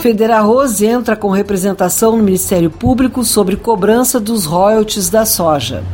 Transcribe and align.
Federarroz 0.00 0.80
entra 0.80 1.14
com 1.14 1.28
representação 1.28 2.16
no 2.16 2.22
Ministério 2.22 2.70
Público 2.70 3.22
sobre 3.22 3.54
cobrança 3.54 4.18
dos 4.18 4.46
royalties 4.46 5.10
da 5.10 5.26
soja. 5.26 5.84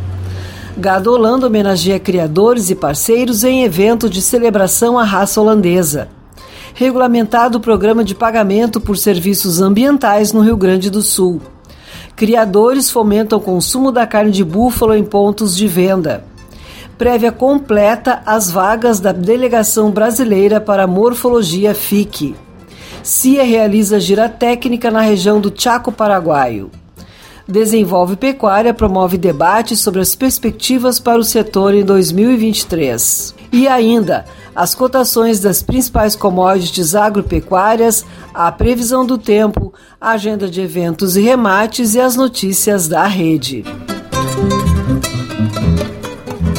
Gado 0.77 1.13
Holanda 1.13 1.49
homenageia 1.49 1.99
criadores 1.99 2.71
e 2.71 2.77
parceiros 2.77 3.43
em 3.43 3.65
evento 3.65 4.09
de 4.09 4.23
celebração 4.23 4.97
à 4.97 5.03
raça 5.03 5.41
holandesa. 5.41 6.09
Regulamentado 6.73 7.59
o 7.59 7.61
programa 7.61 8.05
de 8.05 8.15
pagamento 8.15 8.81
por 8.81 8.97
serviços 8.97 9.61
ambientais 9.61 10.33
no 10.33 10.41
Rio 10.41 10.57
Grande 10.57 10.89
do 10.89 11.03
Sul. 11.03 11.41
Criadores 12.15 12.89
fomentam 12.89 13.41
o 13.41 13.43
consumo 13.43 13.91
da 13.91 14.07
carne 14.07 14.31
de 14.31 14.45
búfalo 14.45 14.95
em 14.95 15.03
pontos 15.03 15.57
de 15.57 15.67
venda. 15.67 16.25
Prévia 16.97 17.33
completa 17.33 18.23
as 18.25 18.53
vagas 18.53 19.01
da 19.01 19.11
delegação 19.11 19.91
brasileira 19.91 20.61
para 20.61 20.87
morfologia 20.87 21.75
FIC. 21.75 22.46
CIA 23.07 23.45
realiza 23.45 24.01
gira 24.01 24.29
técnica 24.29 24.91
na 24.91 25.01
região 25.01 25.41
do 25.41 25.53
Chaco 25.55 25.93
Paraguaio. 25.93 26.73
Desenvolve 27.47 28.17
pecuária 28.17 28.75
promove 28.75 29.17
debates 29.17 29.79
sobre 29.79 30.01
as 30.01 30.17
perspectivas 30.17 30.99
para 30.99 31.17
o 31.17 31.23
setor 31.23 31.73
em 31.73 31.85
2023. 31.85 33.33
E 33.53 33.69
ainda, 33.69 34.25
as 34.57 34.75
cotações 34.75 35.39
das 35.39 35.63
principais 35.63 36.17
commodities 36.17 36.97
agropecuárias, 36.97 38.05
a 38.35 38.51
previsão 38.51 39.07
do 39.07 39.17
tempo, 39.17 39.73
a 40.01 40.11
agenda 40.11 40.49
de 40.49 40.61
eventos 40.61 41.17
e 41.17 41.21
remates 41.21 41.95
e 41.95 42.01
as 42.01 42.17
notícias 42.17 42.89
da 42.89 43.07
rede. 43.07 43.65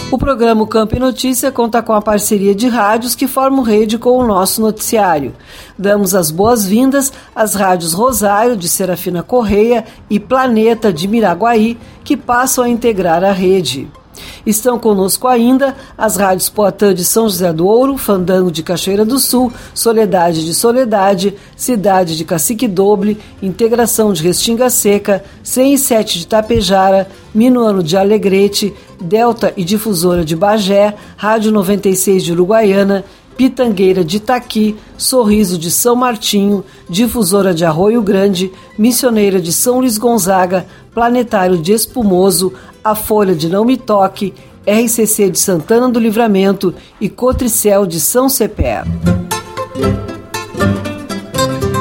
O 0.10 0.18
programa 0.18 0.66
Campo 0.66 0.96
e 0.96 1.00
Notícia 1.00 1.52
conta 1.52 1.84
com 1.84 1.92
a 1.92 2.02
parceria 2.02 2.56
de 2.56 2.70
rádios 2.70 3.14
que 3.14 3.28
formam 3.28 3.62
rede 3.62 3.98
com 3.98 4.18
o 4.18 4.26
nosso 4.26 4.62
noticiário. 4.62 5.36
Damos 5.78 6.16
as 6.16 6.32
boas-vindas 6.32 7.12
às 7.36 7.56
rádios 7.56 7.92
Rosário, 7.92 8.56
de 8.56 8.70
Serafina 8.70 9.22
Correia, 9.22 9.84
e 10.10 10.18
Planeta, 10.18 10.94
de 10.94 11.10
Miraguaí, 11.10 11.78
que 12.06 12.16
passam 12.16 12.64
a 12.64 12.70
integrar 12.70 13.22
a 13.22 13.34
rede. 13.34 13.90
Estão 14.46 14.80
conosco 14.80 15.28
ainda 15.28 15.76
as 15.98 16.16
rádios 16.16 16.50
Poatã 16.50 16.94
de 16.94 17.04
São 17.04 17.28
José 17.28 17.52
do 17.52 17.68
Ouro, 17.68 17.98
Fandango 17.98 18.50
de 18.50 18.64
Cachoeira 18.64 19.04
do 19.04 19.20
Sul, 19.20 19.52
Soledade 19.74 20.46
de 20.46 20.54
Soledade, 20.54 21.36
Cidade 21.56 22.16
de 22.16 22.24
Cacique 22.24 22.68
Doble, 22.68 23.20
Integração 23.42 24.14
de 24.14 24.24
Restinga 24.24 24.70
Seca, 24.70 25.24
107 25.44 26.20
de 26.20 26.28
Tapejara, 26.28 27.10
Minuano 27.34 27.84
de 27.84 27.98
Alegrete, 27.98 28.74
Delta 29.00 29.54
e 29.56 29.64
Difusora 29.64 30.26
de 30.26 30.36
Bagé, 30.36 30.96
Rádio 31.16 31.52
96 31.52 32.24
de 32.24 32.32
Uruguaiana, 32.32 33.06
Pitangueira 33.38 34.04
de 34.04 34.18
Itaqui, 34.18 34.76
Sorriso 34.98 35.58
de 35.58 35.70
São 35.70 35.96
Martinho, 35.96 36.66
Difusora 36.90 37.54
de 37.54 37.64
Arroio 37.64 38.02
Grande, 38.02 38.52
Missioneira 38.78 39.40
de 39.40 39.54
São 39.54 39.80
Luís 39.80 39.98
Gonzaga, 39.98 40.66
Planetário 40.94 41.58
de 41.58 41.72
Espumoso, 41.72 42.52
A 42.84 42.96
Folha 42.96 43.36
de 43.36 43.48
Não 43.48 43.64
Me 43.64 43.78
Toque, 43.78 44.34
RCC 44.66 45.30
de 45.30 45.40
Santana 45.40 45.88
do 45.88 46.00
Livramento 46.00 46.74
e 47.00 47.08
Cotricel 47.08 47.86
de 47.86 48.00
São 48.00 48.28
Cepé. 48.28 48.84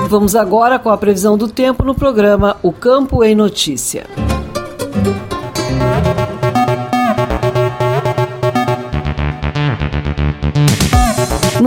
Vamos 0.09 0.37
agora 0.37 0.78
com 0.78 0.91
a 0.91 0.97
previsão 0.97 1.37
do 1.37 1.49
tempo 1.49 1.82
no 1.82 1.94
programa 1.94 2.56
O 2.62 2.71
Campo 2.71 3.25
em 3.25 3.34
Notícia. 3.34 4.06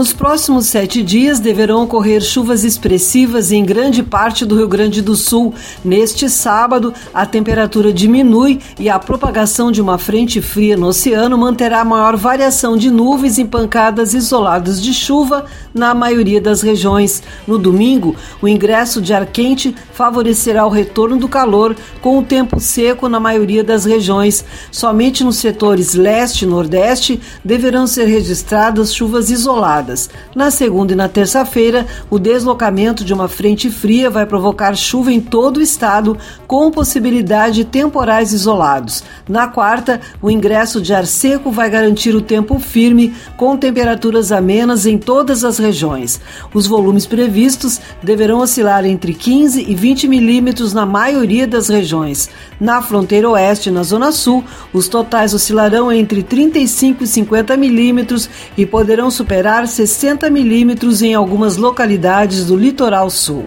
Nos 0.00 0.14
próximos 0.14 0.64
sete 0.64 1.02
dias 1.02 1.40
deverão 1.40 1.82
ocorrer 1.82 2.22
chuvas 2.22 2.64
expressivas 2.64 3.52
em 3.52 3.62
grande 3.62 4.02
parte 4.02 4.46
do 4.46 4.56
Rio 4.56 4.66
Grande 4.66 5.02
do 5.02 5.14
Sul. 5.14 5.52
Neste 5.84 6.26
sábado, 6.30 6.94
a 7.12 7.26
temperatura 7.26 7.92
diminui 7.92 8.60
e 8.78 8.88
a 8.88 8.98
propagação 8.98 9.70
de 9.70 9.78
uma 9.78 9.98
frente 9.98 10.40
fria 10.40 10.74
no 10.74 10.86
oceano 10.86 11.36
manterá 11.36 11.84
maior 11.84 12.16
variação 12.16 12.78
de 12.78 12.90
nuvens 12.90 13.38
em 13.38 13.44
pancadas 13.44 14.14
isoladas 14.14 14.82
de 14.82 14.94
chuva 14.94 15.44
na 15.74 15.92
maioria 15.92 16.40
das 16.40 16.62
regiões. 16.62 17.22
No 17.46 17.58
domingo, 17.58 18.16
o 18.40 18.48
ingresso 18.48 19.02
de 19.02 19.12
ar 19.12 19.26
quente 19.26 19.76
favorecerá 19.92 20.64
o 20.64 20.70
retorno 20.70 21.18
do 21.18 21.28
calor, 21.28 21.76
com 22.00 22.18
o 22.18 22.22
tempo 22.22 22.58
seco 22.58 23.06
na 23.06 23.20
maioria 23.20 23.62
das 23.62 23.84
regiões. 23.84 24.46
Somente 24.72 25.22
nos 25.22 25.36
setores 25.36 25.92
leste 25.92 26.46
e 26.46 26.48
nordeste 26.48 27.20
deverão 27.44 27.86
ser 27.86 28.06
registradas 28.06 28.94
chuvas 28.94 29.28
isoladas. 29.30 29.89
Na 30.34 30.50
segunda 30.50 30.92
e 30.92 30.96
na 30.96 31.08
terça-feira, 31.08 31.86
o 32.08 32.18
deslocamento 32.18 33.04
de 33.04 33.14
uma 33.14 33.28
frente 33.28 33.70
fria 33.70 34.10
vai 34.10 34.26
provocar 34.26 34.74
chuva 34.76 35.12
em 35.12 35.20
todo 35.20 35.58
o 35.58 35.62
estado, 35.62 36.16
com 36.46 36.70
possibilidade 36.70 37.56
de 37.56 37.64
temporais 37.64 38.32
isolados. 38.32 39.02
Na 39.28 39.48
quarta, 39.48 40.00
o 40.20 40.30
ingresso 40.30 40.80
de 40.80 40.94
ar 40.94 41.06
seco 41.06 41.50
vai 41.50 41.68
garantir 41.68 42.14
o 42.14 42.20
tempo 42.20 42.58
firme, 42.58 43.14
com 43.36 43.56
temperaturas 43.56 44.32
amenas 44.32 44.86
em 44.86 44.98
todas 44.98 45.44
as 45.44 45.58
regiões. 45.58 46.20
Os 46.54 46.66
volumes 46.66 47.06
previstos 47.06 47.80
deverão 48.02 48.38
oscilar 48.38 48.84
entre 48.84 49.14
15 49.14 49.64
e 49.68 49.74
20 49.74 50.08
milímetros 50.08 50.72
na 50.72 50.86
maioria 50.86 51.46
das 51.46 51.68
regiões. 51.68 52.30
Na 52.60 52.82
fronteira 52.82 53.28
oeste 53.30 53.68
e 53.68 53.72
na 53.72 53.82
zona 53.82 54.12
sul, 54.12 54.44
os 54.72 54.88
totais 54.88 55.34
oscilarão 55.34 55.92
entre 55.92 56.22
35 56.22 57.04
e 57.04 57.06
50 57.06 57.56
milímetros 57.56 58.28
e 58.56 58.66
poderão 58.66 59.10
superar 59.10 59.66
60 59.70 60.28
milímetros 60.28 61.00
em 61.00 61.14
algumas 61.14 61.56
localidades 61.56 62.44
do 62.46 62.56
litoral 62.56 63.08
sul. 63.08 63.46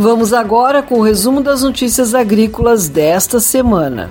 Vamos 0.00 0.32
agora 0.32 0.82
com 0.82 1.00
o 1.00 1.02
resumo 1.02 1.40
das 1.40 1.62
notícias 1.62 2.14
agrícolas 2.14 2.88
desta 2.88 3.40
semana. 3.40 4.10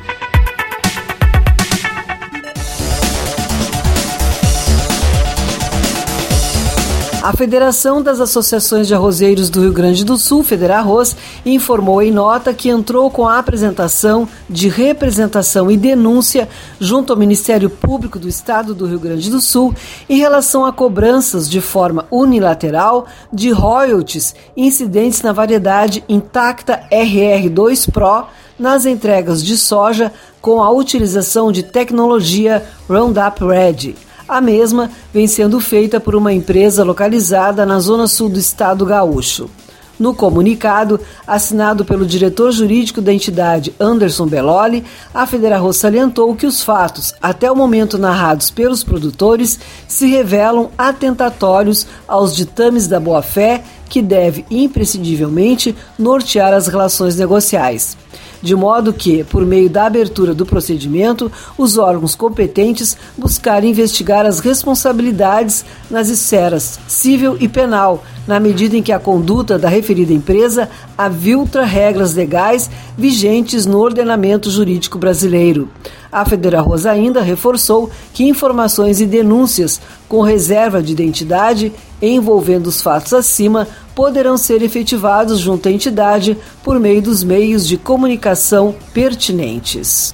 A 7.27 7.33
Federação 7.33 8.01
das 8.01 8.21
Associações 8.21 8.87
de 8.87 8.95
Arrozeiros 8.95 9.49
do 9.49 9.59
Rio 9.59 9.73
Grande 9.73 10.05
do 10.05 10.15
Sul, 10.17 10.45
Federarroz, 10.45 11.13
informou 11.45 12.01
em 12.01 12.09
nota 12.09 12.53
que 12.53 12.69
entrou 12.69 13.11
com 13.11 13.27
a 13.27 13.37
apresentação 13.37 14.29
de 14.49 14.69
representação 14.69 15.69
e 15.69 15.75
denúncia 15.75 16.47
junto 16.79 17.11
ao 17.11 17.19
Ministério 17.19 17.69
Público 17.69 18.17
do 18.17 18.29
Estado 18.29 18.73
do 18.73 18.85
Rio 18.85 18.97
Grande 18.97 19.29
do 19.29 19.41
Sul 19.41 19.75
em 20.07 20.17
relação 20.17 20.65
a 20.65 20.71
cobranças 20.71 21.49
de 21.49 21.59
forma 21.59 22.07
unilateral 22.09 23.07
de 23.33 23.51
royalties 23.51 24.33
incidentes 24.55 25.21
na 25.21 25.33
variedade 25.33 26.05
intacta 26.07 26.83
RR2 26.89 27.91
Pro 27.91 28.27
nas 28.57 28.85
entregas 28.85 29.43
de 29.43 29.57
soja 29.57 30.13
com 30.41 30.63
a 30.63 30.71
utilização 30.71 31.51
de 31.51 31.61
tecnologia 31.61 32.65
Roundup 32.87 33.43
Ready. 33.43 34.06
A 34.27 34.41
mesma 34.41 34.91
vem 35.13 35.25
sendo 35.25 35.59
feita 35.61 35.99
por 35.99 36.15
uma 36.15 36.33
empresa 36.33 36.83
localizada 36.83 37.65
na 37.65 37.79
zona 37.79 38.07
sul 38.07 38.27
do 38.27 38.37
estado 38.37 38.85
gaúcho. 38.85 39.49
No 39.97 40.13
comunicado, 40.13 40.99
assinado 41.25 41.83
pelo 41.83 42.05
diretor 42.05 42.51
jurídico 42.51 43.01
da 43.01 43.11
entidade 43.11 43.73
Anderson 43.79 44.27
Belloli, 44.27 44.83
a 45.13 45.25
Federarro 45.25 45.73
salientou 45.73 46.35
que 46.35 46.45
os 46.45 46.61
fatos, 46.61 47.13
até 47.21 47.51
o 47.51 47.55
momento 47.55 47.97
narrados 47.97 48.51
pelos 48.51 48.83
produtores, 48.83 49.59
se 49.87 50.05
revelam 50.07 50.69
atentatórios 50.77 51.87
aos 52.07 52.35
ditames 52.35 52.85
da 52.85 52.99
boa-fé 52.99 53.63
que 53.89 54.01
deve 54.01 54.45
imprescindivelmente 54.51 55.75
nortear 55.97 56.53
as 56.53 56.67
relações 56.67 57.15
negociais 57.15 57.97
de 58.41 58.55
modo 58.55 58.93
que, 58.93 59.23
por 59.23 59.45
meio 59.45 59.69
da 59.69 59.85
abertura 59.85 60.33
do 60.33 60.45
procedimento, 60.45 61.31
os 61.57 61.77
órgãos 61.77 62.15
competentes 62.15 62.97
buscarem 63.17 63.71
investigar 63.71 64.25
as 64.25 64.39
responsabilidades 64.39 65.65
nas 65.89 66.09
esferas 66.09 66.79
civil 66.87 67.37
e 67.39 67.47
penal, 67.47 68.03
na 68.27 68.39
medida 68.39 68.75
em 68.75 68.83
que 68.83 68.91
a 68.91 68.99
conduta 68.99 69.57
da 69.57 69.69
referida 69.69 70.13
empresa 70.13 70.69
aviltra 70.97 71.63
regras 71.63 72.13
legais 72.13 72.69
vigentes 72.97 73.65
no 73.65 73.79
ordenamento 73.79 74.49
jurídico 74.49 74.97
brasileiro. 74.97 75.69
A 76.11 76.25
Federa 76.25 76.61
Rosa 76.61 76.91
ainda 76.91 77.21
reforçou 77.21 77.89
que 78.13 78.23
informações 78.23 79.01
e 79.01 79.05
denúncias 79.05 79.79
com 80.07 80.21
reserva 80.21 80.81
de 80.81 80.91
identidade 80.91 81.73
envolvendo 82.01 82.67
os 82.67 82.81
fatos 82.81 83.13
acima 83.13 83.67
poderão 83.95 84.37
ser 84.37 84.61
efetivados 84.61 85.39
junto 85.39 85.67
à 85.67 85.71
entidade 85.71 86.37
por 86.63 86.79
meio 86.79 87.01
dos 87.01 87.23
meios 87.23 87.67
de 87.67 87.77
comunicação 87.77 88.75
pertinentes. 88.93 90.13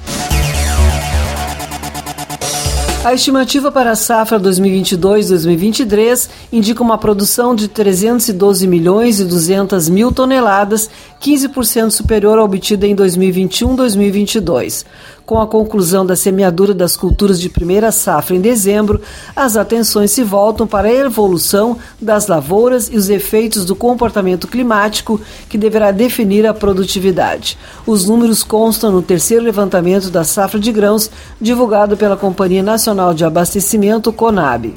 A 3.04 3.14
estimativa 3.14 3.70
para 3.70 3.92
a 3.92 3.96
safra 3.98 4.40
2022-2023 4.40 6.30
indica 6.54 6.82
uma 6.82 6.98
produção 6.98 7.54
de 7.54 7.68
312 7.68 8.66
milhões 8.66 9.20
e 9.20 9.26
200 9.26 9.90
mil 9.90 10.10
toneladas, 10.10 10.90
15% 11.22 11.92
superior 11.92 12.40
à 12.40 12.44
obtida 12.46 12.88
em 12.88 12.96
2021-2022. 12.96 14.86
Com 15.26 15.40
a 15.40 15.48
conclusão 15.48 16.06
da 16.06 16.18
semeadura 16.18 16.74
das 16.74 16.98
culturas 16.98 17.40
de 17.40 17.48
primeira 17.48 17.94
safra 17.94 18.36
em 18.36 18.42
dezembro, 18.42 19.00
as 19.34 19.56
atenções 19.56 20.12
se 20.12 20.22
voltam 20.22 20.68
para 20.68 20.90
a 20.90 20.94
evolução 20.94 21.78
das 22.00 22.28
lavouras 22.28 22.90
e 22.92 22.98
os 22.98 23.10
efeitos 23.10 23.64
do 23.64 23.74
comportamento 23.74 24.50
climático 24.50 25.22
que 25.48 25.58
deverá 25.58 25.92
definir 25.92 26.46
a 26.46 26.54
produtividade. 26.54 27.58
Os 27.88 28.06
números 28.06 28.44
constam 28.44 28.92
no 28.92 29.02
terceiro 29.02 29.46
levantamento 29.46 30.10
da 30.10 30.26
safra 30.26 30.60
de 30.60 30.74
grãos 30.74 31.10
divulgado 31.40 31.96
pela 31.96 32.18
Companhia 32.18 32.62
Nacional 32.62 33.14
de 33.14 33.24
Abastecimento, 33.24 34.12
CONAB. 34.12 34.74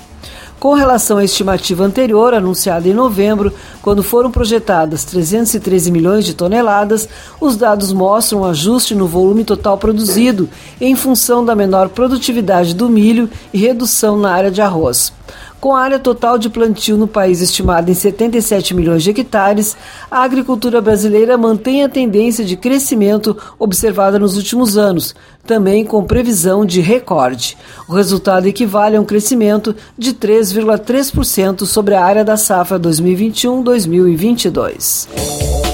Com 0.58 0.72
relação 0.72 1.18
à 1.18 1.24
estimativa 1.24 1.84
anterior, 1.84 2.32
anunciada 2.32 2.88
em 2.88 2.94
novembro, 2.94 3.52
quando 3.82 4.02
foram 4.02 4.30
projetadas 4.30 5.04
313 5.04 5.90
milhões 5.90 6.24
de 6.24 6.32
toneladas, 6.32 7.06
os 7.38 7.56
dados 7.56 7.92
mostram 7.92 8.40
um 8.40 8.44
ajuste 8.46 8.94
no 8.94 9.06
volume 9.06 9.44
total 9.44 9.76
produzido, 9.76 10.48
em 10.80 10.96
função 10.96 11.44
da 11.44 11.54
menor 11.54 11.90
produtividade 11.90 12.74
do 12.74 12.88
milho 12.88 13.28
e 13.52 13.58
redução 13.58 14.18
na 14.18 14.32
área 14.32 14.50
de 14.50 14.62
arroz. 14.62 15.12
Com 15.60 15.74
a 15.74 15.80
área 15.80 15.98
total 15.98 16.38
de 16.38 16.48
plantio 16.48 16.96
no 16.96 17.08
país 17.08 17.40
estimada 17.40 17.90
em 17.90 17.94
77 17.94 18.74
milhões 18.74 19.02
de 19.02 19.10
hectares, 19.10 19.76
a 20.10 20.22
agricultura 20.22 20.80
brasileira 20.80 21.36
mantém 21.36 21.82
a 21.82 21.88
tendência 21.88 22.44
de 22.44 22.56
crescimento 22.56 23.36
observada 23.58 24.18
nos 24.18 24.36
últimos 24.36 24.76
anos, 24.76 25.14
também 25.46 25.84
com 25.84 26.04
previsão 26.04 26.66
de 26.66 26.80
recorde. 26.80 27.56
O 27.88 27.94
resultado 27.94 28.46
equivale 28.46 28.96
a 28.96 29.00
um 29.00 29.04
crescimento 29.04 29.74
de 29.96 30.12
3,3% 30.12 31.64
sobre 31.64 31.94
a 31.94 32.04
área 32.04 32.24
da 32.24 32.36
safra 32.36 32.78
2021-2022. 32.78 35.65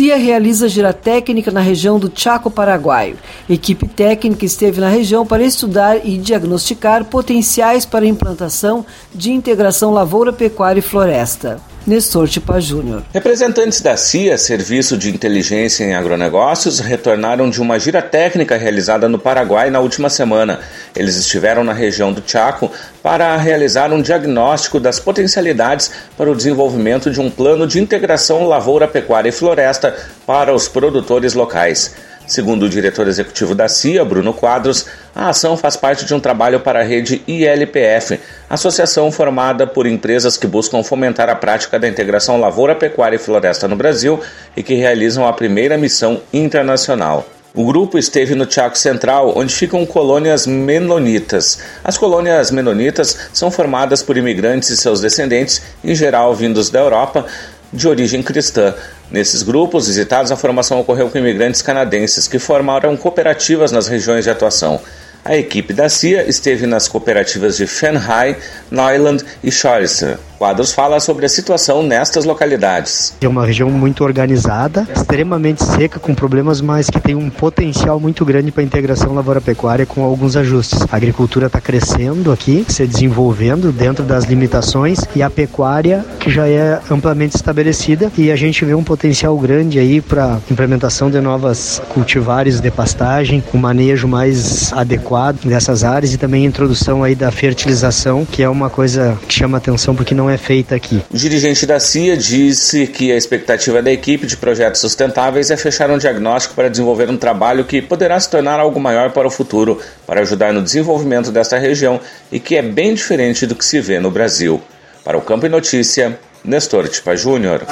CIA 0.00 0.16
realiza 0.16 0.66
gira 0.66 0.94
técnica 0.94 1.50
na 1.50 1.60
região 1.60 1.98
do 1.98 2.10
Chaco 2.14 2.50
Paraguaio. 2.50 3.18
Equipe 3.46 3.86
técnica 3.86 4.46
esteve 4.46 4.80
na 4.80 4.88
região 4.88 5.26
para 5.26 5.44
estudar 5.44 6.06
e 6.06 6.16
diagnosticar 6.16 7.04
potenciais 7.04 7.84
para 7.84 8.06
implantação 8.06 8.86
de 9.14 9.30
integração 9.30 9.90
lavoura, 9.90 10.32
pecuária 10.32 10.78
e 10.78 10.82
floresta. 10.82 11.60
Nestor 11.86 12.28
Tipa 12.28 12.60
Júnior. 12.60 13.02
Representantes 13.12 13.80
da 13.80 13.96
CIA, 13.96 14.36
Serviço 14.36 14.98
de 14.98 15.08
Inteligência 15.08 15.82
em 15.82 15.94
Agronegócios, 15.94 16.78
retornaram 16.78 17.48
de 17.48 17.60
uma 17.60 17.78
gira 17.78 18.02
técnica 18.02 18.56
realizada 18.56 19.08
no 19.08 19.18
Paraguai 19.18 19.70
na 19.70 19.80
última 19.80 20.10
semana. 20.10 20.60
Eles 20.94 21.16
estiveram 21.16 21.64
na 21.64 21.72
região 21.72 22.12
do 22.12 22.22
Chaco 22.24 22.70
para 23.02 23.34
realizar 23.36 23.92
um 23.92 24.02
diagnóstico 24.02 24.78
das 24.78 25.00
potencialidades 25.00 25.90
para 26.18 26.30
o 26.30 26.36
desenvolvimento 26.36 27.10
de 27.10 27.20
um 27.20 27.30
plano 27.30 27.66
de 27.66 27.80
integração 27.80 28.46
lavoura, 28.46 28.86
pecuária 28.86 29.30
e 29.30 29.32
floresta 29.32 29.96
para 30.26 30.54
os 30.54 30.68
produtores 30.68 31.32
locais. 31.32 31.94
Segundo 32.30 32.62
o 32.62 32.68
diretor 32.68 33.08
executivo 33.08 33.56
da 33.56 33.66
CIA, 33.66 34.04
Bruno 34.04 34.32
Quadros, 34.32 34.86
a 35.12 35.30
ação 35.30 35.56
faz 35.56 35.76
parte 35.76 36.04
de 36.04 36.14
um 36.14 36.20
trabalho 36.20 36.60
para 36.60 36.78
a 36.78 36.84
rede 36.84 37.20
ILPF, 37.26 38.20
associação 38.48 39.10
formada 39.10 39.66
por 39.66 39.84
empresas 39.84 40.36
que 40.36 40.46
buscam 40.46 40.84
fomentar 40.84 41.28
a 41.28 41.34
prática 41.34 41.76
da 41.76 41.88
integração 41.88 42.38
lavoura, 42.38 42.76
pecuária 42.76 43.16
e 43.16 43.18
floresta 43.18 43.66
no 43.66 43.74
Brasil 43.74 44.20
e 44.56 44.62
que 44.62 44.74
realizam 44.74 45.26
a 45.26 45.32
primeira 45.32 45.76
missão 45.76 46.20
internacional. 46.32 47.26
O 47.52 47.64
grupo 47.64 47.98
esteve 47.98 48.36
no 48.36 48.48
Chaco 48.48 48.78
Central, 48.78 49.32
onde 49.36 49.52
ficam 49.52 49.84
colônias 49.84 50.46
menonitas. 50.46 51.58
As 51.82 51.98
colônias 51.98 52.52
menonitas 52.52 53.28
são 53.32 53.50
formadas 53.50 54.04
por 54.04 54.16
imigrantes 54.16 54.70
e 54.70 54.76
seus 54.76 55.00
descendentes, 55.00 55.60
em 55.82 55.96
geral 55.96 56.32
vindos 56.32 56.70
da 56.70 56.78
Europa, 56.78 57.26
de 57.72 57.88
origem 57.88 58.22
cristã. 58.22 58.74
Nesses 59.10 59.42
grupos 59.42 59.86
visitados, 59.86 60.30
a 60.30 60.36
formação 60.36 60.80
ocorreu 60.80 61.08
com 61.10 61.18
imigrantes 61.18 61.62
canadenses 61.62 62.28
que 62.28 62.38
formaram 62.38 62.96
cooperativas 62.96 63.72
nas 63.72 63.88
regiões 63.88 64.24
de 64.24 64.30
atuação. 64.30 64.80
A 65.24 65.36
equipe 65.36 65.72
da 65.72 65.88
CIA 65.88 66.28
esteve 66.28 66.66
nas 66.66 66.88
cooperativas 66.88 67.56
de 67.56 67.66
Shanghai, 67.66 68.36
Neuland 68.70 69.22
e 69.42 69.50
Chorister. 69.52 70.18
Quadros 70.40 70.72
fala 70.72 70.98
sobre 71.00 71.26
a 71.26 71.28
situação 71.28 71.82
nestas 71.82 72.24
localidades. 72.24 73.12
É 73.20 73.28
uma 73.28 73.44
região 73.44 73.68
muito 73.68 74.02
organizada, 74.02 74.88
extremamente 74.96 75.62
seca, 75.62 76.00
com 76.00 76.14
problemas, 76.14 76.62
mas 76.62 76.88
que 76.88 76.98
tem 76.98 77.14
um 77.14 77.28
potencial 77.28 78.00
muito 78.00 78.24
grande 78.24 78.50
para 78.50 78.62
a 78.62 78.64
integração 78.64 79.12
lavoura-pecuária 79.12 79.84
com 79.84 80.02
alguns 80.02 80.38
ajustes. 80.38 80.80
A 80.90 80.96
agricultura 80.96 81.48
está 81.48 81.60
crescendo 81.60 82.32
aqui, 82.32 82.64
se 82.66 82.86
desenvolvendo 82.86 83.70
dentro 83.70 84.02
das 84.02 84.24
limitações 84.24 85.00
e 85.14 85.22
a 85.22 85.28
pecuária 85.28 86.06
que 86.18 86.30
já 86.30 86.48
é 86.48 86.80
amplamente 86.90 87.36
estabelecida 87.36 88.10
e 88.16 88.32
a 88.32 88.36
gente 88.36 88.64
vê 88.64 88.72
um 88.72 88.82
potencial 88.82 89.36
grande 89.36 89.78
aí 89.78 90.00
para 90.00 90.38
implementação 90.50 91.10
de 91.10 91.20
novas 91.20 91.82
cultivares 91.90 92.62
de 92.62 92.70
pastagem, 92.70 93.44
um 93.52 93.58
manejo 93.58 94.08
mais 94.08 94.72
adequado 94.72 95.44
dessas 95.44 95.84
áreas 95.84 96.14
e 96.14 96.16
também 96.16 96.46
a 96.46 96.48
introdução 96.48 97.04
aí 97.04 97.14
da 97.14 97.30
fertilização, 97.30 98.24
que 98.24 98.42
é 98.42 98.48
uma 98.48 98.70
coisa 98.70 99.18
que 99.28 99.34
chama 99.34 99.58
atenção 99.58 99.94
porque 99.94 100.14
não 100.14 100.29
é 100.30 100.38
feita 100.38 100.74
aqui. 100.74 101.02
O 101.12 101.16
dirigente 101.16 101.66
da 101.66 101.78
CIA 101.78 102.16
disse 102.16 102.86
que 102.86 103.12
a 103.12 103.16
expectativa 103.16 103.82
da 103.82 103.90
equipe 103.90 104.26
de 104.26 104.36
projetos 104.36 104.80
sustentáveis 104.80 105.50
é 105.50 105.56
fechar 105.56 105.90
um 105.90 105.98
diagnóstico 105.98 106.54
para 106.54 106.70
desenvolver 106.70 107.10
um 107.10 107.16
trabalho 107.16 107.64
que 107.64 107.82
poderá 107.82 108.18
se 108.18 108.30
tornar 108.30 108.58
algo 108.58 108.80
maior 108.80 109.10
para 109.12 109.26
o 109.26 109.30
futuro, 109.30 109.80
para 110.06 110.20
ajudar 110.20 110.52
no 110.52 110.62
desenvolvimento 110.62 111.30
desta 111.30 111.58
região 111.58 112.00
e 112.30 112.40
que 112.40 112.56
é 112.56 112.62
bem 112.62 112.94
diferente 112.94 113.46
do 113.46 113.54
que 113.54 113.64
se 113.64 113.80
vê 113.80 113.98
no 113.98 114.10
Brasil. 114.10 114.60
Para 115.04 115.18
o 115.18 115.22
Campo 115.22 115.46
e 115.46 115.48
Notícia, 115.48 116.18
Nestor 116.44 116.88
Tipa 116.88 117.16
Júnior. 117.16 117.66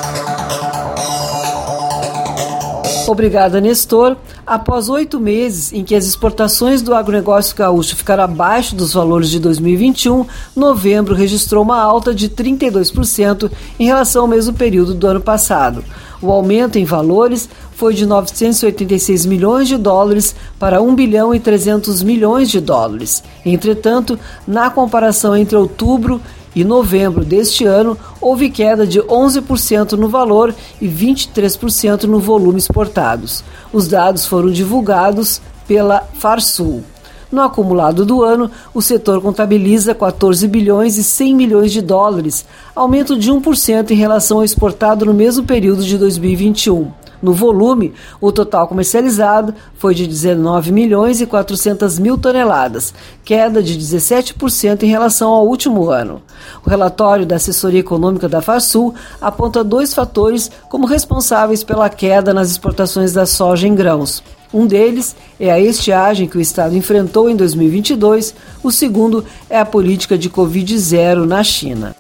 Obrigada, 3.09 3.59
Nestor. 3.59 4.19
Após 4.47 4.91
oito 4.91 5.19
meses 5.19 5.73
em 5.73 5.83
que 5.83 5.95
as 5.95 6.05
exportações 6.05 6.83
do 6.83 6.95
agronegócio 6.95 7.57
gaúcho 7.57 7.97
ficaram 7.97 8.25
abaixo 8.25 8.77
dos 8.77 8.93
valores 8.93 9.31
de 9.31 9.41
2021, 9.41 10.27
novembro 10.55 11.15
registrou 11.15 11.63
uma 11.63 11.81
alta 11.81 12.15
de 12.15 12.29
32% 12.29 13.51
em 13.81 13.87
relação 13.87 14.23
ao 14.23 14.29
mesmo 14.29 14.53
período 14.53 14.93
do 14.93 15.07
ano 15.07 15.23
passado. 15.23 15.83
O 16.21 16.31
aumento 16.31 16.77
em 16.77 16.85
valores 16.85 17.49
foi 17.73 17.95
de 17.95 18.05
986 18.05 19.25
milhões 19.25 19.69
de 19.69 19.79
dólares 19.79 20.37
para 20.59 20.83
1 20.83 20.95
bilhão 20.95 21.35
e 21.35 21.41
300 21.41 22.03
milhões 22.03 22.51
de 22.51 22.61
dólares. 22.61 23.25
Entretanto, 23.43 24.19
na 24.47 24.69
comparação 24.69 25.35
entre 25.35 25.57
outubro 25.57 26.21
e 26.61 26.65
novembro 26.65 27.25
deste 27.25 27.65
ano, 27.65 27.97
houve 28.21 28.51
queda 28.51 28.85
de 28.85 29.01
11% 29.01 29.93
no 29.93 30.09
valor 30.09 30.53
e 30.81 30.89
23% 30.89 32.05
no 32.05 32.19
volume 32.19 32.59
exportados. 32.59 33.45
Os 33.73 33.87
dados 33.87 34.27
foram 34.27 34.51
divulgados 34.51 35.41
pela 35.69 36.01
Farsul. 36.15 36.83
No 37.31 37.43
acumulado 37.43 38.05
do 38.05 38.25
ano, 38.25 38.51
o 38.75 38.83
setor 38.83 39.21
contabiliza 39.21 39.95
14 39.95 40.49
bilhões 40.49 40.99
e 40.99 41.05
100 41.05 41.35
milhões 41.37 41.71
de 41.71 41.81
dólares, 41.81 42.45
aumento 42.75 43.17
de 43.17 43.31
1% 43.31 43.93
em 43.93 43.95
relação 43.95 44.39
ao 44.39 44.45
exportado 44.45 45.07
no 45.07 45.15
mesmo 45.15 45.45
período 45.45 45.85
de 45.85 45.97
2021. 45.97 46.91
No 47.21 47.33
volume, 47.33 47.93
o 48.21 48.31
total 48.31 48.69
comercializado 48.69 49.55
foi 49.77 49.95
de 49.95 50.07
19 50.07 50.71
milhões 50.71 51.21
e 51.21 51.27
400 51.27 51.99
mil 51.99 52.17
toneladas, 52.17 52.95
queda 53.25 53.63
de 53.63 53.77
17% 53.77 54.83
em 54.85 54.89
relação 54.89 55.31
ao 55.31 55.47
último 55.47 55.91
ano. 55.91 56.23
O 56.65 56.71
relatório 56.71 57.27
da 57.27 57.37
assessoria 57.37 57.81
econômica 57.81 58.29
da 58.29 58.41
Farsul 58.41 58.95
aponta 59.21 59.65
dois 59.65 59.93
fatores 59.93 60.51
como 60.69 60.87
responsáveis 60.87 61.65
pela 61.65 61.89
queda 61.89 62.33
nas 62.33 62.51
exportações 62.51 63.13
da 63.13 63.27
soja 63.27 63.67
em 63.67 63.75
grãos. 63.75 64.23
Um 64.53 64.67
deles 64.67 65.15
é 65.39 65.51
a 65.51 65.61
estiagem 65.61 66.27
que 66.27 66.39
o 66.39 66.41
Estado 66.41 66.75
enfrentou 66.75 67.29
em 67.29 67.37
2022, 67.37 68.35
o 68.63 68.71
segundo 68.71 69.25
é 69.51 69.59
a 69.59 69.67
política 69.67 70.17
de 70.17 70.31
Covid-0 70.31 71.27
na 71.27 71.43
China. 71.45 71.95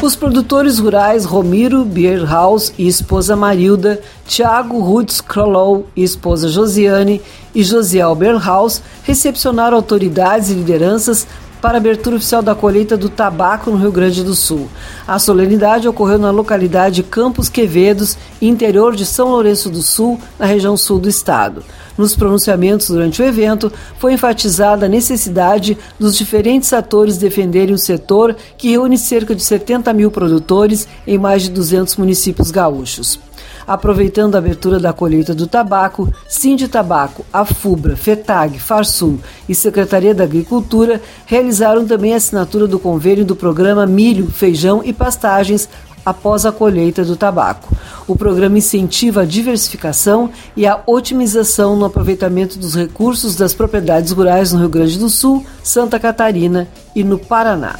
Os 0.00 0.14
produtores 0.14 0.78
rurais 0.78 1.24
Romiro 1.24 1.84
Bierhaus 1.84 2.72
e 2.78 2.86
esposa 2.86 3.34
Marilda, 3.34 4.00
Tiago 4.24 4.78
Rutz 4.78 5.20
Krolow 5.20 5.86
e 5.96 6.04
esposa 6.04 6.48
Josiane 6.48 7.20
e 7.52 7.64
Josiel 7.64 8.14
Bierhaus 8.14 8.80
recepcionaram 9.02 9.76
autoridades 9.76 10.50
e 10.50 10.54
lideranças 10.54 11.26
para 11.60 11.74
a 11.74 11.78
abertura 11.78 12.14
oficial 12.14 12.40
da 12.40 12.54
colheita 12.54 12.96
do 12.96 13.08
tabaco 13.08 13.72
no 13.72 13.76
Rio 13.76 13.90
Grande 13.90 14.22
do 14.22 14.36
Sul. 14.36 14.68
A 15.06 15.18
solenidade 15.18 15.88
ocorreu 15.88 16.18
na 16.18 16.30
localidade 16.30 17.02
Campos 17.02 17.48
Quevedos, 17.48 18.16
interior 18.40 18.94
de 18.94 19.04
São 19.04 19.30
Lourenço 19.30 19.68
do 19.68 19.82
Sul, 19.82 20.20
na 20.38 20.46
região 20.46 20.76
sul 20.76 21.00
do 21.00 21.08
estado. 21.08 21.64
Nos 21.98 22.14
pronunciamentos 22.14 22.86
durante 22.86 23.20
o 23.20 23.24
evento, 23.24 23.72
foi 23.98 24.12
enfatizada 24.12 24.86
a 24.86 24.88
necessidade 24.88 25.76
dos 25.98 26.16
diferentes 26.16 26.72
atores 26.72 27.18
defenderem 27.18 27.74
o 27.74 27.78
setor 27.78 28.36
que 28.56 28.70
reúne 28.70 28.96
cerca 28.96 29.34
de 29.34 29.42
70 29.42 29.92
mil 29.92 30.08
produtores 30.08 30.86
em 31.04 31.18
mais 31.18 31.42
de 31.42 31.50
200 31.50 31.96
municípios 31.96 32.52
gaúchos. 32.52 33.18
Aproveitando 33.66 34.34
a 34.34 34.38
abertura 34.38 34.78
da 34.78 34.92
colheita 34.92 35.34
do 35.34 35.46
tabaco, 35.46 36.10
Cindy 36.26 36.68
Tabaco, 36.68 37.26
Afubra, 37.32 37.96
FETAG, 37.96 38.58
Farsul 38.58 39.18
e 39.48 39.54
Secretaria 39.54 40.14
da 40.14 40.24
Agricultura 40.24 41.02
realizaram 41.26 41.84
também 41.84 42.14
a 42.14 42.16
assinatura 42.16 42.66
do 42.66 42.78
convênio 42.78 43.26
do 43.26 43.36
programa 43.36 43.84
Milho, 43.84 44.30
Feijão 44.30 44.82
e 44.82 44.92
Pastagens 44.92 45.68
após 46.08 46.46
a 46.46 46.52
colheita 46.52 47.04
do 47.04 47.16
tabaco. 47.16 47.76
O 48.06 48.16
programa 48.16 48.58
incentiva 48.58 49.22
a 49.22 49.26
diversificação 49.26 50.30
e 50.56 50.66
a 50.66 50.80
otimização 50.86 51.76
no 51.76 51.84
aproveitamento 51.84 52.58
dos 52.58 52.74
recursos 52.74 53.36
das 53.36 53.52
propriedades 53.52 54.12
rurais 54.12 54.52
no 54.52 54.60
Rio 54.60 54.68
Grande 54.68 54.98
do 54.98 55.10
Sul, 55.10 55.44
Santa 55.62 55.98
Catarina 56.00 56.66
e 56.94 57.04
no 57.04 57.18
Paraná 57.18 57.76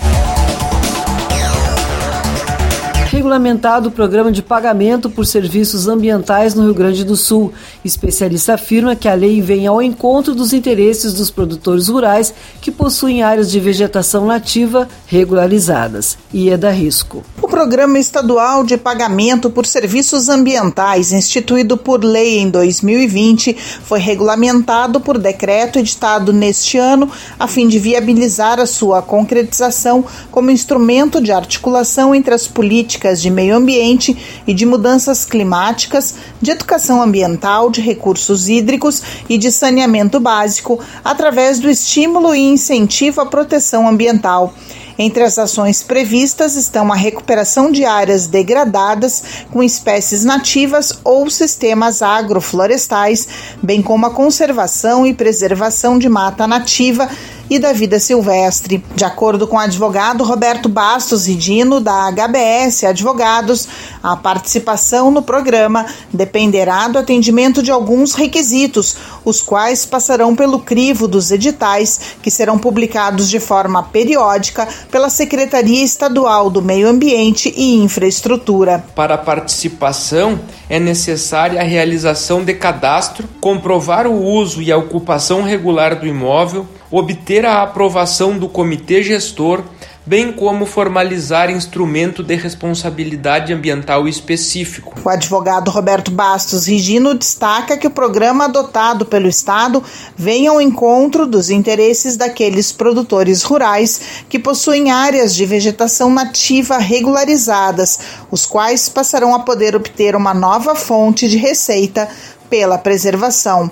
regulamentado 3.28 3.90
o 3.90 3.92
programa 3.92 4.32
de 4.32 4.42
pagamento 4.42 5.10
por 5.10 5.26
serviços 5.26 5.86
ambientais 5.86 6.54
no 6.54 6.64
Rio 6.64 6.72
Grande 6.72 7.04
do 7.04 7.14
Sul. 7.14 7.52
Especialista 7.84 8.54
afirma 8.54 8.96
que 8.96 9.06
a 9.06 9.12
lei 9.12 9.42
vem 9.42 9.66
ao 9.66 9.82
encontro 9.82 10.34
dos 10.34 10.54
interesses 10.54 11.12
dos 11.12 11.30
produtores 11.30 11.88
rurais 11.88 12.32
que 12.62 12.70
possuem 12.70 13.22
áreas 13.22 13.50
de 13.50 13.60
vegetação 13.60 14.24
nativa 14.24 14.88
regularizadas. 15.06 16.16
E 16.32 16.48
é 16.48 16.56
risco. 16.70 17.22
O 17.42 17.46
Programa 17.46 17.98
Estadual 17.98 18.64
de 18.64 18.78
Pagamento 18.78 19.50
por 19.50 19.66
Serviços 19.66 20.30
Ambientais, 20.30 21.12
instituído 21.12 21.76
por 21.76 22.02
lei 22.02 22.38
em 22.38 22.48
2020, 22.48 23.54
foi 23.82 24.00
regulamentado 24.00 25.00
por 25.00 25.18
decreto 25.18 25.78
editado 25.78 26.32
neste 26.32 26.78
ano, 26.78 27.10
a 27.38 27.46
fim 27.46 27.68
de 27.68 27.78
viabilizar 27.78 28.58
a 28.58 28.66
sua 28.66 29.02
concretização 29.02 30.04
como 30.30 30.50
instrumento 30.50 31.20
de 31.20 31.30
articulação 31.30 32.14
entre 32.14 32.32
as 32.32 32.48
políticas 32.48 33.17
políticas 33.18 33.22
de 33.22 33.30
meio 33.30 33.56
ambiente 33.56 34.16
e 34.46 34.54
de 34.54 34.64
mudanças 34.64 35.24
climáticas, 35.24 36.14
de 36.40 36.50
educação 36.50 37.02
ambiental, 37.02 37.70
de 37.70 37.80
recursos 37.80 38.48
hídricos 38.48 39.02
e 39.28 39.36
de 39.36 39.50
saneamento 39.50 40.20
básico, 40.20 40.78
através 41.04 41.58
do 41.58 41.68
estímulo 41.68 42.34
e 42.34 42.40
incentivo 42.40 43.20
à 43.20 43.26
proteção 43.26 43.88
ambiental. 43.88 44.54
Entre 45.00 45.22
as 45.22 45.38
ações 45.38 45.80
previstas 45.80 46.56
estão 46.56 46.92
a 46.92 46.96
recuperação 46.96 47.70
de 47.70 47.84
áreas 47.84 48.26
degradadas 48.26 49.22
com 49.48 49.62
espécies 49.62 50.24
nativas 50.24 50.92
ou 51.04 51.30
sistemas 51.30 52.02
agroflorestais, 52.02 53.28
bem 53.62 53.80
como 53.80 54.06
a 54.06 54.10
conservação 54.10 55.06
e 55.06 55.14
preservação 55.14 56.00
de 56.00 56.08
mata 56.08 56.48
nativa 56.48 57.08
e 57.50 57.58
da 57.58 57.72
vida 57.72 57.98
silvestre. 57.98 58.84
De 58.94 59.04
acordo 59.04 59.46
com 59.46 59.56
o 59.56 59.60
advogado 59.60 60.24
Roberto 60.24 60.68
Bastos 60.68 61.26
Ridino, 61.26 61.80
da 61.80 62.10
HBS 62.10 62.84
Advogados, 62.84 63.68
a 64.02 64.16
participação 64.16 65.10
no 65.10 65.22
programa 65.22 65.86
dependerá 66.12 66.88
do 66.88 66.98
atendimento 66.98 67.62
de 67.62 67.70
alguns 67.70 68.14
requisitos, 68.14 68.96
os 69.24 69.40
quais 69.40 69.84
passarão 69.84 70.34
pelo 70.34 70.60
crivo 70.60 71.08
dos 71.08 71.30
editais, 71.30 72.16
que 72.22 72.30
serão 72.30 72.58
publicados 72.58 73.28
de 73.28 73.40
forma 73.40 73.82
periódica 73.82 74.68
pela 74.90 75.08
Secretaria 75.08 75.84
Estadual 75.84 76.50
do 76.50 76.62
Meio 76.62 76.88
Ambiente 76.88 77.52
e 77.56 77.76
Infraestrutura. 77.76 78.84
Para 78.94 79.14
a 79.14 79.18
participação, 79.18 80.40
é 80.68 80.78
necessária 80.78 81.60
a 81.60 81.64
realização 81.64 82.44
de 82.44 82.54
cadastro, 82.54 83.28
comprovar 83.40 84.06
o 84.06 84.22
uso 84.22 84.60
e 84.60 84.70
a 84.70 84.76
ocupação 84.76 85.42
regular 85.42 85.98
do 85.98 86.06
imóvel, 86.06 86.66
obter 86.90 87.44
a 87.44 87.62
aprovação 87.62 88.38
do 88.38 88.48
comitê 88.48 89.02
gestor, 89.02 89.62
bem 90.08 90.32
como 90.32 90.64
formalizar 90.64 91.50
instrumento 91.50 92.22
de 92.22 92.34
responsabilidade 92.34 93.52
ambiental 93.52 94.08
específico. 94.08 94.94
O 95.04 95.08
advogado 95.10 95.70
Roberto 95.70 96.10
Bastos 96.10 96.66
Rigino 96.66 97.14
destaca 97.14 97.76
que 97.76 97.86
o 97.86 97.90
programa 97.90 98.46
adotado 98.46 99.04
pelo 99.04 99.28
Estado 99.28 99.84
vem 100.16 100.46
ao 100.46 100.62
encontro 100.62 101.26
dos 101.26 101.50
interesses 101.50 102.16
daqueles 102.16 102.72
produtores 102.72 103.42
rurais 103.42 104.24
que 104.30 104.38
possuem 104.38 104.90
áreas 104.90 105.34
de 105.34 105.44
vegetação 105.44 106.10
nativa 106.10 106.78
regularizadas, 106.78 107.98
os 108.30 108.46
quais 108.46 108.88
passarão 108.88 109.34
a 109.34 109.40
poder 109.40 109.76
obter 109.76 110.16
uma 110.16 110.32
nova 110.32 110.74
fonte 110.74 111.28
de 111.28 111.36
receita 111.36 112.08
pela 112.48 112.78
preservação. 112.78 113.70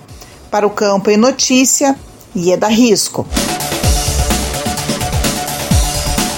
Para 0.50 0.66
o 0.66 0.70
Campo 0.70 1.10
e 1.10 1.16
Notícia, 1.16 1.96
Ieda 2.36 2.68
Risco. 2.68 3.26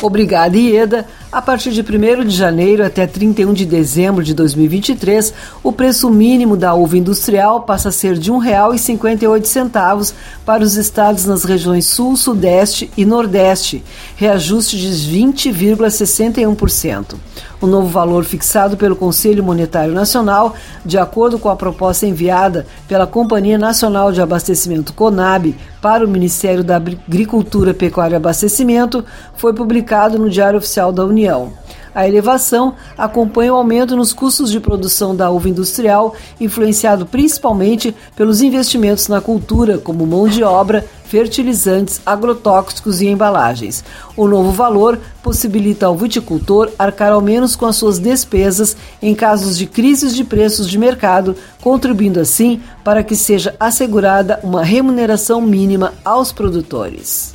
Obrigada, 0.00 0.56
Ieda. 0.56 1.04
A 1.30 1.42
partir 1.42 1.72
de 1.72 1.82
1 1.82 2.24
de 2.24 2.34
janeiro 2.34 2.86
até 2.86 3.06
31 3.06 3.52
de 3.52 3.66
dezembro 3.66 4.22
de 4.22 4.32
2023, 4.32 5.34
o 5.62 5.70
preço 5.72 6.08
mínimo 6.08 6.56
da 6.56 6.72
uva 6.72 6.96
industrial 6.96 7.60
passa 7.62 7.88
a 7.88 7.92
ser 7.92 8.16
de 8.16 8.30
R$ 8.30 8.38
1,58 8.38 10.14
para 10.46 10.62
os 10.62 10.76
estados 10.76 11.24
nas 11.26 11.42
regiões 11.44 11.86
Sul, 11.86 12.16
Sudeste 12.16 12.90
e 12.96 13.04
Nordeste, 13.04 13.82
reajuste 14.16 14.78
de 14.78 14.88
20,61%. 14.88 17.16
O 17.60 17.66
novo 17.66 17.88
valor 17.88 18.24
fixado 18.24 18.76
pelo 18.76 18.94
Conselho 18.94 19.42
Monetário 19.42 19.92
Nacional, 19.92 20.54
de 20.84 20.96
acordo 20.96 21.38
com 21.38 21.48
a 21.48 21.56
proposta 21.56 22.06
enviada 22.06 22.66
pela 22.86 23.06
Companhia 23.06 23.58
Nacional 23.58 24.12
de 24.12 24.20
Abastecimento 24.20 24.92
CONAB 24.92 25.56
para 25.82 26.04
o 26.04 26.08
Ministério 26.08 26.62
da 26.62 26.76
Agricultura, 26.76 27.74
Pecuária 27.74 28.14
e 28.14 28.16
Abastecimento, 28.16 29.04
foi 29.34 29.52
publicado 29.52 30.18
no 30.18 30.30
Diário 30.30 30.58
Oficial 30.58 30.92
da 30.92 31.04
União. 31.04 31.52
A 31.98 32.06
elevação 32.06 32.74
acompanha 32.96 33.52
o 33.52 33.56
aumento 33.56 33.96
nos 33.96 34.12
custos 34.12 34.52
de 34.52 34.60
produção 34.60 35.16
da 35.16 35.30
uva 35.30 35.48
industrial, 35.48 36.14
influenciado 36.40 37.04
principalmente 37.04 37.92
pelos 38.14 38.40
investimentos 38.40 39.08
na 39.08 39.20
cultura, 39.20 39.78
como 39.78 40.06
mão 40.06 40.28
de 40.28 40.44
obra, 40.44 40.86
fertilizantes, 41.06 42.00
agrotóxicos 42.06 43.00
e 43.00 43.08
embalagens. 43.08 43.82
O 44.16 44.28
novo 44.28 44.52
valor 44.52 44.96
possibilita 45.24 45.86
ao 45.86 45.96
viticultor 45.96 46.70
arcar 46.78 47.10
ao 47.10 47.20
menos 47.20 47.56
com 47.56 47.66
as 47.66 47.74
suas 47.74 47.98
despesas 47.98 48.76
em 49.02 49.12
casos 49.12 49.58
de 49.58 49.66
crises 49.66 50.14
de 50.14 50.22
preços 50.22 50.70
de 50.70 50.78
mercado, 50.78 51.34
contribuindo 51.60 52.20
assim 52.20 52.62
para 52.84 53.02
que 53.02 53.16
seja 53.16 53.56
assegurada 53.58 54.38
uma 54.44 54.62
remuneração 54.62 55.40
mínima 55.40 55.94
aos 56.04 56.30
produtores. 56.30 57.32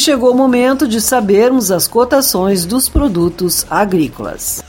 Chegou 0.00 0.30
o 0.30 0.34
momento 0.34 0.88
de 0.88 0.98
sabermos 0.98 1.70
as 1.70 1.86
cotações 1.86 2.64
dos 2.64 2.88
produtos 2.88 3.66
agrícolas. 3.68 4.64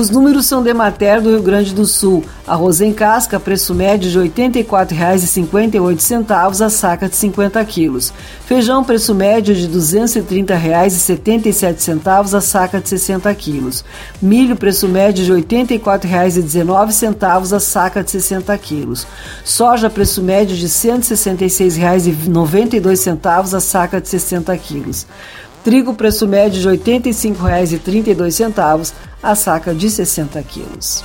Os 0.00 0.08
números 0.08 0.46
são 0.46 0.62
de 0.62 0.72
Mater 0.72 1.20
do 1.20 1.28
Rio 1.28 1.42
Grande 1.42 1.74
do 1.74 1.84
Sul. 1.84 2.24
Arroz 2.46 2.80
em 2.80 2.90
casca, 2.90 3.38
preço 3.38 3.74
médio 3.74 4.10
de 4.10 4.18
R$ 4.18 4.30
84,58 4.30 6.64
a 6.64 6.70
saca 6.70 7.06
de 7.06 7.16
50 7.16 7.62
quilos. 7.66 8.10
Feijão, 8.46 8.82
preço 8.82 9.14
médio 9.14 9.54
de 9.54 9.66
R$ 9.66 9.74
230,77 9.74 12.34
a 12.34 12.40
saca 12.40 12.80
de 12.80 12.88
60 12.88 13.34
quilos. 13.34 13.84
Milho, 14.22 14.56
preço 14.56 14.88
médio 14.88 15.22
de 15.22 15.34
R$ 15.34 15.42
84,19 15.42 17.54
a 17.54 17.60
saca 17.60 18.02
de 18.02 18.10
60 18.10 18.56
quilos. 18.56 19.06
Soja, 19.44 19.90
preço 19.90 20.22
médio 20.22 20.56
de 20.56 20.64
R$ 20.64 20.70
166,92 20.70 23.54
a 23.54 23.60
saca 23.60 24.00
de 24.00 24.08
60 24.08 24.56
quilos. 24.56 25.06
Trigo, 25.62 25.94
preço 25.94 26.26
médio 26.26 26.60
de 26.60 26.68
R$ 26.68 26.78
85,32 26.78 28.92
a 29.22 29.34
saca 29.34 29.74
de 29.74 29.90
60 29.90 30.42
quilos. 30.42 31.04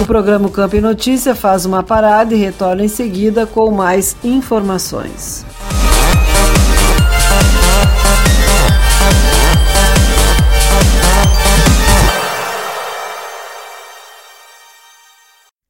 O 0.00 0.06
programa 0.06 0.48
Campo 0.48 0.76
e 0.76 0.80
Notícia 0.80 1.34
faz 1.34 1.66
uma 1.66 1.82
parada 1.82 2.34
e 2.34 2.38
retorna 2.38 2.84
em 2.84 2.88
seguida 2.88 3.46
com 3.46 3.70
mais 3.70 4.16
informações. 4.22 5.44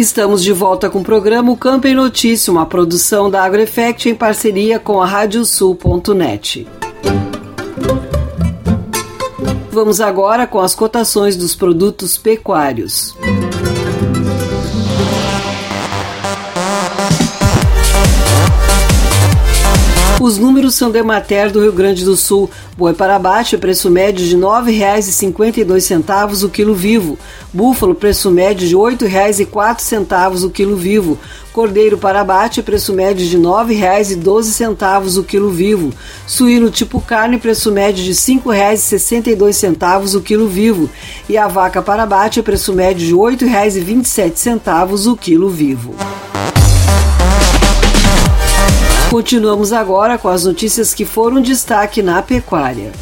Estamos 0.00 0.42
de 0.42 0.50
volta 0.50 0.88
com 0.88 1.00
o 1.00 1.04
programa 1.04 1.54
Campo 1.58 1.86
em 1.86 1.94
Notícia, 1.94 2.50
uma 2.50 2.64
produção 2.64 3.30
da 3.30 3.44
AgroEffect 3.44 4.08
em 4.08 4.14
parceria 4.14 4.78
com 4.78 4.98
a 4.98 5.04
Radiosul.net. 5.04 6.66
Vamos 9.70 10.00
agora 10.00 10.46
com 10.46 10.58
as 10.58 10.74
cotações 10.74 11.36
dos 11.36 11.54
produtos 11.54 12.16
pecuários. 12.16 13.14
Os 20.20 20.36
números 20.36 20.74
são 20.74 20.90
de 20.90 21.02
Mater 21.02 21.50
do 21.50 21.62
Rio 21.62 21.72
Grande 21.72 22.04
do 22.04 22.14
Sul. 22.14 22.50
Boi 22.76 22.92
para 22.92 23.16
abate, 23.16 23.56
preço 23.56 23.88
médio 23.88 24.22
de 24.22 24.36
R$ 24.36 24.42
9,52 24.42 26.44
o 26.44 26.48
quilo 26.50 26.74
vivo. 26.74 27.18
Búfalo, 27.54 27.94
preço 27.94 28.30
médio 28.30 28.68
de 28.68 28.74
R$ 28.74 28.82
8,04 28.82 30.44
o 30.44 30.50
quilo 30.50 30.76
vivo. 30.76 31.18
Cordeiro 31.54 31.96
para 31.96 32.20
abate, 32.20 32.62
preço 32.62 32.92
médio 32.92 33.26
de 33.26 33.38
R$ 33.38 33.42
9,12 33.42 35.18
o 35.18 35.24
quilo 35.24 35.48
vivo. 35.48 35.90
Suíno 36.26 36.70
tipo 36.70 37.00
carne, 37.00 37.38
preço 37.38 37.72
médio 37.72 38.04
de 38.04 38.10
R$ 38.10 38.14
5,62 38.14 40.16
o 40.16 40.20
quilo 40.20 40.46
vivo. 40.46 40.90
E 41.30 41.38
a 41.38 41.48
vaca 41.48 41.80
para 41.80 42.02
abate, 42.02 42.42
preço 42.42 42.74
médio 42.74 43.06
de 43.06 43.14
R$ 43.14 43.48
8,27 43.48 45.10
o 45.10 45.16
quilo 45.16 45.48
vivo. 45.48 45.94
Continuamos 49.10 49.72
agora 49.72 50.16
com 50.16 50.28
as 50.28 50.44
notícias 50.44 50.94
que 50.94 51.04
foram 51.04 51.42
destaque 51.42 52.00
na 52.00 52.22
pecuária. 52.22 52.92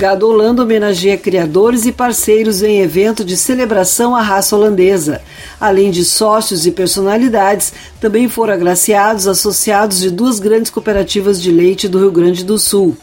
Gado 0.00 0.28
Holanda 0.28 0.64
homenageia 0.64 1.16
criadores 1.16 1.86
e 1.86 1.92
parceiros 1.92 2.60
em 2.60 2.80
evento 2.80 3.24
de 3.24 3.36
celebração 3.36 4.16
à 4.16 4.20
raça 4.20 4.56
holandesa. 4.56 5.22
Além 5.60 5.92
de 5.92 6.04
sócios 6.04 6.66
e 6.66 6.72
personalidades, 6.72 7.72
também 8.00 8.28
foram 8.28 8.54
agraciados 8.54 9.28
associados 9.28 10.00
de 10.00 10.10
duas 10.10 10.40
grandes 10.40 10.72
cooperativas 10.72 11.40
de 11.40 11.52
leite 11.52 11.86
do 11.86 12.00
Rio 12.00 12.10
Grande 12.10 12.44
do 12.44 12.58
Sul 12.58 12.96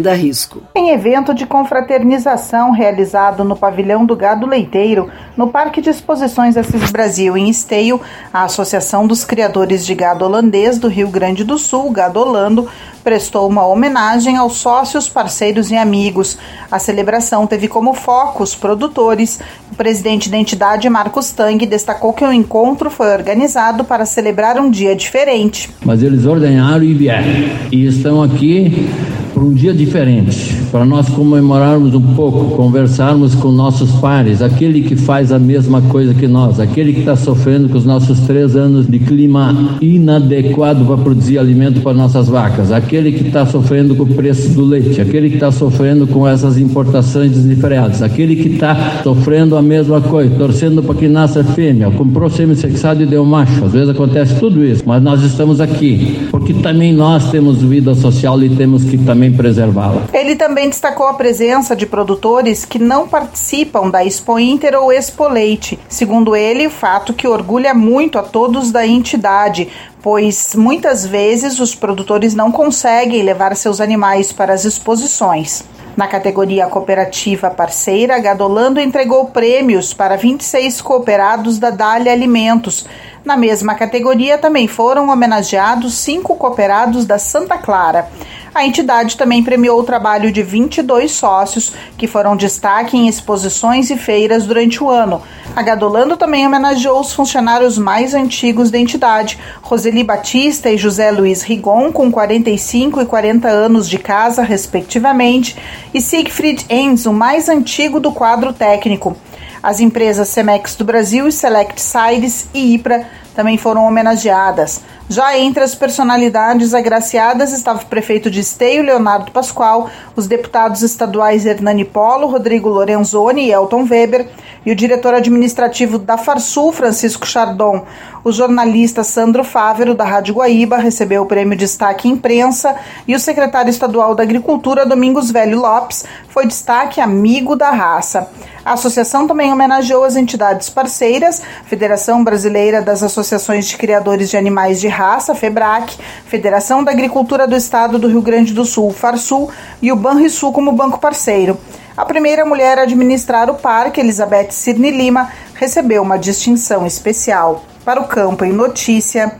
dar 0.00 0.14
risco. 0.14 0.62
Em 0.74 0.90
evento 0.90 1.34
de 1.34 1.46
confraternização 1.46 2.70
realizado 2.70 3.44
no 3.44 3.54
pavilhão 3.54 4.06
do 4.06 4.16
Gado 4.16 4.46
Leiteiro, 4.46 5.10
no 5.36 5.48
Parque 5.48 5.80
de 5.80 5.90
Exposições 5.90 6.56
Assis 6.56 6.90
Brasil, 6.90 7.36
em 7.36 7.50
Esteio, 7.50 8.00
a 8.32 8.44
Associação 8.44 9.06
dos 9.06 9.24
Criadores 9.24 9.84
de 9.84 9.94
Gado 9.94 10.24
Holandês 10.24 10.78
do 10.78 10.88
Rio 10.88 11.08
Grande 11.08 11.44
do 11.44 11.58
Sul, 11.58 11.90
Gado 11.90 12.18
Holando, 12.18 12.68
prestou 13.04 13.46
uma 13.46 13.66
homenagem 13.66 14.38
aos 14.38 14.56
sócios, 14.56 15.08
parceiros 15.08 15.70
e 15.70 15.76
amigos. 15.76 16.38
A 16.72 16.78
celebração 16.78 17.46
teve 17.46 17.68
como 17.68 17.92
foco 17.92 18.42
os 18.42 18.54
produtores. 18.54 19.38
O 19.70 19.76
presidente 19.76 20.30
da 20.30 20.38
entidade, 20.38 20.88
Marcos 20.88 21.30
Tang, 21.30 21.64
destacou 21.66 22.14
que 22.14 22.24
o 22.24 22.32
encontro 22.32 22.90
foi 22.90 23.12
organizado 23.12 23.84
para 23.84 24.06
celebrar 24.06 24.58
um 24.58 24.70
dia 24.70 24.96
diferente. 24.96 25.70
Mas 25.84 26.02
eles 26.02 26.24
ordenaram 26.24 26.82
e 26.82 26.94
vieram. 26.94 27.28
E 27.70 27.86
estão 27.86 28.22
aqui 28.22 28.88
por 29.34 29.42
um 29.42 29.52
dia 29.52 29.74
diferente, 29.74 30.54
para 30.70 30.84
nós 30.84 31.08
comemorarmos 31.08 31.92
um 31.92 32.14
pouco, 32.14 32.56
conversarmos 32.56 33.34
com 33.34 33.50
nossos 33.50 33.90
pares, 33.96 34.40
aquele 34.40 34.82
que 34.82 34.94
faz 34.94 35.32
a 35.32 35.40
mesma 35.40 35.82
coisa 35.82 36.14
que 36.14 36.28
nós, 36.28 36.60
aquele 36.60 36.92
que 36.92 37.00
está 37.00 37.16
sofrendo 37.16 37.68
com 37.68 37.76
os 37.76 37.84
nossos 37.84 38.20
três 38.20 38.54
anos 38.54 38.86
de 38.86 39.00
clima 39.00 39.76
inadequado 39.80 40.84
para 40.84 40.96
produzir 40.98 41.38
alimento 41.38 41.80
para 41.80 41.92
nossas 41.92 42.28
vacas, 42.28 42.70
aquele 42.70 42.93
que 43.12 43.26
está 43.26 43.46
sofrendo 43.46 43.94
com 43.94 44.04
o 44.04 44.14
preço 44.14 44.48
do 44.50 44.64
leite, 44.64 45.00
aquele 45.00 45.28
que 45.28 45.36
está 45.36 45.50
sofrendo 45.50 46.06
com 46.06 46.26
essas 46.26 46.58
importações 46.58 47.32
desenfreadas, 47.32 48.02
aquele 48.02 48.36
que 48.36 48.48
está 48.48 49.00
sofrendo 49.02 49.56
a 49.56 49.62
mesma 49.62 50.00
coisa, 50.00 50.34
torcendo 50.36 50.82
para 50.82 50.94
que 50.94 51.08
nasça 51.08 51.42
fêmea, 51.42 51.90
comprou 51.90 52.30
semi-sexado 52.30 53.02
e 53.02 53.06
deu 53.06 53.24
macho, 53.24 53.64
às 53.64 53.72
vezes 53.72 53.88
acontece 53.88 54.38
tudo 54.38 54.64
isso, 54.64 54.82
mas 54.86 55.02
nós 55.02 55.22
estamos 55.22 55.60
aqui, 55.60 56.28
porque 56.30 56.54
também 56.54 56.92
nós 56.92 57.30
temos 57.30 57.62
vida 57.62 57.94
social 57.94 58.42
e 58.42 58.48
temos 58.50 58.84
que 58.84 58.98
também 58.98 59.32
preservá-la. 59.32 60.04
Ele 60.12 60.36
também 60.36 60.68
destacou 60.68 61.06
a 61.06 61.14
presença 61.14 61.74
de 61.74 61.86
produtores 61.86 62.64
que 62.64 62.78
não 62.78 63.08
participam 63.08 63.90
da 63.90 64.04
Expo 64.04 64.38
Inter 64.38 64.74
ou 64.74 64.92
Expo 64.92 65.28
Leite. 65.28 65.78
Segundo 65.88 66.34
ele, 66.34 66.68
fato 66.68 67.12
que 67.12 67.26
orgulha 67.26 67.74
muito 67.74 68.18
a 68.18 68.22
todos 68.22 68.70
da 68.70 68.86
entidade, 68.86 69.68
pois 70.04 70.54
muitas 70.54 71.06
vezes 71.06 71.58
os 71.58 71.74
produtores 71.74 72.34
não 72.34 72.52
conseguem 72.52 73.22
levar 73.22 73.56
seus 73.56 73.80
animais 73.80 74.34
para 74.34 74.52
as 74.52 74.66
exposições. 74.66 75.64
Na 75.96 76.06
categoria 76.06 76.66
cooperativa 76.66 77.48
parceira, 77.48 78.18
Gadolando 78.18 78.78
entregou 78.78 79.24
prêmios 79.28 79.94
para 79.94 80.18
26 80.18 80.82
cooperados 80.82 81.58
da 81.58 81.70
Dália 81.70 82.12
Alimentos. 82.12 82.84
Na 83.24 83.34
mesma 83.34 83.74
categoria 83.76 84.36
também 84.36 84.68
foram 84.68 85.08
homenageados 85.08 85.94
cinco 85.94 86.36
cooperados 86.36 87.06
da 87.06 87.18
Santa 87.18 87.56
Clara. 87.56 88.06
A 88.54 88.64
entidade 88.64 89.16
também 89.16 89.42
premiou 89.42 89.80
o 89.80 89.82
trabalho 89.82 90.30
de 90.30 90.40
22 90.40 91.10
sócios 91.10 91.72
que 91.98 92.06
foram 92.06 92.36
destaque 92.36 92.96
em 92.96 93.08
exposições 93.08 93.90
e 93.90 93.96
feiras 93.96 94.46
durante 94.46 94.82
o 94.82 94.88
ano. 94.88 95.20
A 95.56 95.60
Gadolando 95.60 96.16
também 96.16 96.46
homenageou 96.46 97.00
os 97.00 97.12
funcionários 97.12 97.76
mais 97.76 98.14
antigos 98.14 98.70
da 98.70 98.78
entidade, 98.78 99.40
Roseli 99.60 100.04
Batista 100.04 100.70
e 100.70 100.78
José 100.78 101.10
Luiz 101.10 101.42
Rigon, 101.42 101.90
com 101.90 102.12
45 102.12 103.00
e 103.00 103.06
40 103.06 103.48
anos 103.48 103.88
de 103.90 103.98
casa, 103.98 104.44
respectivamente, 104.44 105.56
e 105.92 106.00
Siegfried 106.00 106.64
Enz, 106.70 107.06
o 107.06 107.12
mais 107.12 107.48
antigo 107.48 107.98
do 107.98 108.12
quadro 108.12 108.52
técnico. 108.52 109.16
As 109.64 109.80
empresas 109.80 110.28
Cemex 110.28 110.76
do 110.76 110.84
Brasil 110.84 111.26
e 111.26 111.32
Select 111.32 111.80
Sides 111.80 112.50
e 112.52 112.74
IPRA 112.74 113.06
também 113.34 113.56
foram 113.56 113.86
homenageadas. 113.86 114.82
Já 115.08 115.38
entre 115.38 115.64
as 115.64 115.74
personalidades 115.74 116.74
agraciadas 116.74 117.50
estava 117.50 117.80
o 117.80 117.86
prefeito 117.86 118.30
de 118.30 118.40
Esteio, 118.40 118.82
Leonardo 118.82 119.32
Pascoal, 119.32 119.88
os 120.14 120.26
deputados 120.26 120.82
estaduais 120.82 121.46
Hernani 121.46 121.82
Polo, 121.82 122.26
Rodrigo 122.26 122.68
Lorenzoni 122.68 123.46
e 123.46 123.52
Elton 123.52 123.86
Weber, 123.90 124.28
e 124.66 124.70
o 124.70 124.76
diretor 124.76 125.14
administrativo 125.14 125.98
da 125.98 126.18
Farsul, 126.18 126.70
Francisco 126.70 127.26
Chardon. 127.26 127.86
O 128.22 128.30
jornalista 128.30 129.02
Sandro 129.02 129.44
Fávero, 129.44 129.94
da 129.94 130.04
Rádio 130.04 130.34
Guaíba, 130.34 130.76
recebeu 130.76 131.22
o 131.22 131.26
prêmio 131.26 131.56
Destaque 131.56 132.06
Imprensa 132.06 132.76
e 133.08 133.14
o 133.14 133.20
secretário 133.20 133.70
estadual 133.70 134.14
da 134.14 134.22
Agricultura, 134.22 134.84
Domingos 134.84 135.30
Velho 135.30 135.58
Lopes, 135.58 136.04
foi 136.28 136.46
destaque 136.46 137.00
amigo 137.00 137.56
da 137.56 137.70
raça. 137.70 138.28
A 138.64 138.72
associação 138.72 139.26
também 139.26 139.52
homenageou 139.52 140.04
as 140.04 140.16
entidades 140.16 140.70
parceiras, 140.70 141.42
Federação 141.66 142.24
Brasileira 142.24 142.80
das 142.80 143.02
Associações 143.02 143.66
de 143.66 143.76
Criadores 143.76 144.30
de 144.30 144.38
Animais 144.38 144.80
de 144.80 144.88
Raça, 144.88 145.34
FEBRAC, 145.34 145.98
Federação 146.24 146.82
da 146.82 146.90
Agricultura 146.90 147.46
do 147.46 147.54
Estado 147.54 147.98
do 147.98 148.08
Rio 148.08 148.22
Grande 148.22 148.54
do 148.54 148.64
Sul, 148.64 148.90
FARSUL, 148.90 149.50
e 149.82 149.92
o 149.92 149.96
Banrisul 149.96 150.50
como 150.50 150.72
banco 150.72 150.98
parceiro. 150.98 151.58
A 151.94 152.06
primeira 152.06 152.46
mulher 152.46 152.78
a 152.78 152.82
administrar 152.82 153.50
o 153.50 153.54
parque, 153.54 154.00
Elizabeth 154.00 154.50
Sidney 154.50 154.90
Lima, 154.90 155.30
recebeu 155.54 156.02
uma 156.02 156.18
distinção 156.18 156.86
especial. 156.86 157.64
Para 157.84 158.00
o 158.00 158.08
Campo 158.08 158.46
em 158.46 158.52
Notícia, 158.52 159.32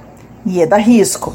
Ieda 0.47 0.77
Risco. 0.77 1.33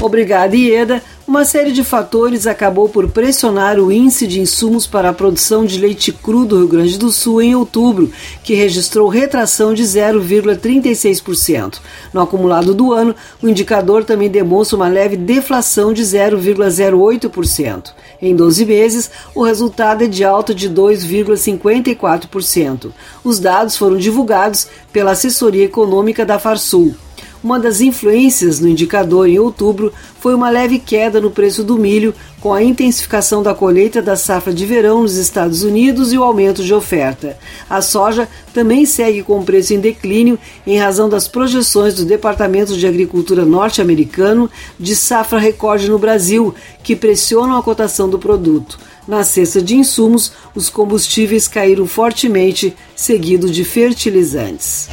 Obrigada, 0.00 0.54
Ieda. 0.54 1.02
Uma 1.28 1.44
série 1.44 1.70
de 1.72 1.84
fatores 1.84 2.46
acabou 2.46 2.88
por 2.88 3.10
pressionar 3.10 3.78
o 3.78 3.92
índice 3.92 4.26
de 4.26 4.40
insumos 4.40 4.86
para 4.86 5.10
a 5.10 5.12
produção 5.12 5.66
de 5.66 5.78
leite 5.78 6.10
cru 6.10 6.46
do 6.46 6.56
Rio 6.56 6.68
Grande 6.68 6.98
do 6.98 7.12
Sul 7.12 7.42
em 7.42 7.54
outubro, 7.54 8.10
que 8.42 8.54
registrou 8.54 9.10
retração 9.10 9.74
de 9.74 9.82
0,36%. 9.82 11.80
No 12.14 12.22
acumulado 12.22 12.72
do 12.72 12.94
ano, 12.94 13.14
o 13.42 13.48
indicador 13.48 14.04
também 14.04 14.30
demonstra 14.30 14.76
uma 14.76 14.88
leve 14.88 15.18
deflação 15.18 15.92
de 15.92 16.02
0,08%. 16.02 17.92
Em 18.22 18.34
12 18.34 18.64
meses, 18.64 19.10
o 19.34 19.42
resultado 19.42 20.04
é 20.04 20.06
de 20.06 20.24
alta 20.24 20.54
de 20.54 20.70
2,54%. 20.70 22.90
Os 23.22 23.38
dados 23.38 23.76
foram 23.76 23.98
divulgados 23.98 24.66
pela 24.90 25.10
assessoria 25.10 25.66
econômica 25.66 26.24
da 26.24 26.38
Farsul. 26.38 26.96
Uma 27.42 27.60
das 27.60 27.80
influências 27.80 28.58
no 28.58 28.68
indicador 28.68 29.28
em 29.28 29.38
outubro 29.38 29.92
foi 30.18 30.34
uma 30.34 30.50
leve 30.50 30.78
queda 30.78 31.20
no 31.20 31.30
preço 31.30 31.62
do 31.62 31.78
milho, 31.78 32.12
com 32.40 32.52
a 32.52 32.62
intensificação 32.62 33.42
da 33.42 33.54
colheita 33.54 34.02
da 34.02 34.16
safra 34.16 34.52
de 34.52 34.66
verão 34.66 35.02
nos 35.02 35.14
Estados 35.14 35.62
Unidos 35.62 36.12
e 36.12 36.18
o 36.18 36.24
aumento 36.24 36.64
de 36.64 36.74
oferta. 36.74 37.38
A 37.70 37.80
soja 37.80 38.28
também 38.52 38.84
segue 38.84 39.22
com 39.22 39.44
preço 39.44 39.72
em 39.72 39.78
declínio 39.78 40.36
em 40.66 40.78
razão 40.78 41.08
das 41.08 41.28
projeções 41.28 41.94
do 41.94 42.04
Departamento 42.04 42.76
de 42.76 42.86
Agricultura 42.86 43.44
norte-americano 43.44 44.50
de 44.78 44.96
safra 44.96 45.38
recorde 45.38 45.88
no 45.88 45.98
Brasil, 45.98 46.52
que 46.82 46.96
pressionam 46.96 47.56
a 47.56 47.62
cotação 47.62 48.08
do 48.08 48.18
produto. 48.18 48.78
Na 49.06 49.22
cesta 49.22 49.62
de 49.62 49.76
insumos, 49.76 50.32
os 50.54 50.68
combustíveis 50.68 51.46
caíram 51.46 51.86
fortemente, 51.86 52.76
seguido 52.96 53.48
de 53.48 53.64
fertilizantes. 53.64 54.88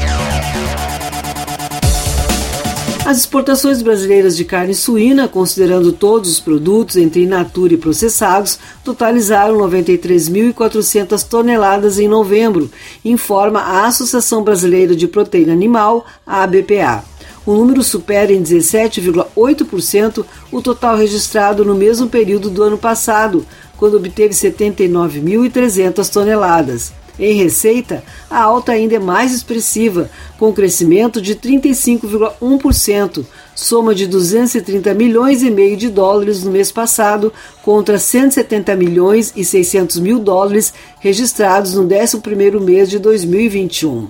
As 3.06 3.20
exportações 3.20 3.84
brasileiras 3.84 4.36
de 4.36 4.44
carne 4.44 4.74
suína, 4.74 5.28
considerando 5.28 5.92
todos 5.92 6.28
os 6.28 6.40
produtos 6.40 6.98
entre 6.98 7.22
in 7.22 7.28
natura 7.28 7.76
e 7.76 7.78
processados, 7.78 8.58
totalizaram 8.84 9.56
93.400 9.60 11.22
toneladas 11.22 12.00
em 12.00 12.08
novembro, 12.08 12.68
informa 13.06 13.60
a 13.60 13.86
Associação 13.86 14.44
Brasileira 14.44 14.96
de 14.96 15.08
Proteína 15.08 15.54
Animal, 15.54 16.04
ABPA. 16.26 17.06
O 17.46 17.54
número 17.54 17.84
supera 17.84 18.34
em 18.34 18.42
17,8% 18.42 20.26
o 20.52 20.60
total 20.60 20.98
registrado 20.98 21.64
no 21.64 21.76
mesmo 21.76 22.10
período 22.10 22.50
do 22.50 22.64
ano 22.64 22.78
passado, 22.80 23.46
quando 23.78 23.98
obteve 23.98 24.34
79.300 24.34 26.12
toneladas. 26.12 26.92
Em 27.18 27.34
receita, 27.34 28.04
a 28.30 28.42
alta 28.42 28.74
ainda 28.74 28.96
é 28.96 29.00
mais 29.00 29.34
expressiva, 29.34 30.10
com 30.38 30.52
crescimento 30.52 31.22
de 31.22 31.36
35,1%, 31.36 33.26
soma 33.56 33.96
de 33.96 34.06
230 34.06 34.94
milhões 34.94 35.42
e 35.42 35.50
meio 35.50 35.78
de 35.78 35.90
dólares 35.90 36.44
no 36.44 36.52
mês 36.52 36.72
passado 36.72 37.32
contra 37.64 37.98
170 37.98 38.76
milhões 38.76 39.32
e 39.36 39.46
600 39.46 40.00
mil 40.00 40.20
dólares 40.20 40.74
registrados 41.00 41.74
no 41.76 41.88
11º 41.88 42.60
mês 42.60 42.90
de 42.90 43.00
2021. 43.00 44.10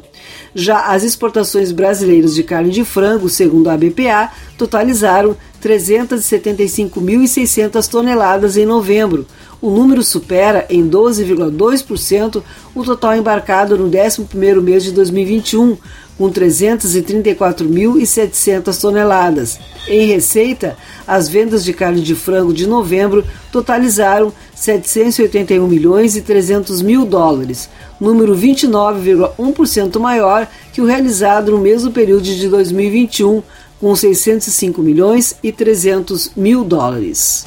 Já 0.53 0.87
as 0.87 1.03
exportações 1.03 1.71
brasileiras 1.71 2.35
de 2.35 2.43
carne 2.43 2.71
de 2.71 2.83
frango, 2.83 3.29
segundo 3.29 3.69
a 3.69 3.77
BPA, 3.77 4.29
totalizaram 4.57 5.37
375.600 5.61 7.87
toneladas 7.87 8.57
em 8.57 8.65
novembro, 8.65 9.25
o 9.61 9.69
número 9.71 10.03
supera 10.03 10.65
em 10.69 10.85
12,2% 10.87 12.43
o 12.75 12.83
total 12.83 13.15
embarcado 13.15 13.75
no 13.77 13.89
11º 13.89 14.61
mês 14.61 14.83
de 14.83 14.91
2021, 14.91 15.77
com 16.17 16.31
334.700 16.31 18.79
toneladas. 18.79 19.59
Em 19.87 20.07
receita, 20.07 20.75
as 21.07 21.29
vendas 21.29 21.63
de 21.63 21.73
carne 21.73 22.01
de 22.01 22.15
frango 22.15 22.51
de 22.53 22.67
novembro 22.67 23.23
totalizaram 23.51 24.33
781 24.55 25.67
milhões 25.67 26.15
e 26.15 26.21
300 26.21 26.81
mil 26.81 27.05
dólares, 27.05 27.69
número 27.99 28.35
29,1% 28.35 29.99
maior 29.99 30.47
que 30.73 30.81
o 30.81 30.85
realizado 30.85 31.51
no 31.51 31.59
mesmo 31.59 31.91
período 31.91 32.23
de 32.23 32.49
2021, 32.49 33.43
com 33.79 33.95
605 33.95 34.81
milhões 34.81 35.35
e 35.43 35.51
300 35.51 36.31
mil 36.35 36.63
dólares. 36.63 37.45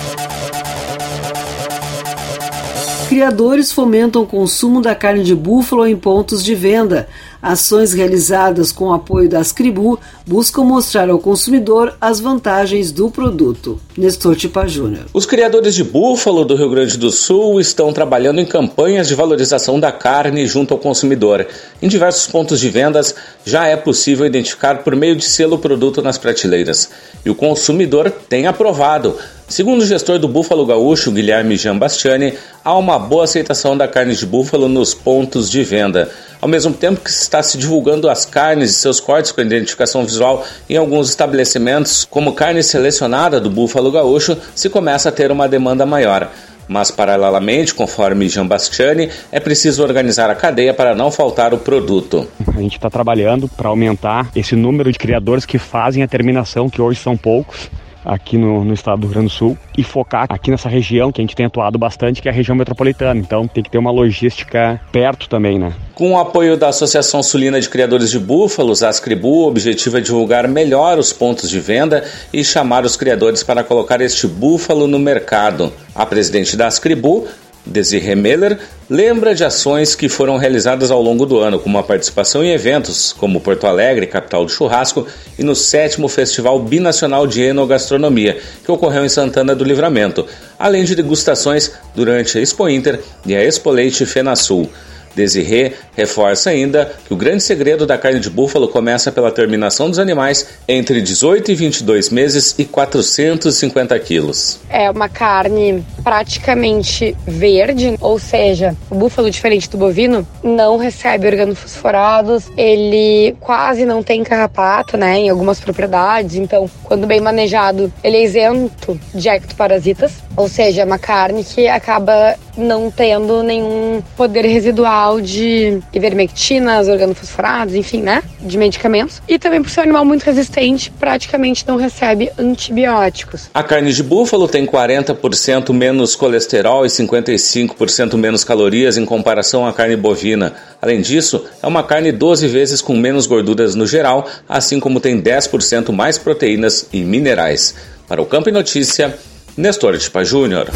Criadores 3.09 3.72
fomentam 3.72 4.22
o 4.22 4.26
consumo 4.26 4.83
da 4.83 4.94
carne 4.94 5.24
de 5.24 5.35
búfalo 5.35 5.87
em 5.87 5.96
pontos 5.96 6.44
de 6.44 6.54
venda. 6.54 7.09
Ações 7.40 7.92
realizadas 7.92 8.72
com 8.72 8.87
o 8.87 8.92
apoio 8.92 9.29
da 9.29 9.38
Ascribu 9.38 9.98
buscam 10.27 10.64
mostrar 10.64 11.09
ao 11.09 11.18
consumidor 11.18 11.94
as 12.01 12.18
vantagens 12.18 12.90
do 12.90 13.11
produto. 13.11 13.81
Nestor 13.96 14.35
Tipa 14.35 14.66
Júnior. 14.66 15.07
Os 15.12 15.24
criadores 15.24 15.74
de 15.74 15.85
búfalo 15.85 16.44
do 16.44 16.57
Rio 16.57 16.70
Grande 16.70 16.98
do 16.98 17.11
Sul 17.11 17.61
estão 17.61 17.92
trabalhando 17.92 18.40
em 18.40 18.46
campanhas 18.46 19.07
de 19.07 19.14
valorização 19.14 19.79
da 19.79 19.92
carne 19.92 20.46
junto 20.46 20.74
ao 20.74 20.81
consumidor. 20.81 21.46
Em 21.81 21.88
diversos 21.88 22.27
pontos 22.27 22.59
de 22.59 22.68
vendas 22.68 23.14
já 23.44 23.66
é 23.66 23.77
possível 23.77 24.27
identificar 24.27 24.83
por 24.83 24.96
meio 24.96 25.14
de 25.14 25.24
selo 25.24 25.57
o 25.57 25.59
produto 25.59 26.03
nas 26.03 26.18
prateleiras. 26.18 26.90
E 27.24 27.31
o 27.31 27.35
consumidor 27.35 28.11
tem 28.29 28.46
aprovado. 28.46 29.16
Segundo 29.48 29.80
o 29.80 29.87
gestor 29.87 30.18
do 30.18 30.28
Búfalo 30.28 30.66
Gaúcho, 30.66 31.11
Guilherme 31.11 31.56
Jambastiani, 31.56 32.34
há 32.62 32.76
uma 32.76 32.98
boa 32.98 33.24
aceitação 33.24 33.74
da 33.74 33.88
carne 33.88 34.14
de 34.14 34.26
búfalo 34.26 34.68
nos 34.68 34.92
pontos 34.92 35.50
de 35.50 35.64
venda. 35.64 36.11
Ao 36.38 36.46
mesmo 36.46 36.74
tempo 36.74 37.00
que 37.00 37.08
está 37.08 37.42
se 37.42 37.56
divulgando 37.56 38.11
as 38.11 38.26
carnes 38.26 38.70
e 38.70 38.74
seus 38.74 39.00
cortes 39.00 39.32
com 39.32 39.40
identificação 39.40 40.04
visual 40.04 40.44
em 40.68 40.76
alguns 40.76 41.08
estabelecimentos, 41.08 42.06
como 42.11 42.34
carne 42.34 42.62
selecionada 42.62 43.40
do 43.40 43.48
búfalo 43.48 43.90
gaúcho, 43.90 44.37
se 44.54 44.68
começa 44.68 45.08
a 45.08 45.12
ter 45.12 45.32
uma 45.32 45.48
demanda 45.48 45.87
maior. 45.87 46.30
Mas, 46.68 46.90
paralelamente, 46.90 47.74
conforme 47.74 48.28
Jean 48.28 48.46
Bastiani, 48.46 49.08
é 49.32 49.40
preciso 49.40 49.82
organizar 49.82 50.28
a 50.28 50.34
cadeia 50.34 50.74
para 50.74 50.94
não 50.94 51.11
faltar 51.11 51.54
o 51.54 51.58
produto. 51.58 52.28
A 52.54 52.61
gente 52.61 52.76
está 52.76 52.90
trabalhando 52.90 53.48
para 53.48 53.70
aumentar 53.70 54.30
esse 54.37 54.54
número 54.54 54.92
de 54.92 54.98
criadores 54.98 55.46
que 55.46 55.58
fazem 55.58 56.02
a 56.02 56.06
terminação, 56.06 56.68
que 56.68 56.82
hoje 56.82 57.00
são 57.00 57.16
poucos, 57.16 57.70
aqui 58.04 58.37
no, 58.37 58.64
no 58.64 58.74
estado 58.74 59.00
do 59.00 59.06
Rio 59.06 59.14
Grande 59.14 59.28
do 59.28 59.32
Sul 59.32 59.58
e 59.76 59.82
focar 59.82 60.26
aqui 60.28 60.50
nessa 60.50 60.68
região 60.68 61.12
que 61.12 61.20
a 61.20 61.24
gente 61.24 61.37
tem 61.37 61.46
atuado 61.46 61.78
bastante, 61.78 62.22
que 62.22 62.28
é 62.28 62.30
a 62.30 62.34
região 62.34 62.56
metropolitana. 62.56 63.20
Então 63.20 63.46
tem 63.46 63.62
que 63.62 63.70
ter 63.70 63.78
uma 63.78 63.90
logística 63.90 64.80
perto 64.92 65.28
também, 65.28 65.58
né? 65.58 65.72
Com 65.94 66.12
o 66.12 66.18
apoio 66.18 66.56
da 66.56 66.68
Associação 66.68 67.22
Sulina 67.22 67.61
de 67.61 67.68
Criadores 67.68 68.11
de 68.11 68.18
Búfalos, 68.18 68.82
a 68.82 68.88
Ascribu, 68.88 69.44
o 69.44 69.48
objetivo 69.48 69.98
é 69.98 70.00
divulgar 70.00 70.46
melhor 70.46 70.98
os 70.98 71.12
pontos 71.12 71.50
de 71.50 71.58
venda 71.58 72.04
e 72.32 72.44
chamar 72.44 72.84
os 72.84 72.96
criadores 72.96 73.42
para 73.42 73.64
colocar 73.64 74.00
este 74.00 74.26
búfalo 74.26 74.87
no 74.87 74.98
mercado. 74.98 75.72
A 75.94 76.06
presidente 76.06 76.56
da 76.56 76.68
Ascribu, 76.68 77.26
Desirre 77.68 78.14
Meller 78.14 78.59
lembra 78.88 79.35
de 79.35 79.44
ações 79.44 79.94
que 79.94 80.09
foram 80.09 80.38
realizadas 80.38 80.90
ao 80.90 81.02
longo 81.02 81.26
do 81.26 81.38
ano, 81.38 81.59
como 81.59 81.76
a 81.76 81.83
participação 81.83 82.42
em 82.42 82.50
eventos 82.50 83.12
como 83.12 83.40
Porto 83.40 83.66
Alegre, 83.66 84.07
capital 84.07 84.44
do 84.44 84.50
churrasco, 84.50 85.07
e 85.38 85.42
no 85.42 85.54
sétimo 85.54 86.09
Festival 86.09 86.59
Binacional 86.61 87.26
de 87.26 87.42
Enogastronomia, 87.42 88.38
que 88.64 88.72
ocorreu 88.72 89.04
em 89.04 89.09
Santana 89.09 89.54
do 89.54 89.64
Livramento, 89.64 90.26
além 90.59 90.85
de 90.85 90.94
degustações 90.94 91.72
durante 91.94 92.38
a 92.38 92.40
Expo 92.40 92.68
Inter 92.68 93.00
e 93.26 93.37
a 93.37 93.44
Expo 93.44 93.70
Leite 93.70 94.07
FenaSul. 94.07 94.68
Desirê 95.14 95.73
reforça 95.97 96.51
ainda 96.51 96.92
que 97.07 97.12
o 97.12 97.16
grande 97.16 97.42
segredo 97.42 97.87
da 97.87 97.99
carne 97.99 98.21
de 98.21 98.31
búfalo 98.31 98.68
começa 98.68 99.11
pela 99.11 99.31
terminação 99.31 99.88
dos 99.88 99.99
animais 99.99 100.47
entre 100.68 101.01
18 101.01 101.51
e 101.51 101.55
22 101.55 102.11
meses 102.11 102.55
e 102.59 102.64
450 102.64 103.99
quilos. 103.99 104.61
É 104.68 104.90
uma 104.90 105.09
carne 105.09 105.85
praticamente 106.05 107.16
verde, 107.27 107.97
ou 108.01 108.18
seja, 108.18 108.77
o 108.90 108.94
búfalo, 108.94 109.31
diferente 109.31 109.68
do 109.68 109.77
bovino, 109.77 110.27
não 110.42 110.77
recebe 110.77 111.27
organofosforados, 111.27 112.44
ele 112.57 113.37
quase 113.40 113.85
não 113.85 114.03
tem 114.03 114.23
carrapato, 114.23 114.97
né, 114.97 115.18
em 115.18 115.31
algumas 115.31 115.59
propriedades, 115.61 116.37
então, 116.37 116.71
quando 116.85 117.07
bem 117.07 117.21
manejado, 117.21 117.92
ele 118.05 118.18
é 118.18 118.25
isento 118.25 118.99
de 119.14 119.29
ectoparasitas, 119.29 120.12
ou 120.37 120.49
seja, 120.49 120.83
é 120.83 120.85
uma 120.85 120.99
carne 120.99 121.42
que 121.42 121.66
acaba 121.66 122.37
não 122.57 122.90
tendo 122.90 123.42
nenhum 123.42 124.03
poder 124.16 124.44
residual 124.44 124.97
de 125.22 125.78
ivermectinas, 125.92 126.88
organofosforados, 126.88 127.74
enfim, 127.74 128.02
né? 128.02 128.22
De 128.40 128.58
medicamentos. 128.58 129.22
E 129.28 129.38
também 129.38 129.62
por 129.62 129.70
ser 129.70 129.80
um 129.80 129.82
animal 129.84 130.04
muito 130.04 130.24
resistente, 130.24 130.90
praticamente 130.98 131.64
não 131.66 131.76
recebe 131.76 132.30
antibióticos. 132.38 133.48
A 133.54 133.62
carne 133.62 133.92
de 133.92 134.02
búfalo 134.02 134.48
tem 134.48 134.66
40% 134.66 135.72
menos 135.72 136.16
colesterol 136.16 136.84
e 136.84 136.88
55% 136.88 138.16
menos 138.16 138.44
calorias 138.44 138.96
em 138.96 139.04
comparação 139.04 139.66
à 139.66 139.72
carne 139.72 139.96
bovina. 139.96 140.54
Além 140.80 141.00
disso, 141.00 141.44
é 141.62 141.66
uma 141.66 141.82
carne 141.82 142.12
12 142.12 142.46
vezes 142.48 142.82
com 142.82 142.96
menos 142.96 143.26
gorduras 143.26 143.74
no 143.74 143.87
geral, 143.87 144.26
assim 144.48 144.80
como 144.80 145.00
tem 145.00 145.20
10% 145.20 145.92
mais 145.92 146.18
proteínas 146.18 146.87
e 146.92 147.00
minerais. 147.00 147.74
Para 148.06 148.22
o 148.22 148.26
Campo 148.26 148.48
e 148.48 148.52
Notícia, 148.52 149.16
Nestor 149.56 149.98
Tipa 149.98 150.24
Júnior. 150.24 150.68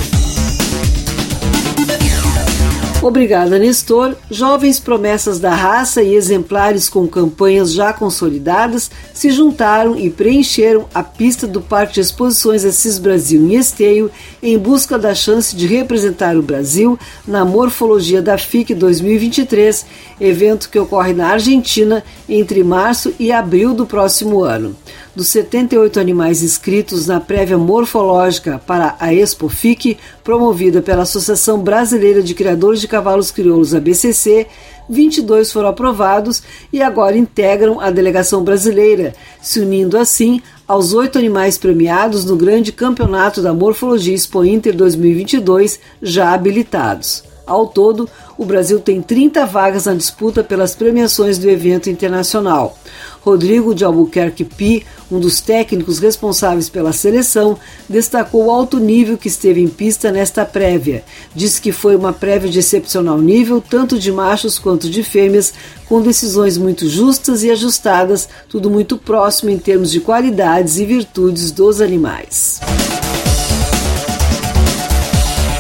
Obrigada, 3.03 3.59
Nestor. 3.59 4.15
Jovens 4.31 4.79
promessas 4.79 5.41
da 5.41 5.53
raça 5.53 6.05
e 6.05 6.15
exemplares 6.15 6.89
com 6.89 7.09
campanhas 7.09 7.73
já 7.73 7.93
consolidadas 7.93 8.93
se 9.13 9.29
juntaram 9.33 9.99
e 9.99 10.09
preencheram 10.09 10.87
a 10.95 11.03
pista 11.03 11.45
do 11.45 11.61
Parque 11.61 11.95
de 11.95 12.01
Exposições 12.01 12.65
Assis 12.65 13.01
Brasil 13.01 13.43
em 13.43 13.57
Esteio 13.57 14.09
em 14.41 14.57
busca 14.57 14.97
da 14.97 15.17
chance 15.17 15.57
de 15.57 15.67
representar 15.67 16.37
o 16.37 16.43
Brasil 16.43 16.97
na 17.27 17.45
Morfologia 17.45 18.23
da 18.23 18.39
FIC 18.39 18.73
2023, 18.73 19.85
evento 20.21 20.71
que 20.71 20.79
ocorre 20.79 21.13
na 21.13 21.31
Argentina 21.31 22.05
entre 22.29 22.63
março 22.63 23.13
e 23.19 23.33
abril 23.33 23.75
do 23.75 23.85
próximo 23.85 24.45
ano 24.45 24.77
dos 25.15 25.29
78 25.29 26.01
animais 26.01 26.43
inscritos 26.43 27.07
na 27.07 27.21
prévia 27.21 27.59
morfológica 27.59 28.61
para 28.67 28.97
a 28.99 29.13
Expo 29.13 29.49
FIC, 29.49 29.99
promovida 30.25 30.81
pela 30.81 31.03
Associação 31.03 31.61
Brasileira 31.61 32.23
de 32.23 32.35
Criadores 32.35 32.81
de 32.81 32.89
Cavalos 32.89 33.31
Crioulos, 33.31 33.75
ABCC, 33.75 34.47
22 34.89 35.53
foram 35.53 35.69
aprovados 35.69 36.43
e 36.73 36.83
agora 36.83 37.17
integram 37.17 37.81
a 37.81 37.91
delegação 37.91 38.43
brasileira, 38.43 39.15
se 39.41 39.61
unindo 39.61 39.97
assim 39.97 40.41
aos 40.67 40.93
oito 40.93 41.19
animais 41.19 41.59
premiados 41.59 42.25
no 42.25 42.37
grande 42.37 42.73
campeonato 42.73 43.43
da 43.43 43.53
Morfologia 43.53 44.15
Expo 44.15 44.45
Inter 44.45 44.75
2022, 44.75 45.79
já 46.01 46.33
habilitados. 46.33 47.32
Ao 47.47 47.67
todo, 47.67 48.09
o 48.39 48.45
Brasil 48.45 48.79
tem 48.79 49.03
30 49.03 49.45
vagas 49.47 49.87
na 49.87 49.95
disputa 49.95 50.45
pelas 50.45 50.75
premiações 50.75 51.39
do 51.39 51.51
evento 51.51 51.91
internacional. 51.91 52.77
Rodrigo 53.21 53.75
de 53.75 53.85
Albuquerque 53.85 54.45
Pi, 54.45 54.85
um 55.11 55.21
dos 55.21 55.41
técnicos 55.41 55.99
responsáveis 55.99 56.69
pela 56.69 56.93
seleção, 56.93 57.57
destacou 57.89 58.47
o 58.47 58.51
alto 58.51 58.79
nível 58.79 59.17
que 59.17 59.29
esteve 59.29 59.61
em 59.61 59.69
pista 59.69 60.11
nesta 60.11 60.45
prévia. 60.45 61.05
Disse 61.35 61.61
que 61.61 61.71
foi 61.71 61.95
uma 61.95 62.13
prévia 62.13 62.51
de 62.51 62.59
excepcional 62.59 63.19
nível, 63.19 63.61
tanto 63.61 63.99
de 63.99 64.11
machos 64.11 64.59
quanto 64.59 64.91
de 64.91 65.03
fêmeas, 65.03 65.55
com 65.89 66.01
decisões 66.01 66.57
muito 66.57 66.89
justas 66.89 67.43
e 67.43 67.51
ajustadas, 67.51 68.29
tudo 68.49 68.71
muito 68.71 68.97
próximo 68.97 69.51
em 69.51 69.59
termos 69.59 69.91
de 69.91 70.01
qualidades 70.01 70.79
e 70.79 70.85
virtudes 70.85 71.53
dos 71.53 71.81
animais. 71.81 72.61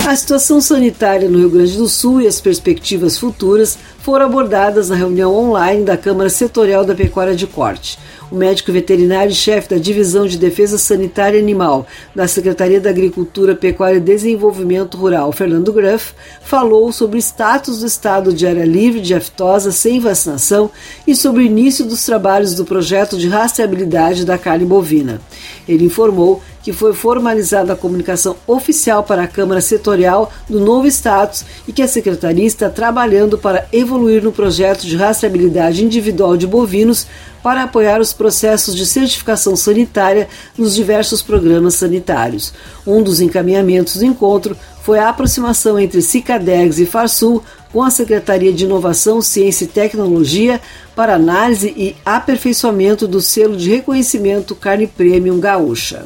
A 0.04 0.16
situação 0.16 0.60
sanitária 0.60 1.28
no 1.28 1.38
Rio 1.38 1.48
Grande 1.48 1.76
do 1.76 1.88
Sul 1.88 2.20
e 2.20 2.26
as 2.26 2.40
perspectivas 2.40 3.16
futuras 3.16 3.78
foram 4.00 4.26
abordadas 4.26 4.88
na 4.88 4.96
reunião 4.96 5.32
online 5.32 5.84
da 5.84 5.96
Câmara 5.96 6.28
Setorial 6.28 6.84
da 6.84 6.92
Pecuária 6.92 7.36
de 7.36 7.46
Corte. 7.46 8.00
O 8.32 8.34
médico 8.34 8.72
veterinário 8.72 9.30
e 9.30 9.34
chefe 9.34 9.68
da 9.68 9.76
Divisão 9.76 10.26
de 10.26 10.38
Defesa 10.38 10.78
Sanitária 10.78 11.38
Animal 11.38 11.86
da 12.16 12.26
Secretaria 12.26 12.80
da 12.80 12.88
Agricultura, 12.88 13.54
Pecuária 13.54 13.98
e 13.98 14.00
Desenvolvimento 14.00 14.96
Rural, 14.96 15.30
Fernando 15.32 15.70
Gruff, 15.70 16.14
falou 16.40 16.90
sobre 16.92 17.18
o 17.18 17.20
status 17.20 17.80
do 17.80 17.86
estado 17.86 18.32
de 18.32 18.46
área 18.46 18.64
livre 18.64 19.02
de 19.02 19.12
aftosa 19.12 19.70
sem 19.70 20.00
vacinação 20.00 20.70
e 21.06 21.14
sobre 21.14 21.42
o 21.42 21.46
início 21.46 21.84
dos 21.84 22.06
trabalhos 22.06 22.54
do 22.54 22.64
projeto 22.64 23.18
de 23.18 23.28
rastreabilidade 23.28 24.24
da 24.24 24.38
carne 24.38 24.64
bovina. 24.64 25.20
Ele 25.68 25.84
informou 25.84 26.42
que 26.62 26.72
foi 26.72 26.94
formalizada 26.94 27.72
a 27.72 27.76
comunicação 27.76 28.36
oficial 28.46 29.02
para 29.02 29.24
a 29.24 29.28
Câmara 29.28 29.60
Setorial 29.60 30.32
do 30.48 30.60
novo 30.60 30.86
status 30.86 31.44
e 31.66 31.72
que 31.72 31.82
a 31.82 31.88
Secretaria 31.88 32.46
está 32.46 32.70
trabalhando 32.70 33.36
para 33.36 33.66
evoluir 33.72 34.22
no 34.22 34.32
projeto 34.32 34.86
de 34.86 34.96
rastreabilidade 34.96 35.84
individual 35.84 36.36
de 36.36 36.46
bovinos 36.46 37.06
para 37.42 37.64
apoiar 37.64 38.00
os 38.00 38.12
processos 38.12 38.74
de 38.74 38.86
certificação 38.86 39.56
sanitária 39.56 40.28
nos 40.56 40.74
diversos 40.74 41.22
programas 41.22 41.74
sanitários. 41.74 42.52
Um 42.86 43.02
dos 43.02 43.20
encaminhamentos 43.20 43.96
do 43.96 44.04
encontro 44.04 44.56
foi 44.82 44.98
a 44.98 45.08
aproximação 45.08 45.78
entre 45.78 46.02
Cicadegs 46.02 46.78
e 46.78 46.86
Farsul 46.86 47.42
com 47.72 47.82
a 47.82 47.90
Secretaria 47.90 48.52
de 48.52 48.64
Inovação, 48.64 49.22
Ciência 49.22 49.64
e 49.64 49.68
Tecnologia 49.68 50.60
para 50.94 51.14
análise 51.14 51.68
e 51.76 51.96
aperfeiçoamento 52.04 53.08
do 53.08 53.20
selo 53.20 53.56
de 53.56 53.70
reconhecimento 53.70 54.54
Carne 54.54 54.86
Premium 54.86 55.40
Gaúcha. 55.40 56.04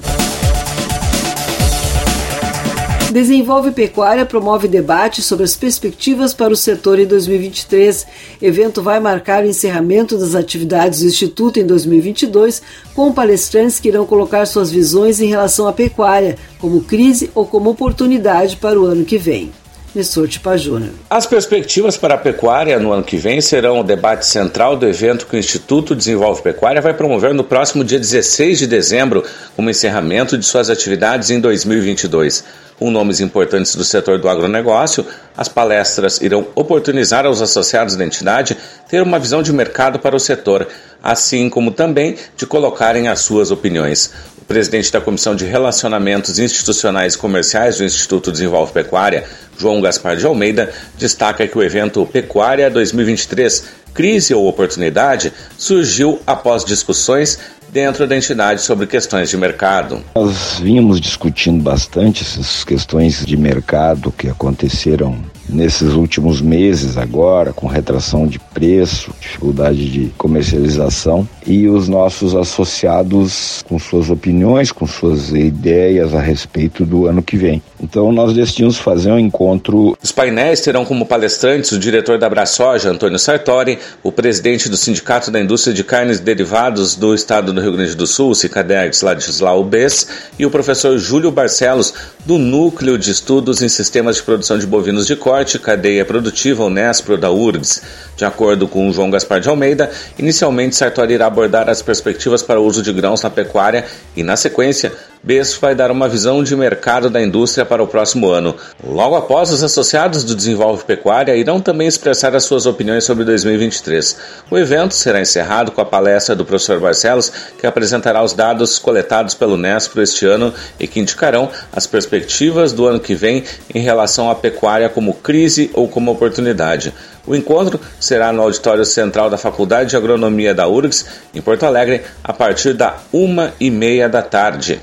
Desenvolve 3.17 3.71
Pecuária 3.71 4.27
promove 4.27 4.69
debate 4.69 5.23
sobre 5.23 5.47
as 5.47 5.57
perspectivas 5.57 6.35
para 6.35 6.53
o 6.53 6.57
setor 6.57 6.99
em 6.99 7.07
2023. 7.07 8.07
Evento 8.43 8.83
vai 8.83 9.01
marcar 9.01 9.43
o 9.43 9.47
encerramento 9.47 10.19
das 10.19 10.35
atividades 10.35 11.01
do 11.01 11.07
Instituto 11.07 11.59
em 11.59 11.65
2022, 11.65 12.61
com 12.95 13.11
palestrantes 13.15 13.81
que 13.81 13.89
irão 13.89 14.05
colocar 14.05 14.45
suas 14.45 14.71
visões 14.71 15.19
em 15.19 15.29
relação 15.29 15.67
à 15.67 15.73
pecuária, 15.73 16.37
como 16.59 16.83
crise 16.83 17.31
ou 17.35 17.47
como 17.47 17.71
oportunidade 17.71 18.59
para 18.59 18.79
o 18.79 18.85
ano 18.85 19.03
que 19.03 19.17
vem. 19.17 19.51
Nestor 19.97 20.29
Tipa 20.29 20.59
Júnior. 20.59 20.93
As 21.09 21.25
perspectivas 21.25 21.97
para 21.97 22.15
a 22.15 22.19
pecuária 22.19 22.79
no 22.79 22.93
ano 22.93 23.03
que 23.03 23.17
vem 23.17 23.41
serão 23.41 23.81
o 23.81 23.83
debate 23.83 24.27
central 24.27 24.77
do 24.77 24.87
evento 24.87 25.27
que 25.27 25.37
o 25.37 25.39
Instituto 25.39 25.97
Desenvolve 25.97 26.43
Pecuária 26.43 26.83
vai 26.83 26.93
promover 26.93 27.33
no 27.33 27.43
próximo 27.43 27.83
dia 27.83 27.99
16 27.99 28.59
de 28.59 28.67
dezembro, 28.67 29.25
como 29.57 29.71
encerramento 29.71 30.37
de 30.37 30.45
suas 30.45 30.69
atividades 30.69 31.31
em 31.31 31.41
2022 31.41 32.45
com 32.79 32.91
nomes 32.91 33.21
importantes 33.21 33.75
do 33.75 33.85
setor 33.85 34.19
do 34.19 34.29
agronegócio, 34.29 35.07
as 35.37 35.49
palestras 35.49 36.21
irão 36.21 36.47
oportunizar 36.55 37.25
aos 37.25 37.41
associados 37.41 37.97
da 37.97 38.05
entidade 38.05 38.57
ter 38.89 39.03
uma 39.03 39.19
visão 39.19 39.43
de 39.43 39.53
mercado 39.53 39.99
para 39.99 40.15
o 40.15 40.21
setor, 40.21 40.69
assim 41.03 41.49
como 41.49 41.71
também 41.71 42.17
de 42.37 42.47
colocarem 42.47 43.09
as 43.09 43.21
suas 43.21 43.51
opiniões. 43.51 44.13
Presidente 44.47 44.93
da 44.93 45.01
Comissão 45.01 45.35
de 45.35 45.45
Relacionamentos 45.45 46.39
Institucionais 46.39 47.15
e 47.15 47.19
Comerciais 47.19 47.79
do 47.79 47.85
Instituto 47.85 48.31
Desenvolve 48.31 48.73
Pecuária, 48.73 49.25
João 49.59 49.81
Gaspar 49.81 50.17
de 50.17 50.25
Almeida, 50.25 50.73
destaca 50.97 51.47
que 51.49 51.59
o 51.59 51.63
evento 51.63 52.07
Pecuária 52.07 52.71
2023 52.71 53.87
Crise 53.93 54.35
ou 54.35 54.47
Oportunidade 54.47 55.33
surgiu 55.57 56.21
após 56.27 56.65
discussões 56.65 57.39
dentro 57.71 58.07
da 58.07 58.17
entidade 58.17 58.61
sobre 58.61 58.87
questões 58.87 59.31
de 59.31 59.37
mercado. 59.37 60.05
Nós 60.15 60.61
vínhamos 60.61 61.01
discutindo 61.01 61.63
bastante 61.63 62.23
essas 62.23 62.63
questões 62.63 63.25
de 63.25 63.37
mercado 63.37 64.13
que 64.13 64.29
aconteceram 64.29 65.19
nesses 65.49 65.93
últimos 65.93 66.41
meses 66.41 66.97
agora, 66.97 67.53
com 67.53 67.67
retração 67.67 68.27
de 68.27 68.39
preço, 68.39 69.13
dificuldade 69.21 69.91
de 69.91 70.13
comercialização, 70.17 71.29
e 71.47 71.69
os 71.69 71.89
nossos 71.89 72.35
associados 72.35 73.65
com 73.69 73.79
suas 73.79 74.11
opiniões, 74.11 74.73
com 74.73 74.87
suas 74.87 75.31
ideias 75.31 76.15
a 76.15 76.21
respeito 76.21 76.85
do 76.85 77.07
ano 77.07 77.23
que 77.23 77.37
vem. 77.37 77.63
Então 77.81 78.11
nós 78.11 78.33
decidimos 78.33 78.77
fazer 78.79 79.13
um 79.13 79.19
encontro. 79.19 79.97
Os 80.03 80.13
painéis 80.13 80.61
terão 80.61 80.85
como 80.85 81.07
palestrantes 81.07 81.73
o 81.73 81.79
diretor 81.79 82.19
da 82.19 82.29
Brasoja, 82.29 82.91
Antônio 82.91 83.19
Sartori, 83.19 83.79
o 84.03 84.11
presidente 84.11 84.69
do 84.69 84.77
Sindicato 84.77 85.31
da 85.31 85.41
Indústria 85.41 85.73
de 85.73 85.85
Carnes 85.85 86.19
Derivados 86.19 86.97
do 86.97 87.15
Estado 87.15 87.53
do 87.53 87.61
Rio 87.61 87.73
Grande 87.73 87.95
do 87.95 88.07
Sul, 88.07 88.35
Cicadex 88.35 89.03
Ladislau 89.03 89.63
Bess, 89.63 90.09
e 90.39 90.45
o 90.45 90.51
professor 90.51 90.99
Júlio 90.99 91.31
Barcelos, 91.31 91.95
do 92.25 92.39
Núcleo 92.39 92.99
de 92.99 93.11
Estudos 93.11 93.63
em 93.63 93.69
Sistemas 93.69 94.17
de 94.17 94.23
Produção 94.23 94.59
de 94.59 94.67
Bovinos 94.67 95.07
de 95.07 95.15
Corte, 95.15 95.36
Cadeia 95.61 96.05
Produtiva 96.05 96.65
Unespro 96.65 97.19
da 97.19 97.31
URGS. 97.31 97.83
De 98.17 98.25
acordo 98.25 98.67
com 98.67 98.93
João 98.93 99.11
Gaspar 99.11 99.41
de 99.41 99.49
Almeida, 99.49 99.91
inicialmente 100.19 100.75
Sartori 100.75 101.15
irá 101.15 101.27
abordar 101.27 101.69
as 101.69 101.83
perspectivas 101.83 102.43
para 102.43 102.61
o 102.61 102.65
uso 102.65 102.83
de 102.83 102.93
grãos 102.93 103.23
na 103.23 103.29
pecuária 103.29 103.85
e, 104.17 104.23
na 104.23 104.37
sequência, 104.37 104.93
Besco 105.27 105.61
vai 105.61 105.75
dar 105.75 105.91
uma 105.91 106.09
visão 106.09 106.45
de 106.45 106.55
mercado 106.55 107.11
da 107.11 107.21
indústria 107.21 107.67
para 107.67 107.83
o 107.83 107.87
próximo 107.89 108.31
ano. 108.31 108.55
Logo 108.87 109.17
após, 109.17 109.51
os 109.51 109.61
associados 109.61 110.23
do 110.23 110.37
Desenvolve 110.37 110.85
Pecuária 110.85 111.35
irão 111.35 111.61
também 111.61 111.89
expressar 111.89 112.37
as 112.37 112.45
suas 112.45 112.65
opiniões 112.65 113.03
sobre 113.03 113.25
2023. 113.25 114.17
O 114.49 114.57
evento 114.57 114.95
será 114.95 115.21
encerrado 115.21 115.73
com 115.73 115.81
a 115.81 115.85
palestra 115.85 116.37
do 116.37 116.45
professor 116.45 116.79
Barcelos, 116.79 117.33
que 117.59 117.67
apresentará 117.67 118.23
os 118.23 118.35
dados 118.35 118.79
coletados 118.79 119.35
pelo 119.35 119.57
Nespro 119.57 120.01
este 120.01 120.25
ano 120.25 120.55
e 120.79 120.87
que 120.87 121.01
indicarão 121.01 121.51
as 121.73 121.89
perspectivas 121.89 122.73
do 122.73 122.87
ano 122.87 123.01
que 123.01 123.17
vem 123.17 123.43
em 123.75 123.81
relação 123.81 124.31
à 124.31 124.35
pecuária 124.37 124.89
como 124.89 125.13
crise 125.13 125.73
ou 125.75 125.89
como 125.89 126.13
oportunidade. 126.13 126.95
O 127.27 127.35
encontro 127.35 127.81
será 127.99 128.33
no 128.33 128.43
auditório 128.43 128.85
central 128.85 129.29
da 129.29 129.37
Faculdade 129.37 129.91
de 129.91 129.97
Agronomia 129.97 130.55
da 130.55 130.69
URGS, 130.69 131.05
em 131.35 131.41
Porto 131.41 131.67
Alegre, 131.67 132.03
a 132.23 132.33
partir 132.33 132.75
da 132.75 132.99
uma 133.13 133.53
e 133.59 133.73
meia 133.73 134.09
da 134.09 134.23
tarde. 134.23 134.81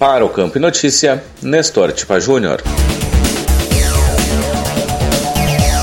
Para 0.00 0.24
o 0.24 0.30
Campo 0.30 0.56
e 0.56 0.60
Notícia, 0.62 1.22
Nestor 1.42 1.92
Tipa 1.92 2.18
Júnior. 2.18 2.62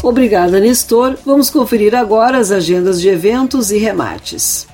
Obrigada, 0.01 0.59
Nestor. 0.59 1.15
Vamos 1.23 1.51
conferir 1.51 1.93
agora 1.93 2.39
as 2.39 2.49
agendas 2.49 2.99
de 2.99 3.09
eventos 3.09 3.69
e 3.69 3.77
remates. 3.77 4.67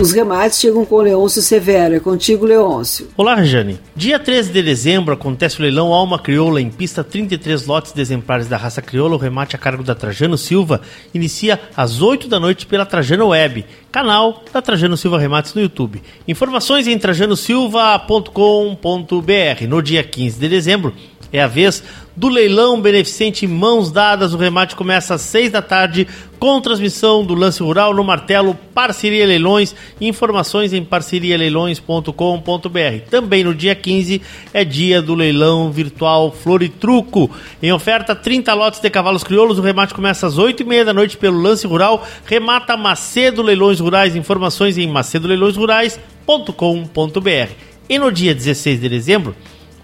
Os 0.00 0.12
remates 0.12 0.58
chegam 0.58 0.86
com 0.86 1.02
Leôncio 1.02 1.42
Severo. 1.42 1.94
É 1.94 2.00
contigo, 2.00 2.46
Leôncio. 2.46 3.08
Olá, 3.18 3.34
Rejane. 3.34 3.78
Dia 3.94 4.18
13 4.18 4.50
de 4.50 4.62
dezembro 4.62 5.12
acontece 5.12 5.58
o 5.58 5.62
leilão 5.62 5.92
Alma 5.92 6.18
Crioula 6.18 6.58
em 6.58 6.70
pista 6.70 7.04
33 7.04 7.66
lotes 7.66 7.92
de 7.92 8.00
exemplares 8.00 8.48
da 8.48 8.56
raça 8.56 8.80
crioula. 8.80 9.16
O 9.16 9.18
remate 9.18 9.56
a 9.56 9.58
cargo 9.58 9.82
da 9.82 9.94
Trajano 9.94 10.38
Silva 10.38 10.80
inicia 11.12 11.60
às 11.76 12.00
8 12.00 12.28
da 12.28 12.40
noite 12.40 12.64
pela 12.64 12.86
Trajano 12.86 13.28
Web, 13.28 13.66
canal 13.92 14.42
da 14.50 14.62
Trajano 14.62 14.96
Silva 14.96 15.18
Remates 15.18 15.52
no 15.52 15.60
YouTube. 15.60 16.02
Informações 16.26 16.88
em 16.88 16.98
trajanosilva.com.br. 16.98 19.66
No 19.68 19.82
dia 19.82 20.02
15 20.02 20.40
de 20.40 20.48
dezembro 20.48 20.94
é 21.32 21.40
a 21.40 21.46
vez 21.46 21.82
do 22.16 22.28
leilão 22.28 22.80
beneficente 22.80 23.46
Mãos 23.46 23.90
Dadas. 23.90 24.34
O 24.34 24.36
remate 24.36 24.76
começa 24.76 25.14
às 25.14 25.22
6 25.22 25.52
da 25.52 25.62
tarde 25.62 26.06
com 26.38 26.60
transmissão 26.60 27.24
do 27.24 27.32
lance 27.34 27.62
rural 27.62 27.94
no 27.94 28.04
martelo 28.04 28.54
Parceria 28.74 29.24
Leilões. 29.26 29.74
Informações 30.00 30.72
em 30.72 30.84
parcerialeilões.com.br. 30.84 33.08
Também 33.08 33.44
no 33.44 33.54
dia 33.54 33.74
15 33.74 34.20
é 34.52 34.64
dia 34.64 35.00
do 35.00 35.14
leilão 35.14 35.70
virtual 35.70 36.32
Floritruco. 36.32 37.30
Em 37.62 37.72
oferta, 37.72 38.14
30 38.14 38.52
lotes 38.54 38.80
de 38.80 38.90
cavalos 38.90 39.24
crioulos. 39.24 39.58
O 39.58 39.62
remate 39.62 39.94
começa 39.94 40.26
às 40.26 40.36
8 40.36 40.62
e 40.62 40.66
meia 40.66 40.84
da 40.84 40.92
noite 40.92 41.16
pelo 41.16 41.40
lance 41.40 41.66
rural. 41.66 42.06
Remata 42.26 42.76
Macedo 42.76 43.40
Leilões 43.40 43.80
Rurais. 43.80 44.14
Informações 44.16 44.76
em 44.76 44.86
macedoleilõesrurais.com.br. 44.88 47.52
E 47.88 47.98
no 47.98 48.12
dia 48.12 48.34
16 48.34 48.80
de 48.80 48.88
dezembro, 48.88 49.34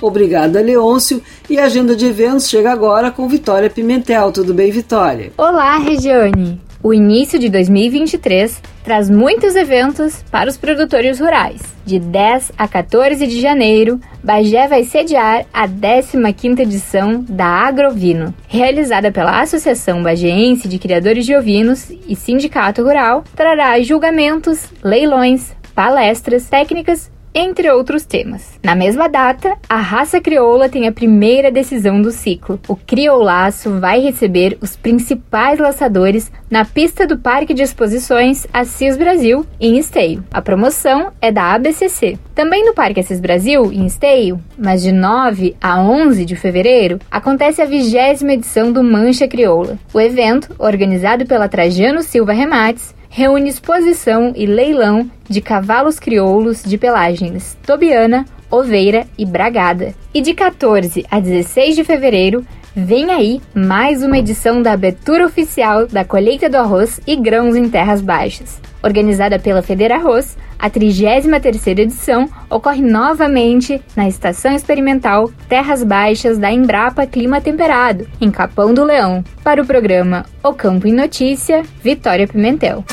Obrigada, 0.00 0.60
Leôncio. 0.60 1.22
E 1.48 1.58
a 1.58 1.64
agenda 1.64 1.96
de 1.96 2.06
eventos 2.06 2.48
chega 2.48 2.70
agora 2.70 3.10
com 3.10 3.28
Vitória 3.28 3.70
Pimentel. 3.70 4.32
Tudo 4.32 4.54
bem, 4.54 4.70
Vitória? 4.70 5.32
Olá, 5.36 5.76
Regiane. 5.78 6.67
O 6.80 6.94
início 6.94 7.40
de 7.40 7.48
2023 7.48 8.62
traz 8.84 9.10
muitos 9.10 9.56
eventos 9.56 10.22
para 10.30 10.48
os 10.48 10.56
produtores 10.56 11.18
rurais. 11.18 11.60
De 11.84 11.98
10 11.98 12.52
a 12.56 12.68
14 12.68 13.26
de 13.26 13.40
janeiro, 13.40 14.00
Bagé 14.22 14.68
vai 14.68 14.84
sediar 14.84 15.44
a 15.52 15.66
15ª 15.66 16.60
edição 16.60 17.24
da 17.28 17.46
Agrovino, 17.46 18.32
realizada 18.46 19.10
pela 19.10 19.40
Associação 19.40 20.04
Bageense 20.04 20.68
de 20.68 20.78
Criadores 20.78 21.26
de 21.26 21.34
Ovinos 21.34 21.90
e 22.06 22.14
Sindicato 22.14 22.84
Rural, 22.84 23.24
trará 23.34 23.80
julgamentos, 23.80 24.68
leilões, 24.82 25.52
palestras, 25.74 26.48
técnicas 26.48 27.10
entre 27.34 27.70
outros 27.70 28.04
temas. 28.04 28.58
Na 28.62 28.74
mesma 28.74 29.08
data, 29.08 29.56
a 29.68 29.76
raça 29.76 30.20
crioula 30.20 30.68
tem 30.68 30.86
a 30.86 30.92
primeira 30.92 31.50
decisão 31.50 32.00
do 32.00 32.10
ciclo. 32.10 32.60
O 32.68 32.76
crioulaço 32.76 33.78
vai 33.78 34.00
receber 34.00 34.58
os 34.60 34.76
principais 34.76 35.58
laçadores 35.58 36.30
na 36.50 36.64
pista 36.64 37.06
do 37.06 37.18
Parque 37.18 37.52
de 37.52 37.62
Exposições 37.62 38.46
Assis 38.52 38.96
Brasil, 38.96 39.46
em 39.60 39.78
Esteio. 39.78 40.24
A 40.30 40.40
promoção 40.40 41.12
é 41.20 41.30
da 41.30 41.54
ABCC. 41.54 42.18
Também 42.34 42.64
no 42.64 42.74
Parque 42.74 43.00
Assis 43.00 43.20
Brasil, 43.20 43.72
em 43.72 43.86
Esteio, 43.86 44.40
mas 44.56 44.82
de 44.82 44.92
9 44.92 45.56
a 45.60 45.80
11 45.80 46.24
de 46.24 46.36
fevereiro, 46.36 46.98
acontece 47.10 47.60
a 47.60 47.66
vigésima 47.66 48.32
edição 48.32 48.72
do 48.72 48.82
Mancha 48.82 49.28
Crioula. 49.28 49.78
O 49.92 50.00
evento, 50.00 50.54
organizado 50.58 51.26
pela 51.26 51.48
Trajano 51.48 52.02
Silva 52.02 52.32
Remates, 52.32 52.94
reúne 53.08 53.48
exposição 53.48 54.32
e 54.36 54.46
leilão 54.46 55.10
de 55.28 55.40
cavalos 55.40 55.98
crioulos 55.98 56.62
de 56.62 56.76
pelagens 56.76 57.56
tobiana, 57.66 58.24
oveira 58.50 59.06
e 59.16 59.24
bragada. 59.24 59.94
E 60.12 60.20
de 60.20 60.34
14 60.34 61.04
a 61.10 61.20
16 61.20 61.76
de 61.76 61.84
fevereiro, 61.84 62.44
vem 62.74 63.10
aí 63.10 63.40
mais 63.54 64.02
uma 64.02 64.18
edição 64.18 64.62
da 64.62 64.72
abertura 64.72 65.26
oficial 65.26 65.86
da 65.86 66.04
colheita 66.04 66.48
do 66.48 66.56
arroz 66.56 67.00
e 67.06 67.16
grãos 67.16 67.56
em 67.56 67.68
terras 67.68 68.00
baixas. 68.00 68.60
Organizada 68.82 69.38
pela 69.38 69.62
Federa 69.62 69.96
Arroz, 69.96 70.36
a 70.58 70.70
33ª 70.70 71.78
edição 71.78 72.28
ocorre 72.48 72.82
novamente 72.82 73.80
na 73.96 74.08
Estação 74.08 74.52
Experimental 74.54 75.30
Terras 75.48 75.82
Baixas 75.82 76.38
da 76.38 76.50
Embrapa 76.50 77.06
Clima 77.06 77.40
Temperado, 77.40 78.06
em 78.20 78.30
Capão 78.30 78.72
do 78.72 78.84
Leão. 78.84 79.24
Para 79.42 79.62
o 79.62 79.66
programa 79.66 80.24
O 80.42 80.52
Campo 80.52 80.86
em 80.86 80.92
Notícia, 80.92 81.62
Vitória 81.82 82.26
Pimentel. 82.26 82.84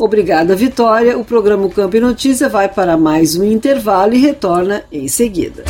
Obrigada, 0.00 0.54
Vitória. 0.54 1.18
O 1.18 1.24
programa 1.24 1.68
Campo 1.70 1.96
e 1.96 2.00
Notícia 2.00 2.48
vai 2.48 2.68
para 2.68 2.96
mais 2.96 3.36
um 3.36 3.44
intervalo 3.44 4.14
e 4.14 4.18
retorna 4.18 4.84
em 4.92 5.08
seguida. 5.08 5.64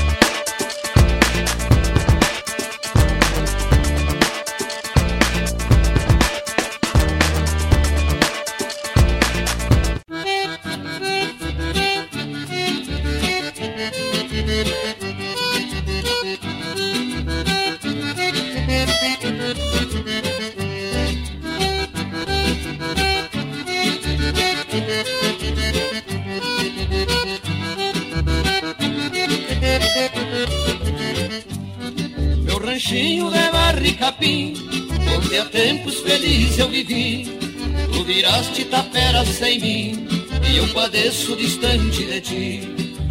Tapera 38.67 39.25
sem 39.25 39.59
mim, 39.61 40.09
e 40.49 40.57
eu 40.57 40.69
padeço 40.69 41.37
distante 41.37 42.05
de 42.05 42.21
ti. 42.21 42.61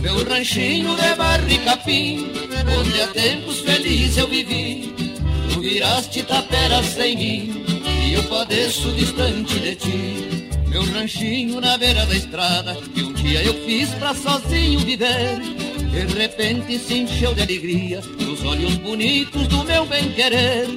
Meu 0.01 0.23
ranchinho 0.23 0.95
de 0.95 1.15
barra 1.15 1.51
e 1.51 1.57
capim, 1.59 2.27
onde 2.79 3.01
há 3.01 3.07
tempos 3.07 3.61
felizes 3.61 4.17
eu 4.17 4.27
vivi. 4.27 4.93
Tu 5.51 5.59
viraste 5.61 6.23
tapera 6.23 6.83
sem 6.83 7.17
mim, 7.17 7.65
e 8.07 8.13
eu 8.13 8.23
padeço 8.23 8.91
distante 8.91 9.59
de 9.59 9.75
ti. 9.75 10.49
Meu 10.67 10.83
ranchinho 10.91 11.59
na 11.61 11.77
beira 11.77 12.05
da 12.05 12.15
estrada, 12.15 12.75
que 12.93 13.01
um 13.01 13.13
dia 13.13 13.41
eu 13.43 13.53
fiz 13.65 13.89
pra 13.95 14.13
sozinho 14.13 14.79
viver. 14.79 15.39
De 15.91 16.13
repente 16.13 16.77
se 16.77 16.99
encheu 16.99 17.33
de 17.33 17.41
alegria, 17.41 18.01
nos 18.19 18.43
olhos 18.43 18.75
bonitos 18.75 19.47
do 19.47 19.63
meu 19.63 19.85
bem-querer. 19.85 20.67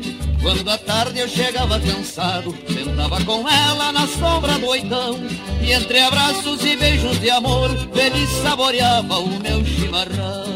Quando 0.48 0.66
à 0.70 0.78
tarde 0.78 1.18
eu 1.18 1.28
chegava 1.28 1.78
cansado, 1.78 2.56
sentava 2.72 3.22
com 3.22 3.46
ela 3.46 3.92
na 3.92 4.06
sombra 4.06 4.58
do 4.58 4.68
oitão. 4.68 5.20
E 5.60 5.72
entre 5.72 6.00
abraços 6.00 6.64
e 6.64 6.74
beijos 6.74 7.20
de 7.20 7.28
amor, 7.28 7.68
feliz 7.92 8.30
saboreava 8.42 9.18
o 9.18 9.28
meu 9.40 9.62
chimarrão. 9.62 10.46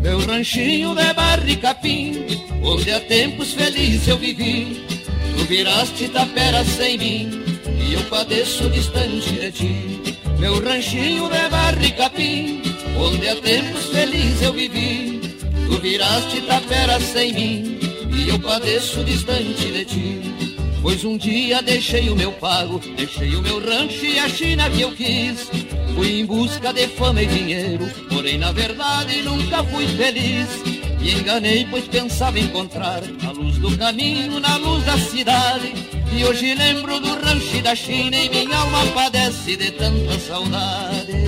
Meu 0.00 0.26
ranchinho 0.26 0.92
de 0.96 1.12
barra 1.12 1.44
e 1.46 1.56
capim, 1.56 2.26
onde 2.64 2.90
há 2.90 2.98
tempos 2.98 3.54
felizes 3.54 4.08
eu 4.08 4.18
vivi. 4.18 4.84
Tu 5.38 5.44
viraste 5.44 6.08
tapera 6.08 6.64
sem 6.64 6.98
mim, 6.98 7.43
eu 7.94 8.02
padeço 8.04 8.68
distante 8.70 9.32
de 9.32 9.52
ti. 9.52 10.18
Meu 10.38 10.62
ranchinho 10.62 11.28
de 11.28 11.48
barra 11.48 11.84
e 11.84 11.92
capim, 11.92 12.62
onde 12.98 13.28
há 13.28 13.36
tempos 13.36 13.86
felizes 13.86 14.42
eu 14.42 14.52
vivi. 14.52 15.20
Tu 15.66 15.80
viraste 15.80 16.40
tapera 16.42 16.98
sem 17.00 17.32
mim, 17.32 17.78
e 18.12 18.28
eu 18.28 18.38
padeço 18.40 19.04
distante 19.04 19.70
de 19.70 19.84
ti. 19.84 20.20
Pois 20.82 21.04
um 21.04 21.16
dia 21.16 21.62
deixei 21.62 22.10
o 22.10 22.16
meu 22.16 22.32
pago, 22.32 22.80
deixei 22.96 23.34
o 23.36 23.42
meu 23.42 23.58
rancho 23.58 24.04
e 24.04 24.18
a 24.18 24.28
China 24.28 24.68
que 24.68 24.82
eu 24.82 24.92
quis. 24.92 25.48
Fui 25.94 26.20
em 26.20 26.26
busca 26.26 26.72
de 26.72 26.88
fama 26.88 27.22
e 27.22 27.26
dinheiro, 27.26 27.88
porém 28.10 28.38
na 28.38 28.50
verdade 28.50 29.22
nunca 29.22 29.62
fui 29.64 29.86
feliz. 29.86 30.48
Me 31.00 31.12
enganei, 31.12 31.66
pois 31.70 31.86
pensava 31.86 32.38
encontrar 32.40 33.02
a 33.26 33.30
luz 33.30 33.56
do 33.58 33.76
caminho 33.78 34.40
na 34.40 34.56
luz 34.56 34.84
da 34.84 34.98
cidade. 34.98 35.93
E 36.12 36.24
hoje 36.24 36.54
lembro 36.54 37.00
do 37.00 37.14
rancho 37.20 37.62
da 37.62 37.74
China 37.74 38.16
e 38.16 38.28
minha 38.28 38.56
alma 38.56 38.86
padece 38.94 39.56
de 39.56 39.70
tanta 39.72 40.18
saudade. 40.18 41.24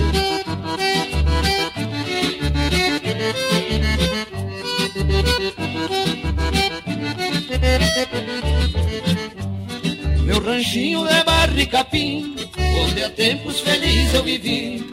Meu 10.23 10.39
ranchinho 10.41 11.07
é 11.07 11.23
barra 11.23 11.53
e 11.57 11.65
capim, 11.65 12.35
onde 12.83 13.03
há 13.03 13.09
tempos 13.09 13.61
felizes 13.61 14.13
eu 14.13 14.23
vivi. 14.23 14.85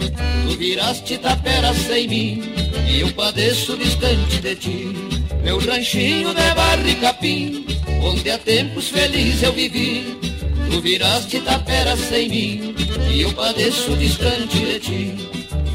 Tu 0.46 0.56
viraste 0.56 1.18
tapera 1.18 1.74
sem 1.74 2.08
mim, 2.08 2.42
e 2.88 3.00
eu 3.00 3.12
padeço 3.12 3.76
distante 3.76 4.40
de 4.40 4.54
ti. 4.54 4.94
Meu 5.42 5.58
ranchinho 5.58 6.28
de 6.28 6.54
barra 6.54 6.88
e 6.88 6.94
capim, 6.94 7.66
onde 8.04 8.30
há 8.30 8.38
tempos 8.38 8.88
felizes 8.88 9.42
eu 9.42 9.52
vivi. 9.52 10.16
Tu 10.70 10.80
viraste 10.80 11.40
tapera 11.40 11.96
sem 11.96 12.28
mim, 12.28 12.74
e 13.10 13.22
eu 13.22 13.32
padeço 13.32 13.96
distante 13.96 14.58
de 14.58 14.78
ti. 14.78 15.14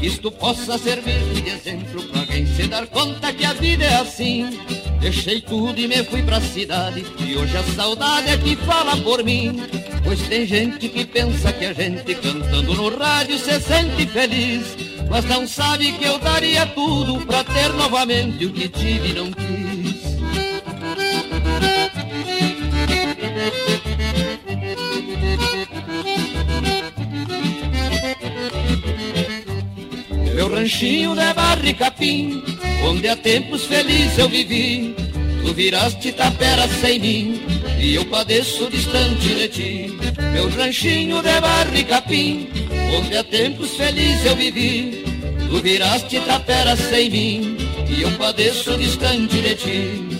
Isto 0.02 0.30
possa 0.30 0.78
servir 0.78 1.20
de 1.34 1.50
exemplo 1.50 2.02
pra 2.04 2.20
alguém 2.20 2.46
se 2.46 2.66
dar 2.66 2.86
conta 2.86 3.32
que 3.32 3.44
a 3.44 3.52
vida 3.52 3.84
é 3.84 3.96
assim. 3.96 4.58
Deixei 5.00 5.40
tudo 5.40 5.78
e 5.78 5.88
me 5.88 6.02
fui 6.04 6.22
pra 6.22 6.40
cidade, 6.40 7.04
e 7.18 7.36
hoje 7.36 7.56
a 7.56 7.62
saudade 7.74 8.30
é 8.30 8.36
que 8.36 8.56
fala 8.56 8.96
por 8.98 9.24
mim. 9.24 9.60
Pois 10.04 10.20
tem 10.22 10.46
gente 10.46 10.88
que 10.88 11.04
pensa 11.04 11.52
que 11.52 11.66
a 11.66 11.72
gente 11.72 12.14
cantando 12.14 12.74
no 12.74 12.96
rádio 12.96 13.38
se 13.38 13.60
sente 13.60 14.06
feliz. 14.06 14.76
Mas 15.08 15.24
não 15.24 15.46
sabe 15.46 15.92
que 15.92 16.04
eu 16.04 16.18
daria 16.18 16.66
tudo 16.66 17.24
pra 17.26 17.42
ter 17.42 17.72
novamente 17.72 18.46
o 18.46 18.52
que 18.52 18.68
tive 18.68 19.10
e 19.10 19.14
não 19.14 19.32
quis. 19.32 19.59
Ranchinho 30.50 31.14
de 31.14 31.32
barra 31.32 31.60
e 31.64 31.74
capim, 31.74 32.42
onde 32.84 33.08
há 33.08 33.16
tempos 33.16 33.64
felizes 33.64 34.18
eu 34.18 34.28
vivi. 34.28 34.94
Tu 35.42 35.54
viraste 35.54 36.12
tapera 36.12 36.68
sem 36.80 36.98
mim, 36.98 37.40
e 37.78 37.94
eu 37.94 38.04
padeço 38.04 38.68
distante 38.70 39.34
de 39.34 39.48
ti. 39.48 39.98
Meu 40.32 40.48
ranchinho 40.50 41.22
de 41.22 41.40
barra 41.40 41.78
e 41.78 41.84
capim, 41.84 42.48
onde 42.98 43.16
há 43.16 43.24
tempos 43.24 43.76
felizes 43.76 44.24
eu 44.26 44.36
vivi. 44.36 45.04
Tu 45.48 45.62
viraste 45.62 46.20
tapera 46.20 46.76
sem 46.76 47.10
mim, 47.10 47.56
e 47.88 48.02
eu 48.02 48.10
padeço 48.12 48.76
distante 48.76 49.40
de 49.40 49.54
ti. 49.54 50.19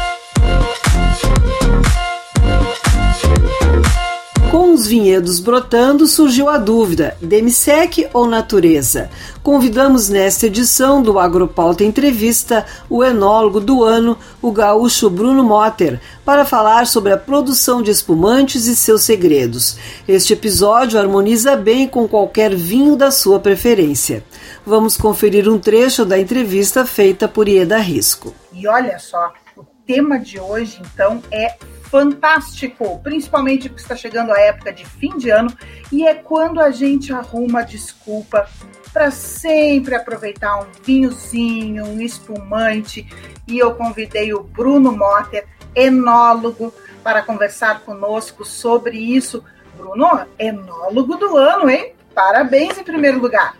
Com 4.51 4.73
os 4.73 4.85
vinhedos 4.85 5.39
brotando, 5.39 6.05
surgiu 6.05 6.49
a 6.49 6.57
dúvida: 6.57 7.15
Demisec 7.21 8.09
ou 8.13 8.27
natureza? 8.27 9.09
Convidamos 9.41 10.09
nesta 10.09 10.47
edição 10.47 11.01
do 11.01 11.17
Agropauta 11.17 11.85
Entrevista 11.85 12.65
o 12.89 13.01
enólogo 13.01 13.61
do 13.61 13.81
ano, 13.81 14.17
o 14.41 14.51
gaúcho 14.51 15.09
Bruno 15.09 15.41
Motter, 15.41 16.01
para 16.25 16.43
falar 16.43 16.85
sobre 16.85 17.13
a 17.13 17.17
produção 17.17 17.81
de 17.81 17.91
espumantes 17.91 18.65
e 18.65 18.75
seus 18.75 19.03
segredos. 19.03 19.77
Este 20.05 20.33
episódio 20.33 20.99
harmoniza 20.99 21.55
bem 21.55 21.87
com 21.87 22.05
qualquer 22.05 22.53
vinho 22.53 22.97
da 22.97 23.09
sua 23.09 23.39
preferência. 23.39 24.21
Vamos 24.65 24.97
conferir 24.97 25.47
um 25.47 25.57
trecho 25.57 26.03
da 26.03 26.19
entrevista 26.19 26.85
feita 26.85 27.25
por 27.25 27.47
Ieda 27.47 27.77
Risco. 27.77 28.33
E 28.51 28.67
olha 28.67 28.99
só, 28.99 29.31
o 29.55 29.63
tema 29.87 30.19
de 30.19 30.41
hoje 30.41 30.81
então 30.93 31.23
é 31.31 31.55
fantástico, 31.91 32.99
principalmente 33.03 33.67
porque 33.67 33.81
está 33.81 33.97
chegando 33.97 34.31
a 34.31 34.39
época 34.39 34.71
de 34.71 34.85
fim 34.85 35.17
de 35.17 35.29
ano 35.29 35.53
e 35.91 36.07
é 36.07 36.13
quando 36.15 36.61
a 36.61 36.71
gente 36.71 37.11
arruma 37.11 37.63
desculpa 37.63 38.47
para 38.93 39.11
sempre 39.11 39.93
aproveitar 39.93 40.61
um 40.61 40.67
vinhozinho, 40.83 41.85
um 41.85 42.01
espumante. 42.01 43.05
E 43.45 43.59
eu 43.59 43.75
convidei 43.75 44.33
o 44.33 44.41
Bruno 44.41 44.91
Motter, 44.91 45.45
enólogo, 45.75 46.73
para 47.03 47.21
conversar 47.21 47.81
conosco 47.81 48.45
sobre 48.45 48.97
isso. 48.97 49.43
Bruno, 49.75 50.25
enólogo 50.39 51.17
do 51.17 51.35
ano, 51.37 51.69
hein? 51.69 51.93
Parabéns 52.15 52.77
em 52.77 52.83
primeiro 52.83 53.19
lugar. 53.19 53.57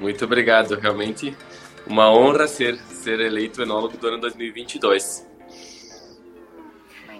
Muito 0.00 0.24
obrigado, 0.24 0.74
realmente 0.74 1.36
uma 1.86 2.10
honra 2.10 2.46
ser 2.46 2.78
ser 2.78 3.20
eleito 3.20 3.62
enólogo 3.62 3.96
do 3.96 4.08
ano 4.08 4.18
2022. 4.18 5.29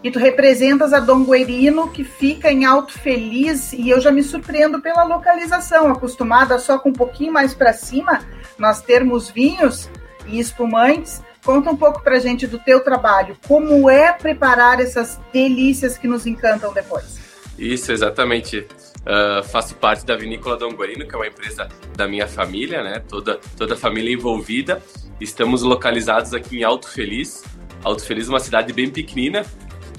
E 0.03 0.11
tu 0.11 0.19
representas 0.19 0.93
a 0.93 1.01
Dom 1.01 1.25
Guerino, 1.25 1.89
que 1.89 2.05
fica 2.05 2.51
em 2.51 2.65
Alto 2.65 2.93
Feliz, 2.93 3.73
e 3.73 3.91
eu 3.91 4.01
já 4.01 4.11
me 4.11 4.23
surpreendo 4.23 4.81
pela 4.81 5.05
localização, 5.05 5.91
acostumada 5.91 6.59
só 6.59 6.79
com 6.79 6.89
um 6.89 6.95
pouquinho 6.95 7.33
mais 7.33 7.55
para 7.55 7.73
cima, 7.73 8.21
nós 8.59 8.81
termos 8.81 9.29
vinhos 9.29 9.91
e 10.27 10.39
espumantes 10.39 11.23
Conta 11.45 11.71
um 11.71 11.77
pouco 11.77 12.03
pra 12.03 12.19
gente 12.19 12.47
do 12.47 12.59
teu 12.59 12.81
trabalho, 12.81 13.37
como 13.49 13.89
é 13.89 14.13
preparar 14.13 14.79
essas 14.79 15.19
delícias 15.33 15.97
que 15.97 16.07
nos 16.07 16.27
encantam 16.27 16.73
depois. 16.73 17.19
Isso, 17.59 17.93
exatamente. 17.93 18.67
Uh, 19.01 19.43
faço 19.45 19.75
parte 19.77 20.05
da 20.05 20.17
Vinícola 20.17 20.59
Dom 20.59 20.73
Guarino, 20.73 21.09
que 21.09 21.15
é 21.15 21.19
uma 21.19 21.27
empresa 21.27 21.69
da 21.97 22.07
minha 22.07 22.27
família, 22.27 22.83
né? 22.83 23.03
Toda, 23.09 23.41
toda 23.57 23.75
a 23.75 23.77
família 23.77 24.13
envolvida. 24.13 24.83
Estamos 25.19 25.63
localizados 25.63 26.35
aqui 26.35 26.59
em 26.59 26.63
Alto 26.63 26.89
Feliz. 26.89 27.43
Alto 27.83 28.05
Feliz 28.05 28.29
é 28.29 28.31
uma 28.31 28.41
cidade 28.41 28.73
bem 28.73 28.91
pequenina. 28.91 29.45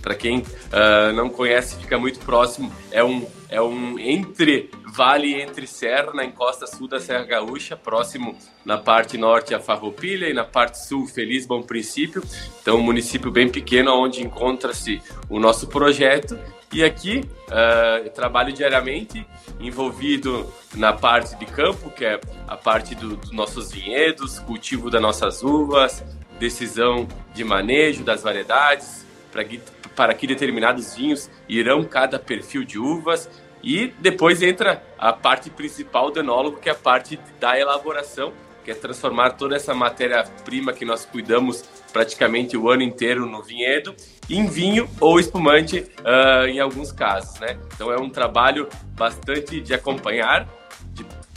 Para 0.02 0.16
quem 0.16 0.40
uh, 0.40 1.14
não 1.14 1.30
conhece, 1.30 1.78
fica 1.78 1.98
muito 1.98 2.20
próximo. 2.20 2.72
É 2.92 3.04
um, 3.04 3.26
é 3.50 3.62
um 3.62 4.00
entre 4.00 4.70
vale 4.92 5.42
entre 5.42 5.66
serra, 5.66 6.14
na 6.14 6.26
encosta 6.26 6.68
sul 6.68 6.88
da 6.88 7.00
Serra 7.00 7.24
Gaúcha, 7.24 7.78
próximo 7.78 8.36
na 8.66 8.78
parte 8.78 9.18
norte 9.18 9.56
a 9.56 9.60
Farroupilha 9.60 10.28
e 10.28 10.34
na 10.34 10.44
parte 10.44 10.86
sul 10.86 11.08
Feliz 11.08 11.46
Bom 11.46 11.62
Princípio. 11.62 12.22
Então, 12.62 12.78
um 12.78 12.84
município 12.84 13.32
bem 13.32 13.50
pequeno 13.50 13.94
onde 13.94 14.22
encontra-se 14.22 15.02
o 15.30 15.40
nosso 15.40 15.68
projeto. 15.68 16.38
E 16.74 16.84
aqui 16.84 17.24
uh, 17.50 18.10
trabalho 18.12 18.54
diariamente 18.54 19.26
envolvido 19.60 20.52
na 20.74 20.94
parte 20.94 21.36
de 21.36 21.46
campo, 21.46 21.90
que 21.92 22.06
é 22.06 22.20
a 22.48 22.56
parte 22.56 22.96
dos 22.96 23.30
do 23.30 23.36
nossos 23.36 23.72
vinhedos, 23.72 24.40
cultivo 24.40 24.90
das 24.90 25.02
nossas 25.02 25.44
uvas, 25.44 26.04
decisão 26.40 27.08
de 27.34 27.44
manejo 27.44 28.04
das 28.04 28.24
variedades, 28.24 29.06
para 29.32 29.44
que, 29.44 29.62
para 29.96 30.14
que 30.14 30.28
determinados 30.28 30.96
vinhos 30.96 31.30
irão 31.48 31.84
cada 31.84 32.18
perfil 32.18 32.64
de 32.64 32.80
uvas 32.80 33.30
e 33.64 33.94
depois 34.00 34.42
entra 34.42 34.84
a 34.98 35.14
parte 35.14 35.50
principal 35.50 36.12
do 36.12 36.20
enólogo, 36.20 36.58
que 36.58 36.70
é 36.70 36.72
a 36.72 36.76
parte 36.76 37.20
da 37.40 37.60
elaboração, 37.60 38.34
que 38.64 38.72
é 38.72 38.76
transformar 38.76 39.32
toda 39.32 39.56
essa 39.56 39.74
matéria-prima 39.74 40.74
que 40.74 40.86
nós 40.86 41.06
cuidamos 41.06 41.64
praticamente 41.92 42.56
o 42.56 42.70
ano 42.70 42.84
inteiro 42.84 43.26
no 43.26 43.42
vinhedo 43.42 43.96
em 44.30 44.46
vinho 44.46 44.90
ou 45.00 45.20
espumante 45.20 45.80
uh, 45.80 46.46
em 46.48 46.60
alguns 46.60 46.92
casos, 46.92 47.40
né? 47.40 47.58
Então 47.74 47.92
é 47.92 48.00
um 48.00 48.10
trabalho 48.10 48.70
bastante 48.96 49.60
de 49.60 49.74
acompanhar 49.74 50.48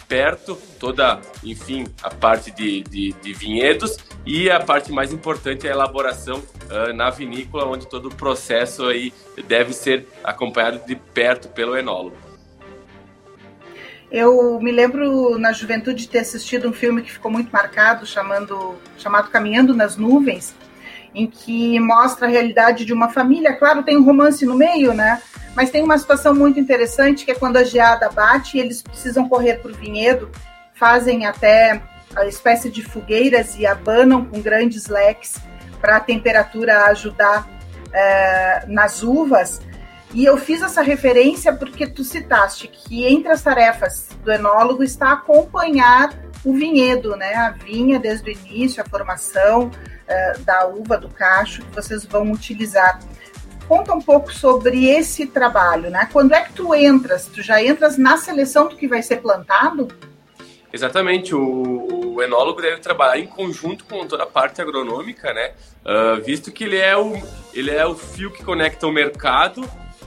perto 0.09 0.57
toda, 0.79 1.21
enfim, 1.43 1.85
a 2.03 2.11
parte 2.11 2.51
de, 2.51 2.83
de, 2.83 3.13
de 3.13 3.33
vinhedos 3.33 3.97
e 4.27 4.51
a 4.51 4.61
parte 4.61 4.93
mais 4.93 5.13
importante 5.13 5.67
é 5.67 5.71
a 5.71 5.75
elaboração 5.75 6.39
uh, 6.39 6.93
na 6.95 7.11
vinícola, 7.11 7.67
onde 7.67 7.89
todo 7.89 8.09
o 8.09 8.15
processo 8.15 8.87
aí 8.87 9.13
deve 9.47 9.73
ser 9.73 10.07
acompanhado 10.23 10.81
de 10.87 10.97
perto 10.97 11.49
pelo 11.49 11.77
enólogo. 11.77 12.17
Eu 14.11 14.61
me 14.61 14.71
lembro 14.71 15.39
na 15.39 15.53
juventude 15.53 16.03
de 16.03 16.09
ter 16.09 16.21
assistido 16.21 16.69
um 16.69 16.73
filme 16.73 17.03
que 17.03 17.11
ficou 17.11 17.31
muito 17.31 17.51
marcado, 17.51 18.07
chamando, 18.07 18.77
chamado 18.97 19.29
Caminhando 19.29 19.75
nas 19.75 19.97
Nuvens, 19.97 20.55
em 21.15 21.27
que 21.27 21.79
mostra 21.79 22.27
a 22.27 22.31
realidade 22.31 22.85
de 22.85 22.93
uma 22.93 23.09
família. 23.09 23.55
Claro, 23.55 23.83
tem 23.83 23.97
um 23.97 24.05
romance 24.05 24.45
no 24.45 24.57
meio, 24.57 24.93
né? 24.93 25.23
Mas 25.55 25.71
tem 25.71 25.83
uma 25.83 25.97
situação 25.97 26.35
muito 26.35 26.59
interessante 26.59 27.25
que 27.25 27.31
é 27.31 27.35
quando 27.35 27.57
a 27.57 27.65
geada 27.65 28.09
bate 28.09 28.57
e 28.57 28.61
eles 28.61 28.83
precisam 28.83 29.29
correr 29.29 29.61
para 29.61 29.71
o 29.71 29.75
vinhedo, 29.75 30.31
fazem 30.75 31.27
até 31.27 31.81
a 32.17 32.27
espécie 32.27 32.69
de 32.69 32.83
fogueiras 32.83 33.57
e 33.59 33.67
abanam 33.67 34.25
com 34.25 34.41
grandes 34.41 34.87
leques 34.87 35.37
para 35.81 35.97
a 35.97 36.01
temperatura 36.01 36.87
ajudar 36.87 37.49
é, 37.93 38.65
nas 38.67 39.03
uvas. 39.03 39.61
E 40.13 40.25
eu 40.25 40.37
fiz 40.37 40.63
essa 40.63 40.83
referência 40.83 41.53
porque 41.53 41.87
tu 41.87 42.05
citaste 42.05 42.69
que 42.69 43.05
entre 43.05 43.33
as 43.33 43.43
tarefas 43.43 44.09
do 44.25 44.33
enólogo 44.33 44.83
está 44.83 45.13
acompanhar 45.13 46.13
o 46.45 46.53
vinhedo, 46.53 47.17
né? 47.17 47.35
A 47.35 47.51
vinha 47.51 47.99
desde 47.99 48.31
o 48.31 48.33
início, 48.33 48.83
a 48.83 48.89
formação 48.89 49.71
uh, 50.09 50.41
da 50.43 50.67
uva, 50.67 50.99
do 50.99 51.09
cacho 51.09 51.63
que 51.63 51.75
vocês 51.75 52.05
vão 52.05 52.31
utilizar. 52.33 53.01
Conta 53.67 53.95
um 53.95 54.01
pouco 54.01 54.33
sobre 54.33 54.87
esse 54.89 55.27
trabalho, 55.27 55.91
né? 55.91 56.09
Quando 56.13 56.35
é 56.35 56.43
que 56.43 56.53
tu 56.53 56.75
entras? 56.75 57.27
Tu 57.27 57.43
já 57.43 57.63
entras 57.63 57.97
na 57.97 58.17
seleção 58.17 58.69
do 58.69 58.77
que 58.77 58.87
vai 58.87 59.03
ser 59.03 59.17
plantado? 59.17 59.89
Exatamente, 60.73 61.35
o, 61.35 62.15
o, 62.17 62.23
enólogo 62.23 62.61
deve 62.61 62.81
trabalhar 62.81 63.19
em 63.19 63.27
conjunto 63.27 63.85
com 63.85 64.07
toda 64.07 64.25
a 64.25 64.27
parte 64.27 64.61
agronômica, 64.61 65.33
né? 65.33 65.53
Uh, 65.85 66.21
visto 66.21 66.51
que 66.51 66.65
ele 66.65 66.77
é, 66.77 66.97
o, 66.97 67.15
ele 67.55 67.71
é 67.71 67.87
o 67.87 67.95
fio 67.95 68.31
que 68.31 68.43
conecta 68.45 68.87
o 68.87 68.93
mercado 68.93 69.63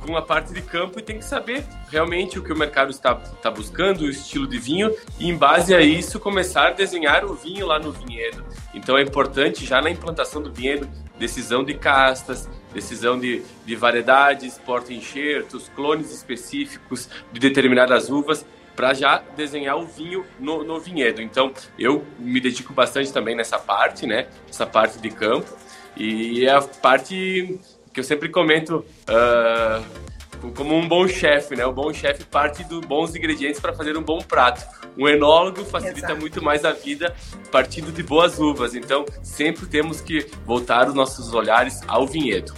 com 0.07 0.15
a 0.15 0.21
parte 0.21 0.53
de 0.53 0.61
campo 0.61 0.99
e 0.99 1.03
tem 1.03 1.17
que 1.17 1.25
saber 1.25 1.65
realmente 1.91 2.39
o 2.39 2.41
que 2.43 2.53
o 2.53 2.57
mercado 2.57 2.89
está, 2.91 3.21
está 3.35 3.51
buscando, 3.51 4.01
o 4.01 4.09
estilo 4.09 4.47
de 4.47 4.57
vinho, 4.57 4.95
e 5.19 5.27
em 5.29 5.35
base 5.35 5.75
a 5.75 5.81
isso 5.81 6.17
começar 6.17 6.67
a 6.67 6.71
desenhar 6.71 7.25
o 7.25 7.33
vinho 7.33 7.67
lá 7.67 7.77
no 7.77 7.91
vinhedo. 7.91 8.43
Então 8.73 8.97
é 8.97 9.01
importante 9.01 9.65
já 9.65 9.81
na 9.81 9.89
implantação 9.89 10.41
do 10.41 10.49
vinhedo, 10.49 10.89
decisão 11.19 11.61
de 11.61 11.73
castas, 11.73 12.49
decisão 12.73 13.19
de, 13.19 13.43
de 13.65 13.75
variedades, 13.75 14.57
porta-enxertos, 14.57 15.69
clones 15.75 16.13
específicos 16.13 17.09
de 17.33 17.39
determinadas 17.39 18.09
uvas, 18.09 18.45
para 18.77 18.93
já 18.93 19.23
desenhar 19.35 19.75
o 19.75 19.87
vinho 19.87 20.23
no, 20.39 20.63
no, 20.63 20.79
vinhedo. 20.79 21.19
Então, 21.19 21.51
eu 21.79 22.05
me 22.19 22.39
dedico 22.39 22.73
bastante 22.73 23.11
também 23.11 23.35
nessa 23.35 23.57
parte, 23.57 24.05
né? 24.05 24.27
Essa 24.47 24.67
parte 24.67 24.99
de 24.99 25.09
campo. 25.09 25.51
E 25.95 26.45
é 26.45 26.51
a 26.51 26.61
parte 26.61 27.59
que 27.97 28.01
eu 28.01 28.03
sempre 28.03 28.29
comento 28.29 28.85
uh, 29.09 30.51
como 30.51 30.75
um 30.75 30.87
bom 30.87 31.07
chefe, 31.07 31.55
né? 31.55 31.65
O 31.65 31.73
bom 31.73 31.91
chefe 31.91 32.23
parte 32.25 32.63
dos 32.63 32.81
bons 32.81 33.15
ingredientes 33.15 33.59
para 33.59 33.73
fazer 33.73 33.97
um 33.97 34.03
bom 34.03 34.19
prato. 34.19 34.63
Um 34.95 35.07
enólogo 35.07 35.65
facilita 35.65 36.09
Exato. 36.09 36.21
muito 36.21 36.43
mais 36.43 36.63
a 36.63 36.73
vida 36.73 37.15
partindo 37.51 37.91
de 37.91 38.03
boas 38.03 38.37
uvas. 38.37 38.75
Então, 38.75 39.03
sempre 39.23 39.65
temos 39.65 39.99
que 39.99 40.27
voltar 40.45 40.87
os 40.87 40.93
nossos 40.93 41.33
olhares 41.33 41.81
ao 41.87 42.05
vinhedo. 42.05 42.53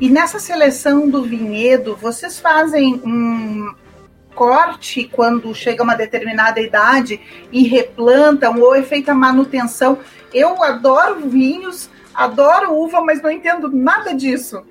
E 0.00 0.10
nessa 0.10 0.40
seleção 0.40 1.08
do 1.08 1.22
vinhedo, 1.22 1.94
vocês 1.94 2.40
fazem 2.40 3.00
um 3.04 3.72
corte 4.34 5.04
quando 5.04 5.54
chega 5.54 5.84
uma 5.84 5.94
determinada 5.94 6.60
idade 6.60 7.20
e 7.52 7.62
replantam 7.62 8.60
ou 8.60 8.74
é 8.74 8.82
feita 8.82 9.14
manutenção? 9.14 10.00
Eu 10.34 10.64
adoro 10.64 11.28
vinhos 11.28 11.88
adoro 12.16 12.74
uva, 12.74 13.00
mas 13.00 13.22
não 13.22 13.30
entendo 13.30 13.68
nada 13.68 14.14
disso. 14.14 14.62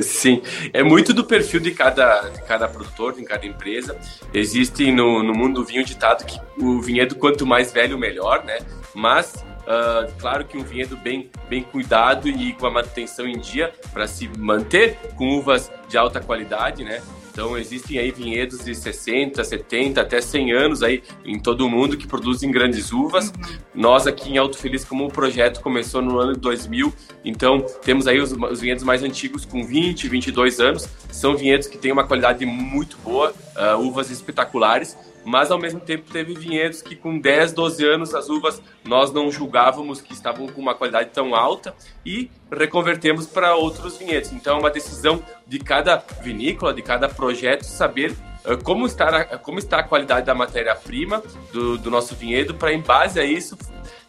Sim, 0.00 0.42
é 0.72 0.82
muito 0.82 1.12
do 1.12 1.24
perfil 1.24 1.60
de 1.60 1.72
cada, 1.72 2.28
de 2.30 2.42
cada 2.42 2.66
produtor, 2.66 3.14
de 3.14 3.24
cada 3.24 3.46
empresa. 3.46 3.98
Existe 4.32 4.90
no, 4.90 5.22
no 5.22 5.34
mundo 5.34 5.60
do 5.60 5.64
vinho 5.66 5.84
ditado 5.84 6.24
que 6.24 6.40
o 6.58 6.80
vinhedo 6.80 7.16
quanto 7.16 7.46
mais 7.46 7.72
velho, 7.72 7.98
melhor, 7.98 8.44
né? 8.44 8.58
Mas 8.94 9.44
Uh, 9.64 10.12
claro 10.18 10.44
que 10.44 10.58
um 10.58 10.62
vinhedo 10.62 10.94
bem, 10.94 11.30
bem 11.48 11.62
cuidado 11.62 12.28
e 12.28 12.52
com 12.52 12.66
a 12.66 12.70
manutenção 12.70 13.26
em 13.26 13.38
dia 13.38 13.72
para 13.94 14.06
se 14.06 14.28
manter 14.38 14.98
com 15.16 15.38
uvas 15.38 15.72
de 15.88 15.96
alta 15.96 16.20
qualidade, 16.20 16.84
né? 16.84 17.00
Então 17.34 17.58
existem 17.58 17.98
aí 17.98 18.12
vinhedos 18.12 18.64
de 18.64 18.72
60, 18.72 19.42
70, 19.42 20.00
até 20.00 20.20
100 20.20 20.52
anos 20.52 20.84
aí 20.84 21.02
em 21.24 21.36
todo 21.36 21.66
o 21.66 21.68
mundo 21.68 21.96
que 21.96 22.06
produzem 22.06 22.48
grandes 22.48 22.92
uvas. 22.92 23.30
Uhum. 23.30 23.58
Nós 23.74 24.06
aqui 24.06 24.30
em 24.30 24.38
Alto 24.38 24.56
Feliz, 24.56 24.84
como 24.84 25.04
o 25.04 25.08
projeto 25.08 25.60
começou 25.60 26.00
no 26.00 26.16
ano 26.20 26.36
2000, 26.36 26.94
então 27.24 27.66
temos 27.82 28.06
aí 28.06 28.20
os, 28.20 28.30
os 28.30 28.60
vinhedos 28.60 28.84
mais 28.84 29.02
antigos 29.02 29.44
com 29.44 29.64
20, 29.64 30.08
22 30.08 30.60
anos. 30.60 30.88
São 31.10 31.36
vinhedos 31.36 31.66
que 31.66 31.76
têm 31.76 31.90
uma 31.90 32.06
qualidade 32.06 32.46
muito 32.46 32.96
boa, 32.98 33.34
uh, 33.56 33.80
uvas 33.80 34.12
espetaculares 34.12 34.96
mas 35.24 35.50
ao 35.50 35.58
mesmo 35.58 35.80
tempo 35.80 36.10
teve 36.10 36.34
vinhedos 36.34 36.82
que 36.82 36.94
com 36.94 37.18
10, 37.18 37.52
12 37.52 37.84
anos 37.84 38.14
as 38.14 38.28
uvas 38.28 38.60
nós 38.84 39.12
não 39.12 39.30
julgávamos 39.30 40.00
que 40.00 40.12
estavam 40.12 40.46
com 40.46 40.60
uma 40.60 40.74
qualidade 40.74 41.10
tão 41.10 41.34
alta 41.34 41.74
e 42.04 42.30
reconvertemos 42.50 43.26
para 43.26 43.54
outros 43.54 43.96
vinhedos. 43.96 44.32
Então 44.32 44.56
é 44.56 44.60
uma 44.60 44.70
decisão 44.70 45.22
de 45.46 45.58
cada 45.58 46.02
vinícola, 46.22 46.74
de 46.74 46.82
cada 46.82 47.08
projeto 47.08 47.64
saber 47.64 48.12
uh, 48.44 48.62
como 48.62 48.86
está 48.86 49.08
a, 49.08 49.38
como 49.38 49.58
está 49.58 49.78
a 49.78 49.82
qualidade 49.82 50.26
da 50.26 50.34
matéria-prima 50.34 51.22
do, 51.52 51.78
do 51.78 51.90
nosso 51.90 52.14
vinhedo 52.14 52.54
para 52.54 52.72
em 52.72 52.80
base 52.80 53.18
a 53.18 53.24
isso 53.24 53.56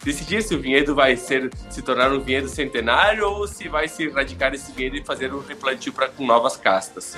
decidir 0.04 0.40
se 0.42 0.54
o 0.54 0.60
vinhedo 0.60 0.94
vai 0.94 1.16
ser 1.16 1.50
se 1.68 1.82
tornar 1.82 2.12
um 2.12 2.20
vinhedo 2.20 2.48
centenário 2.48 3.28
ou 3.28 3.48
se 3.48 3.68
vai 3.68 3.88
se 3.88 4.04
erradicar 4.04 4.54
esse 4.54 4.70
vinhedo 4.72 4.96
e 4.96 5.04
fazer 5.04 5.34
um 5.34 5.40
replantio 5.40 5.92
para 5.92 6.08
com 6.08 6.24
novas 6.24 6.56
castas. 6.56 7.16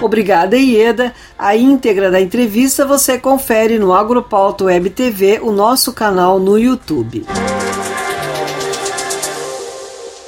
Obrigada, 0.00 0.56
Ieda. 0.56 1.12
A 1.38 1.56
íntegra 1.56 2.10
da 2.10 2.20
entrevista 2.20 2.84
você 2.84 3.18
confere 3.18 3.78
no 3.78 3.94
Agropauto 3.94 4.64
Web 4.64 4.90
TV, 4.90 5.40
o 5.42 5.50
nosso 5.50 5.92
canal 5.92 6.38
no 6.38 6.58
YouTube. 6.58 7.26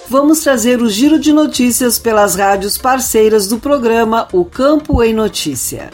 Vamos 0.08 0.40
trazer 0.40 0.80
o 0.80 0.88
giro 0.88 1.18
de 1.18 1.34
notícias 1.34 1.98
pelas 1.98 2.34
rádios 2.34 2.78
parceiras 2.78 3.46
do 3.46 3.58
programa 3.58 4.26
O 4.32 4.42
Campo 4.42 5.02
em 5.02 5.12
Notícia. 5.12 5.90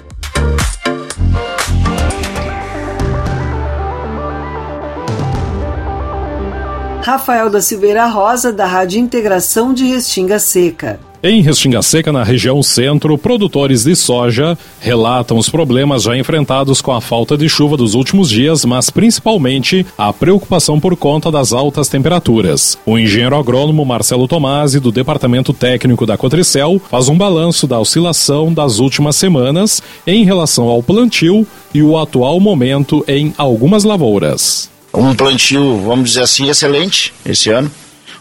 Rafael 7.03 7.51
da 7.51 7.61
Silveira 7.61 8.07
Rosa, 8.07 8.53
da 8.53 8.65
Rádio 8.65 8.99
Integração 9.01 9.75
de 9.75 9.85
Restinga 9.85 10.39
Seca. 10.39 10.99
Em 11.27 11.41
Restinga 11.41 11.81
Seca, 11.81 12.13
na 12.13 12.23
região 12.23 12.63
centro, 12.63 13.17
produtores 13.17 13.85
de 13.85 13.97
soja 13.97 14.59
relatam 14.79 15.39
os 15.39 15.49
problemas 15.49 16.03
já 16.03 16.15
enfrentados 16.15 16.83
com 16.83 16.93
a 16.93 17.01
falta 17.01 17.35
de 17.35 17.49
chuva 17.49 17.79
dos 17.79 17.95
últimos 17.95 18.29
dias, 18.29 18.63
mas 18.67 18.91
principalmente 18.91 19.87
a 19.97 20.13
preocupação 20.13 20.79
por 20.79 20.95
conta 20.99 21.31
das 21.31 21.55
altas 21.55 21.89
temperaturas. 21.89 22.77
O 22.85 22.99
engenheiro 22.99 23.39
agrônomo 23.39 23.87
Marcelo 23.87 24.29
Tomasi, 24.29 24.79
do 24.79 24.93
Departamento 24.93 25.55
Técnico 25.55 26.05
da 26.05 26.19
Cotricel, 26.19 26.79
faz 26.91 27.09
um 27.09 27.17
balanço 27.17 27.67
da 27.67 27.81
oscilação 27.81 28.53
das 28.53 28.79
últimas 28.79 29.17
semanas 29.17 29.83
em 30.07 30.27
relação 30.27 30.67
ao 30.69 30.83
plantio 30.83 31.47
e 31.73 31.83
o 31.83 31.97
atual 31.97 32.39
momento 32.39 33.03
em 33.09 33.33
algumas 33.39 33.83
lavouras. 33.83 34.69
Um 34.93 35.15
plantio, 35.15 35.81
vamos 35.81 36.11
dizer 36.11 36.25
assim, 36.25 36.51
excelente 36.51 37.15
esse 37.25 37.49
ano 37.49 37.71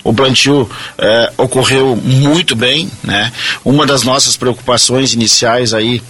o 0.04 0.14
plantio 0.14 0.70
é, 0.98 1.32
ocorreu 1.38 1.96
muito 1.96 2.56
bem, 2.56 2.92
né? 3.04 3.32
Uma 3.64 3.86
das 3.86 4.04
nossas 4.04 4.36
preocupações 4.36 5.14
iniciais 5.14 5.74
aí 5.74 6.02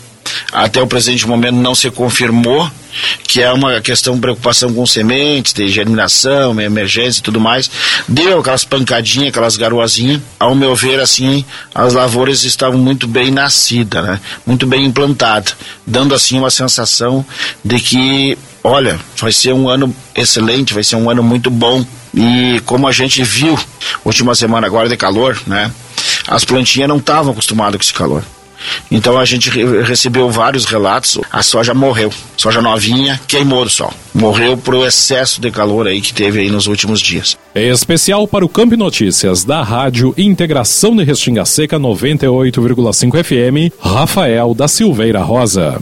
até 0.51 0.81
o 0.81 0.87
presente 0.87 1.27
momento 1.27 1.55
não 1.55 1.75
se 1.75 1.89
confirmou, 1.91 2.69
que 3.27 3.41
é 3.41 3.51
uma 3.51 3.81
questão 3.81 4.19
preocupação 4.19 4.73
com 4.73 4.85
sementes, 4.85 5.53
de 5.53 5.67
germinação, 5.67 6.59
emergência 6.61 7.19
e 7.19 7.23
tudo 7.23 7.39
mais. 7.39 7.69
Deu 8.07 8.39
aquelas 8.39 8.63
pancadinhas, 8.63 9.29
aquelas 9.29 9.57
garoazinhas. 9.57 10.21
Ao 10.39 10.53
meu 10.55 10.75
ver, 10.75 10.99
assim, 10.99 11.43
as 11.73 11.93
lavouras 11.93 12.43
estavam 12.43 12.79
muito 12.79 13.07
bem 13.07 13.31
nascidas, 13.31 14.03
né? 14.03 14.19
muito 14.45 14.65
bem 14.65 14.85
implantadas, 14.85 15.55
dando 15.85 16.13
assim 16.13 16.37
uma 16.37 16.51
sensação 16.51 17.25
de 17.63 17.79
que, 17.79 18.37
olha, 18.63 18.99
vai 19.17 19.31
ser 19.31 19.53
um 19.53 19.67
ano 19.67 19.93
excelente, 20.15 20.73
vai 20.73 20.83
ser 20.83 20.95
um 20.95 21.09
ano 21.09 21.21
muito 21.21 21.49
bom. 21.49 21.85
E 22.13 22.61
como 22.65 22.87
a 22.87 22.91
gente 22.91 23.23
viu, 23.23 23.57
última 24.05 24.35
semana 24.35 24.67
agora 24.67 24.87
de 24.87 24.95
calor, 24.95 25.39
né? 25.47 25.71
As 26.27 26.45
plantinhas 26.45 26.87
não 26.87 26.97
estavam 26.97 27.31
acostumadas 27.31 27.75
com 27.75 27.83
esse 27.83 27.93
calor. 27.93 28.23
Então 28.89 29.17
a 29.17 29.25
gente 29.25 29.49
recebeu 29.81 30.29
vários 30.29 30.65
relatos. 30.65 31.19
A 31.31 31.43
soja 31.43 31.73
morreu. 31.73 32.11
Soja 32.37 32.61
novinha 32.61 33.19
queimou 33.27 33.63
do 33.63 33.69
sol. 33.69 33.93
Morreu 34.13 34.55
pro 34.57 34.85
excesso 34.85 35.41
de 35.41 35.51
calor 35.51 35.87
aí 35.87 36.01
que 36.01 36.13
teve 36.13 36.39
aí 36.39 36.49
nos 36.49 36.67
últimos 36.67 37.01
dias. 37.01 37.37
É 37.53 37.67
especial 37.67 38.27
para 38.27 38.45
o 38.45 38.49
Campo 38.49 38.77
Notícias 38.77 39.43
da 39.43 39.61
Rádio 39.61 40.13
Integração 40.17 40.95
de 40.95 41.03
Restinga 41.03 41.45
Seca 41.45 41.79
98,5 41.79 43.23
FM, 43.23 43.73
Rafael 43.81 44.53
da 44.53 44.67
Silveira 44.67 45.21
Rosa. 45.21 45.81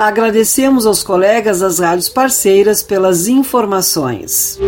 Agradecemos 0.00 0.86
aos 0.86 1.02
colegas 1.02 1.60
das 1.60 1.78
rádios 1.78 2.08
parceiras 2.08 2.82
pelas 2.82 3.28
informações. 3.28 4.58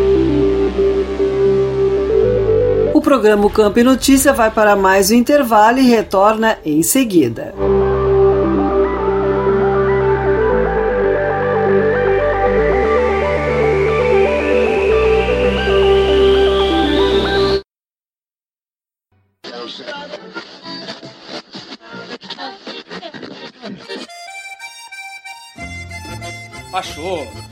O 2.93 3.01
programa 3.01 3.49
Campo 3.49 3.79
e 3.79 3.83
Notícia 3.83 4.35
vai 4.35 4.51
para 4.51 4.77
mais 4.77 5.11
um 5.11 5.15
intervalo 5.15 5.79
e 5.79 5.89
retorna 5.89 6.59
em 6.67 6.83
seguida. 6.83 7.55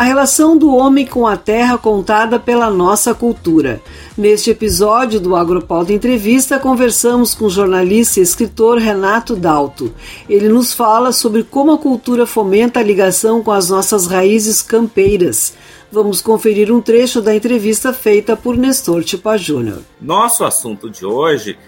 A 0.00 0.04
relação 0.04 0.56
do 0.56 0.74
homem 0.74 1.04
com 1.04 1.26
a 1.26 1.36
terra 1.36 1.76
contada 1.76 2.40
pela 2.40 2.70
nossa 2.70 3.12
cultura. 3.14 3.82
Neste 4.16 4.48
episódio 4.48 5.20
do 5.20 5.36
Agropauta 5.36 5.92
Entrevista, 5.92 6.58
conversamos 6.58 7.34
com 7.34 7.44
o 7.44 7.50
jornalista 7.50 8.18
e 8.18 8.22
escritor 8.22 8.78
Renato 8.78 9.36
Dalto. 9.36 9.92
Ele 10.26 10.48
nos 10.48 10.72
fala 10.72 11.12
sobre 11.12 11.42
como 11.42 11.72
a 11.72 11.76
cultura 11.76 12.24
fomenta 12.24 12.80
a 12.80 12.82
ligação 12.82 13.42
com 13.42 13.52
as 13.52 13.68
nossas 13.68 14.06
raízes 14.06 14.62
campeiras. 14.62 15.52
Vamos 15.92 16.22
conferir 16.22 16.72
um 16.72 16.80
trecho 16.80 17.20
da 17.20 17.34
entrevista 17.34 17.92
feita 17.92 18.34
por 18.34 18.56
Nestor 18.56 19.04
Tipa 19.04 19.36
Júnior. 19.36 19.82
Nosso 20.00 20.44
assunto 20.44 20.88
de 20.88 21.04
hoje 21.04 21.58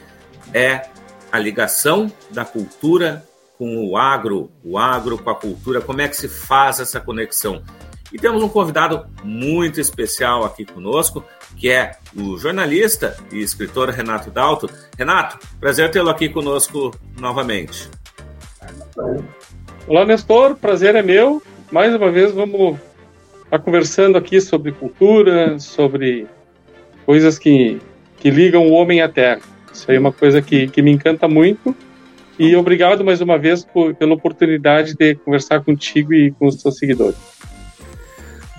é 0.54 0.88
a 1.30 1.38
ligação 1.38 2.10
da 2.30 2.46
cultura 2.46 3.26
com 3.58 3.86
o 3.86 3.94
agro, 3.94 4.50
o 4.64 4.78
agro 4.78 5.18
com 5.18 5.28
a 5.28 5.34
cultura, 5.34 5.82
como 5.82 6.00
é 6.00 6.08
que 6.08 6.16
se 6.16 6.28
faz 6.28 6.80
essa 6.80 6.98
conexão. 6.98 7.62
E 8.12 8.18
temos 8.18 8.42
um 8.42 8.48
convidado 8.48 9.06
muito 9.24 9.80
especial 9.80 10.44
aqui 10.44 10.66
conosco, 10.66 11.24
que 11.56 11.70
é 11.70 11.92
o 12.14 12.36
jornalista 12.36 13.16
e 13.32 13.40
escritor 13.40 13.88
Renato 13.88 14.30
Dalto. 14.30 14.68
Renato, 14.98 15.38
prazer 15.58 15.90
tê-lo 15.90 16.10
aqui 16.10 16.28
conosco 16.28 16.94
novamente. 17.18 17.88
Olá, 19.86 20.04
Nestor, 20.04 20.56
prazer 20.56 20.94
é 20.94 21.02
meu. 21.02 21.42
Mais 21.70 21.94
uma 21.94 22.10
vez 22.10 22.32
vamos 22.32 22.78
estar 23.44 23.58
conversando 23.60 24.18
aqui 24.18 24.42
sobre 24.42 24.72
cultura, 24.72 25.58
sobre 25.58 26.26
coisas 27.06 27.38
que, 27.38 27.80
que 28.18 28.28
ligam 28.28 28.68
o 28.68 28.72
homem 28.72 29.00
à 29.00 29.08
terra. 29.08 29.40
Isso 29.72 29.90
aí 29.90 29.96
é 29.96 30.00
uma 30.00 30.12
coisa 30.12 30.42
que, 30.42 30.68
que 30.68 30.82
me 30.82 30.90
encanta 30.90 31.26
muito. 31.26 31.74
E 32.38 32.54
obrigado 32.56 33.02
mais 33.02 33.22
uma 33.22 33.38
vez 33.38 33.64
por, 33.64 33.94
pela 33.94 34.12
oportunidade 34.12 34.94
de 34.94 35.14
conversar 35.14 35.64
contigo 35.64 36.12
e 36.12 36.30
com 36.32 36.46
os 36.46 36.60
seus 36.60 36.76
seguidores. 36.76 37.16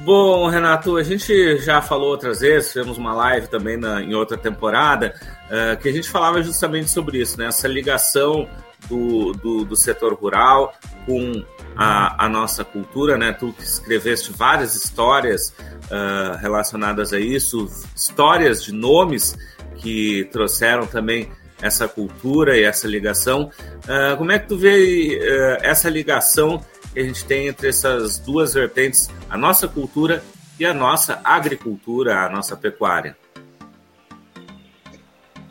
Bom, 0.03 0.49
Renato, 0.49 0.97
a 0.97 1.03
gente 1.03 1.57
já 1.59 1.81
falou 1.81 2.09
outras 2.09 2.41
vezes, 2.41 2.73
fizemos 2.73 2.97
uma 2.97 3.13
live 3.13 3.47
também 3.47 3.77
na, 3.77 4.01
em 4.01 4.13
outra 4.13 4.37
temporada, 4.37 5.15
uh, 5.45 5.81
que 5.81 5.87
a 5.87 5.93
gente 5.93 6.09
falava 6.09 6.43
justamente 6.43 6.89
sobre 6.89 7.21
isso, 7.21 7.39
né? 7.39 7.45
Essa 7.45 7.69
ligação 7.69 8.49
do, 8.89 9.31
do, 9.31 9.63
do 9.63 9.75
setor 9.77 10.13
rural 10.13 10.73
com 11.05 11.45
a, 11.73 12.25
a, 12.25 12.27
nossa 12.27 12.65
cultura, 12.65 13.17
né? 13.17 13.31
Tu 13.31 13.55
escreveste 13.57 14.33
várias 14.33 14.75
histórias 14.75 15.53
uh, 15.85 16.37
relacionadas 16.37 17.13
a 17.13 17.19
isso, 17.19 17.65
histórias 17.95 18.61
de 18.61 18.73
nomes 18.73 19.37
que 19.77 20.27
trouxeram 20.33 20.85
também 20.85 21.31
essa 21.61 21.87
cultura 21.87 22.57
e 22.57 22.63
essa 22.63 22.89
ligação. 22.89 23.49
Uh, 23.85 24.17
como 24.17 24.33
é 24.33 24.39
que 24.39 24.49
tu 24.49 24.57
vê 24.57 25.17
uh, 25.17 25.65
essa 25.65 25.89
ligação 25.89 26.61
que 26.93 26.99
a 26.99 27.03
gente 27.03 27.25
tem 27.25 27.47
entre 27.47 27.67
essas 27.67 28.19
duas 28.19 28.53
vertentes, 28.53 29.09
a 29.29 29.37
nossa 29.37 29.67
cultura 29.67 30.23
e 30.59 30.65
a 30.65 30.73
nossa 30.73 31.19
agricultura, 31.23 32.25
a 32.25 32.29
nossa 32.29 32.55
pecuária? 32.55 33.17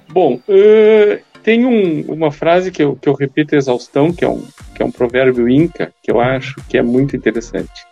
Bom, 0.09 0.35
uh, 0.37 1.23
tem 1.43 1.65
um, 1.65 2.03
uma 2.13 2.31
frase 2.31 2.71
que 2.71 2.83
eu, 2.83 2.97
que 2.97 3.09
eu 3.09 3.15
repito 3.15 3.57
exaustão, 3.57 4.13
que 4.13 4.25
é, 4.25 4.29
um, 4.29 4.47
que 4.75 4.83
é 4.83 4.87
um 4.87 4.93
provérbio 4.93 5.49
inca, 5.49 5.93
que 6.03 6.11
eu 6.11 6.21
acho 6.21 6.55
que 6.69 6.79
é 6.79 6.83
muito 6.83 7.17
interessante. 7.17 7.87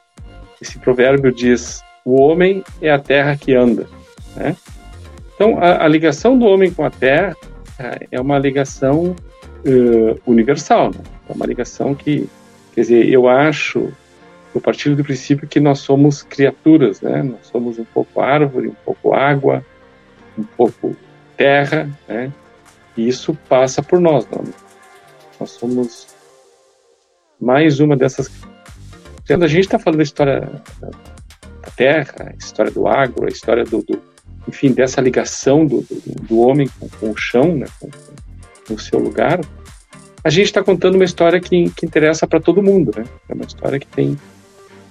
Esse 0.60 0.78
provérbio 0.78 1.32
diz: 1.32 1.82
O 2.04 2.20
homem 2.20 2.62
é 2.80 2.90
a 2.90 2.98
terra 2.98 3.36
que 3.36 3.54
anda. 3.54 3.88
Né? 4.36 4.54
Então, 5.34 5.58
a, 5.58 5.84
a 5.84 5.88
ligação 5.88 6.38
do 6.38 6.44
homem 6.44 6.70
com 6.70 6.84
a 6.84 6.90
terra 6.90 7.34
é 8.10 8.20
uma 8.20 8.38
ligação 8.38 9.16
uh, 9.64 10.20
universal, 10.26 10.90
né? 10.90 11.00
é 11.28 11.32
uma 11.32 11.46
ligação 11.46 11.94
que, 11.94 12.28
quer 12.80 12.82
dizer, 12.82 13.08
eu 13.10 13.28
acho, 13.28 13.92
eu 14.54 14.60
partilho 14.60 14.96
do 14.96 15.04
princípio 15.04 15.46
que 15.46 15.60
nós 15.60 15.80
somos 15.80 16.22
criaturas, 16.22 17.02
né? 17.02 17.22
Nós 17.22 17.46
somos 17.46 17.78
um 17.78 17.84
pouco 17.84 18.22
árvore, 18.22 18.68
um 18.68 18.76
pouco 18.84 19.12
água, 19.12 19.64
um 20.38 20.44
pouco 20.44 20.96
terra, 21.36 21.90
né? 22.08 22.32
E 22.96 23.06
isso 23.06 23.36
passa 23.48 23.82
por 23.82 24.00
nós, 24.00 24.26
não? 24.30 24.44
Nós 25.38 25.50
somos 25.50 26.06
mais 27.38 27.80
uma 27.80 27.96
dessas. 27.96 28.30
Quando 29.26 29.44
a 29.44 29.48
gente 29.48 29.64
está 29.64 29.78
falando 29.78 29.98
da 29.98 30.02
história 30.02 30.40
da 30.80 31.70
terra, 31.76 32.32
a 32.32 32.36
história 32.36 32.72
do 32.72 32.88
agro, 32.88 33.26
a 33.26 33.28
história 33.28 33.64
do, 33.64 33.82
do 33.82 34.02
enfim, 34.48 34.72
dessa 34.72 35.02
ligação 35.02 35.66
do, 35.66 35.82
do, 35.82 36.00
do 36.22 36.40
homem 36.40 36.66
com, 36.80 36.88
com, 36.88 37.10
o 37.10 37.16
chão, 37.16 37.56
né, 37.56 37.66
com, 37.78 37.90
com, 38.66 38.74
o 38.74 38.78
seu 38.78 38.98
lugar, 38.98 39.38
a 40.22 40.30
gente 40.30 40.46
está 40.46 40.62
contando 40.62 40.96
uma 40.96 41.04
história 41.04 41.40
que, 41.40 41.70
que 41.70 41.86
interessa 41.86 42.26
para 42.26 42.40
todo 42.40 42.62
mundo, 42.62 42.92
né? 42.96 43.04
É 43.28 43.34
uma 43.34 43.44
história 43.44 43.78
que 43.78 43.86
tem, 43.86 44.18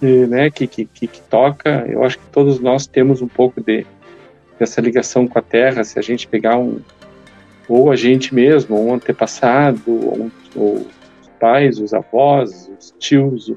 eh, 0.02 0.28
né, 0.28 0.50
que, 0.50 0.66
que, 0.66 0.86
que, 0.86 1.08
que, 1.08 1.22
toca. 1.22 1.86
Eu 1.88 2.04
acho 2.04 2.18
que 2.18 2.26
todos 2.32 2.60
nós 2.60 2.88
temos 2.88 3.22
um 3.22 3.28
pouco 3.28 3.62
de 3.62 3.86
dessa 4.58 4.82
ligação 4.82 5.28
com 5.28 5.40
a 5.40 5.42
Terra. 5.42 5.84
Se 5.84 5.98
a 6.00 6.02
gente 6.02 6.28
pegar 6.28 6.58
um 6.58 6.82
ou 7.68 7.92
a 7.92 7.96
gente 7.96 8.34
mesmo, 8.34 8.76
ou 8.76 8.88
um 8.88 8.94
antepassado, 8.96 9.82
ou, 9.88 10.32
ou 10.56 10.76
os 11.22 11.30
pais, 11.40 11.80
os 11.80 11.94
avós, 11.94 12.70
os 12.78 12.94
tios, 12.98 13.54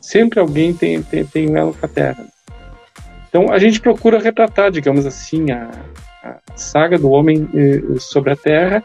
sempre 0.00 0.40
alguém 0.40 0.74
tem 0.74 1.00
tem, 1.00 1.24
tem 1.24 1.48
um 1.48 1.56
elo 1.56 1.72
com 1.72 1.86
a 1.86 1.88
Terra. 1.88 2.26
Então 3.28 3.52
a 3.52 3.58
gente 3.58 3.80
procura 3.80 4.18
retratar, 4.18 4.72
digamos 4.72 5.06
assim, 5.06 5.52
a, 5.52 5.70
a 6.24 6.38
saga 6.56 6.98
do 6.98 7.10
homem 7.10 7.48
eh, 7.54 8.00
sobre 8.00 8.32
a 8.32 8.36
Terra 8.36 8.84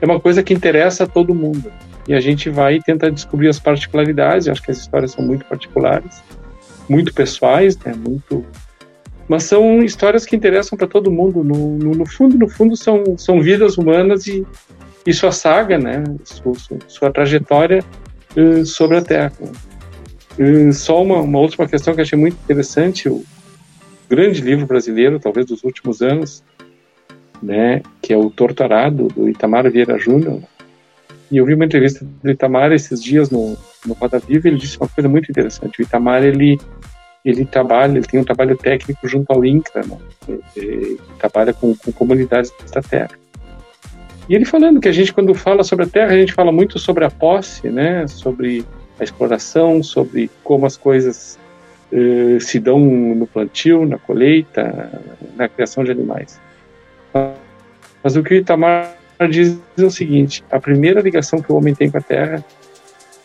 é 0.00 0.04
uma 0.04 0.20
coisa 0.20 0.42
que 0.42 0.54
interessa 0.54 1.04
a 1.04 1.06
todo 1.06 1.34
mundo. 1.34 1.72
E 2.06 2.14
a 2.14 2.20
gente 2.20 2.48
vai 2.48 2.76
e 2.76 2.82
tenta 2.82 3.10
descobrir 3.10 3.48
as 3.48 3.58
particularidades. 3.58 4.46
Eu 4.46 4.52
acho 4.52 4.62
que 4.62 4.70
as 4.70 4.78
histórias 4.78 5.12
são 5.12 5.24
muito 5.24 5.44
particulares, 5.44 6.22
muito 6.88 7.12
pessoais, 7.12 7.76
né? 7.78 7.94
Muito, 7.94 8.44
mas 9.28 9.44
são 9.44 9.82
histórias 9.82 10.24
que 10.24 10.34
interessam 10.34 10.78
para 10.78 10.86
todo 10.86 11.10
mundo. 11.10 11.44
No, 11.44 11.76
no, 11.76 11.90
no, 11.94 12.06
fundo, 12.06 12.38
no 12.38 12.48
fundo, 12.48 12.76
são, 12.76 13.18
são 13.18 13.40
vidas 13.40 13.76
humanas 13.76 14.26
e, 14.26 14.46
e 15.06 15.12
sua 15.12 15.32
saga, 15.32 15.78
né? 15.78 16.02
Sua, 16.24 16.54
sua, 16.54 16.78
sua 16.86 17.12
trajetória 17.12 17.84
uh, 18.36 18.64
sobre 18.64 18.96
a 18.96 19.02
Terra. 19.02 19.32
Uh, 20.38 20.72
só 20.72 21.02
uma, 21.02 21.16
uma 21.20 21.40
última 21.40 21.68
questão 21.68 21.94
que 21.94 22.00
achei 22.00 22.18
muito 22.18 22.36
interessante. 22.42 23.08
O, 23.08 23.22
grande 24.08 24.40
livro 24.40 24.66
brasileiro, 24.66 25.20
talvez 25.20 25.46
dos 25.46 25.62
últimos 25.62 26.00
anos, 26.00 26.42
né, 27.42 27.82
que 28.02 28.12
é 28.12 28.16
o 28.16 28.30
Torturado, 28.30 29.08
do 29.08 29.28
Itamar 29.28 29.70
Vieira 29.70 29.98
Júnior. 29.98 30.40
E 31.30 31.36
eu 31.36 31.44
vi 31.44 31.54
uma 31.54 31.64
entrevista 31.64 32.06
do 32.22 32.30
Itamar 32.30 32.72
esses 32.72 33.02
dias 33.02 33.30
no, 33.30 33.56
no 33.86 33.94
Roda 33.94 34.18
Viva, 34.18 34.48
ele 34.48 34.56
disse 34.56 34.78
uma 34.78 34.88
coisa 34.88 35.08
muito 35.08 35.30
interessante. 35.30 35.80
O 35.80 35.82
Itamar, 35.82 36.22
ele, 36.22 36.58
ele 37.24 37.44
trabalha, 37.44 37.98
ele 37.98 38.06
tem 38.06 38.20
um 38.20 38.24
trabalho 38.24 38.56
técnico 38.56 39.06
junto 39.06 39.30
ao 39.32 39.44
INCRA, 39.44 39.82
né, 39.86 39.98
ele, 40.28 40.42
ele 40.56 41.00
trabalha 41.18 41.52
com, 41.52 41.74
com 41.74 41.92
comunidades 41.92 42.52
da 42.72 42.80
terra. 42.80 43.10
E 44.28 44.34
ele 44.34 44.44
falando 44.44 44.80
que 44.80 44.88
a 44.88 44.92
gente, 44.92 45.12
quando 45.12 45.34
fala 45.34 45.62
sobre 45.62 45.86
a 45.86 45.88
terra, 45.88 46.12
a 46.12 46.18
gente 46.18 46.34
fala 46.34 46.52
muito 46.52 46.78
sobre 46.78 47.04
a 47.04 47.10
posse, 47.10 47.68
né, 47.70 48.06
sobre 48.06 48.64
a 49.00 49.04
exploração, 49.04 49.82
sobre 49.82 50.30
como 50.44 50.66
as 50.66 50.76
coisas 50.76 51.38
eh, 51.90 52.38
se 52.38 52.58
dão 52.60 52.78
no 52.78 53.26
plantio, 53.26 53.86
na 53.86 53.98
colheita, 53.98 54.90
na 55.36 55.48
criação 55.48 55.82
de 55.82 55.90
animais. 55.90 56.38
Mas 58.08 58.16
o 58.16 58.22
que 58.22 58.32
o 58.32 58.36
Itamar 58.38 58.94
diz 59.28 59.58
é 59.76 59.82
o 59.82 59.90
seguinte: 59.90 60.42
a 60.50 60.58
primeira 60.58 61.02
ligação 61.02 61.42
que 61.42 61.52
o 61.52 61.56
homem 61.56 61.74
tem 61.74 61.90
com 61.90 61.98
a 61.98 62.00
terra, 62.00 62.42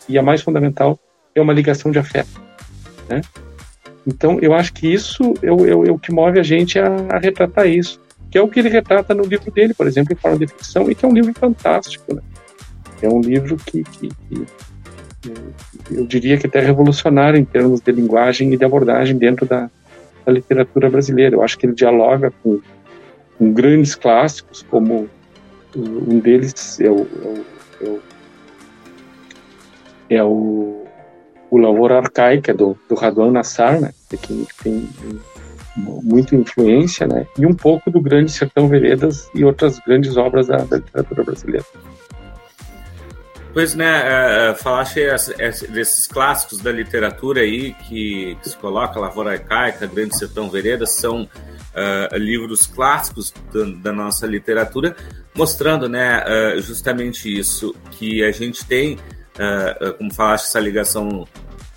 e 0.06 0.18
a 0.18 0.22
mais 0.22 0.42
fundamental, 0.42 0.98
é 1.34 1.40
uma 1.40 1.54
ligação 1.54 1.90
de 1.90 1.98
afeto. 1.98 2.38
Né? 3.08 3.22
Então, 4.06 4.38
eu 4.42 4.52
acho 4.52 4.74
que 4.74 4.86
isso 4.86 5.32
é 5.42 5.50
o, 5.50 5.86
é, 5.86 5.88
é 5.88 5.98
que 5.98 6.12
move 6.12 6.38
a 6.38 6.42
gente 6.42 6.78
a, 6.78 6.94
a, 7.08 7.18
retratar 7.18 7.66
isso, 7.66 7.98
que 8.30 8.36
é 8.36 8.42
o 8.42 8.46
que 8.46 8.60
ele 8.60 8.68
retrata 8.68 9.14
no 9.14 9.24
livro 9.24 9.50
dele, 9.50 9.72
por 9.72 9.86
exemplo, 9.86 10.12
em 10.12 10.16
forma 10.16 10.36
de 10.36 10.48
ficção, 10.48 10.90
e 10.90 10.94
que 10.94 11.06
é 11.06 11.08
um 11.08 11.14
livro 11.14 11.32
fantástico. 11.32 12.14
Né? 12.14 12.20
É 13.00 13.08
um 13.08 13.22
livro 13.22 13.56
que, 13.56 13.82
que, 13.84 14.08
que 14.28 14.46
eu 15.92 16.04
diria 16.04 16.36
que 16.36 16.46
até 16.46 16.60
revolucionário 16.60 17.40
em 17.40 17.44
termos 17.46 17.80
de 17.80 17.90
linguagem 17.90 18.52
e 18.52 18.56
de 18.58 18.64
abordagem 18.66 19.16
dentro 19.16 19.46
da, 19.46 19.70
da 20.26 20.30
literatura 20.30 20.90
brasileira. 20.90 21.36
Eu 21.36 21.42
acho 21.42 21.56
que 21.56 21.64
ele 21.64 21.74
dialoga 21.74 22.30
com, 22.42 22.60
com 23.38 23.52
grandes 23.52 23.94
clássicos, 23.94 24.64
como 24.70 25.08
um 25.76 26.18
deles 26.20 26.80
é 26.80 26.90
o, 26.90 27.06
é 27.80 27.88
o, 27.88 28.02
é 30.10 30.24
o, 30.24 30.86
o 31.50 31.58
Lavoura 31.58 31.98
Arcaica, 31.98 32.54
do, 32.54 32.78
do 32.88 32.94
Raduan 32.94 33.32
Nassar, 33.32 33.80
né, 33.80 33.92
que 34.22 34.46
tem 34.62 34.88
muita 35.76 36.36
influência, 36.36 37.06
né, 37.06 37.26
e 37.36 37.44
um 37.44 37.54
pouco 37.54 37.90
do 37.90 38.00
Grande 38.00 38.30
Sertão 38.30 38.68
Veredas 38.68 39.28
e 39.34 39.44
outras 39.44 39.78
grandes 39.80 40.16
obras 40.16 40.46
da, 40.46 40.58
da 40.58 40.76
literatura 40.76 41.24
brasileira. 41.24 41.66
Pois, 43.52 43.72
né, 43.76 44.02
uh, 44.02 44.50
é, 44.50 44.54
falaste 44.56 45.00
desses 45.70 46.08
clássicos 46.08 46.58
da 46.58 46.72
literatura 46.72 47.40
aí 47.40 47.72
que, 47.72 48.36
que 48.42 48.48
se 48.50 48.56
coloca, 48.56 48.98
Lavoura 48.98 49.30
Arcaica, 49.30 49.86
Grande 49.86 50.18
Sertão 50.18 50.50
Veredas, 50.50 50.96
são 50.96 51.28
uh, 51.74 52.16
livros 52.16 52.66
clássicos 52.66 53.32
da, 53.52 53.90
da, 53.90 53.92
nossa 53.92 54.26
literatura, 54.26 54.96
mostrando, 55.34 55.88
né, 55.88 56.24
uh, 56.24 56.60
justamente 56.60 57.28
isso, 57.38 57.74
que 57.92 58.22
a 58.24 58.32
gente 58.32 58.64
tem, 58.64 58.98
como 59.98 60.14
falaste, 60.14 60.46
essa 60.46 60.60
ligação 60.60 61.26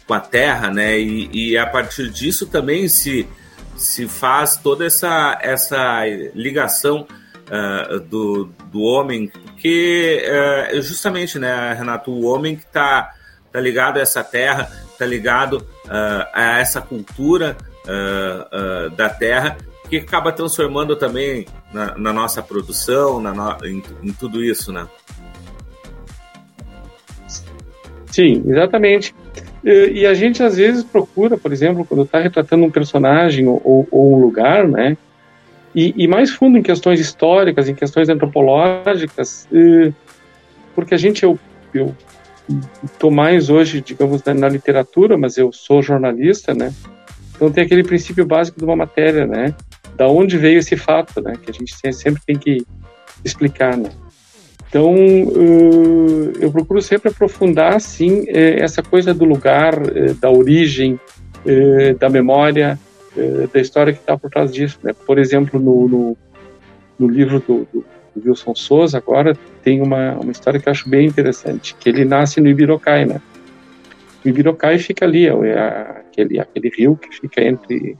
com 0.07 0.13
a 0.13 0.19
terra, 0.19 0.69
né, 0.69 0.99
e, 0.99 1.51
e, 1.51 1.57
a 1.57 1.65
partir 1.65 2.09
disso 2.09 2.45
também 2.45 2.87
se, 2.87 3.27
se 3.75 4.07
faz 4.07 4.57
toda 4.57 4.85
essa, 4.85 5.37
essa 5.41 6.03
ligação 6.35 7.07
uh, 7.47 7.99
do, 7.99 8.45
do 8.71 8.81
homem, 8.81 9.27
porque 9.27 10.23
uh, 10.73 10.81
justamente, 10.81 11.39
né, 11.39 11.73
Renato, 11.73 12.11
o 12.11 12.25
homem 12.25 12.55
que 12.55 12.63
está 12.63 13.13
tá 13.51 13.59
ligado 13.59 13.97
a 13.97 14.01
essa 14.01 14.23
terra, 14.23 14.69
está 14.91 15.05
ligado 15.05 15.57
uh, 15.85 16.27
a 16.33 16.59
essa 16.59 16.81
cultura 16.81 17.57
da 18.97 19.07
terra, 19.07 19.55
que 19.89 19.97
acaba 19.97 20.31
transformando 20.31 20.95
também 20.95 21.45
na, 21.73 21.97
na 21.97 22.13
nossa 22.13 22.41
produção, 22.41 23.19
na 23.19 23.33
no, 23.33 23.65
em, 23.65 23.83
em 24.03 24.13
tudo 24.13 24.43
isso, 24.43 24.71
né? 24.71 24.87
Sim, 28.07 28.43
exatamente. 28.47 29.13
E, 29.63 30.01
e, 30.01 30.05
a 30.05 30.13
gente 30.13 30.41
às 30.41 30.57
vezes 30.57 30.83
procura, 30.83 31.37
por 31.37 31.51
exemplo, 31.51 31.85
quando 31.85 32.03
está 32.03 32.19
retratando 32.19 32.65
um 32.65 32.71
personagem 32.71 33.47
ou, 33.47 33.87
ou, 33.91 34.15
um 34.15 34.19
lugar, 34.19 34.67
né? 34.67 34.97
e, 35.77 35.93
e, 35.95 36.07
mais 36.07 36.31
fundo 36.31 36.57
em 36.57 36.63
questões 36.63 36.99
históricas, 36.99 37.69
em 37.69 37.75
questões 37.75 38.09
antropológicas, 38.09 39.47
porque 40.73 40.95
a 40.95 40.97
gente, 40.97 41.23
eu, 41.23 41.37
eu 41.71 41.95
estou 42.83 43.11
mais 43.11 43.49
hoje, 43.49 43.81
digamos, 43.81 44.23
na, 44.23 44.33
na, 44.33 44.49
literatura, 44.49 45.17
mas 45.17 45.37
eu 45.37 45.51
sou 45.51 45.83
jornalista, 45.83 46.53
né? 46.53 46.73
Então 47.35 47.51
tem 47.51 47.63
aquele 47.63 47.83
princípio 47.83 48.25
básico 48.25 48.57
de 48.57 48.65
uma 48.65 48.75
matéria, 48.75 49.27
né? 49.27 49.53
Da 49.97 50.07
onde 50.07 50.37
veio 50.37 50.59
esse 50.59 50.77
fato, 50.77 51.19
né? 51.21 51.33
Que 51.41 51.51
a 51.51 51.53
gente 51.53 51.73
sempre 51.93 52.21
tem 52.25 52.37
que 52.37 52.65
explicar, 53.25 53.75
né? 53.75 53.89
Então, 54.69 54.93
eu 56.41 56.51
procuro 56.51 56.81
sempre 56.81 57.09
aprofundar, 57.09 57.79
sim, 57.79 58.25
essa 58.27 58.83
coisa 58.83 59.13
do 59.13 59.23
lugar, 59.23 59.75
da 60.19 60.29
origem, 60.29 60.99
da 61.97 62.09
memória, 62.09 62.77
da 63.53 63.59
história 63.61 63.93
que 63.93 63.99
está 63.99 64.17
por 64.17 64.29
trás 64.29 64.51
disso. 64.51 64.77
Né? 64.83 64.93
Por 65.05 65.17
exemplo, 65.17 65.59
no, 65.59 65.87
no, 65.87 66.17
no 66.99 67.07
livro 67.07 67.39
do, 67.39 67.67
do, 67.73 67.85
Wilson 68.25 68.55
Souza, 68.55 68.97
agora, 68.97 69.37
tem 69.63 69.81
uma, 69.81 70.13
uma 70.13 70.31
história 70.31 70.59
que 70.59 70.67
eu 70.67 70.71
acho 70.71 70.89
bem 70.89 71.07
interessante, 71.07 71.75
que 71.79 71.87
ele 71.87 72.03
nasce 72.03 72.41
no 72.41 72.49
Ibirocai, 72.49 73.05
né? 73.05 73.21
O 74.25 74.27
Ibirocai 74.27 74.79
fica 74.79 75.05
ali, 75.05 75.27
é, 75.27 75.31
é 75.31 76.03
aquele, 76.09 76.39
aquele 76.39 76.69
rio 76.75 76.97
que 76.97 77.15
fica 77.15 77.41
entre 77.41 77.95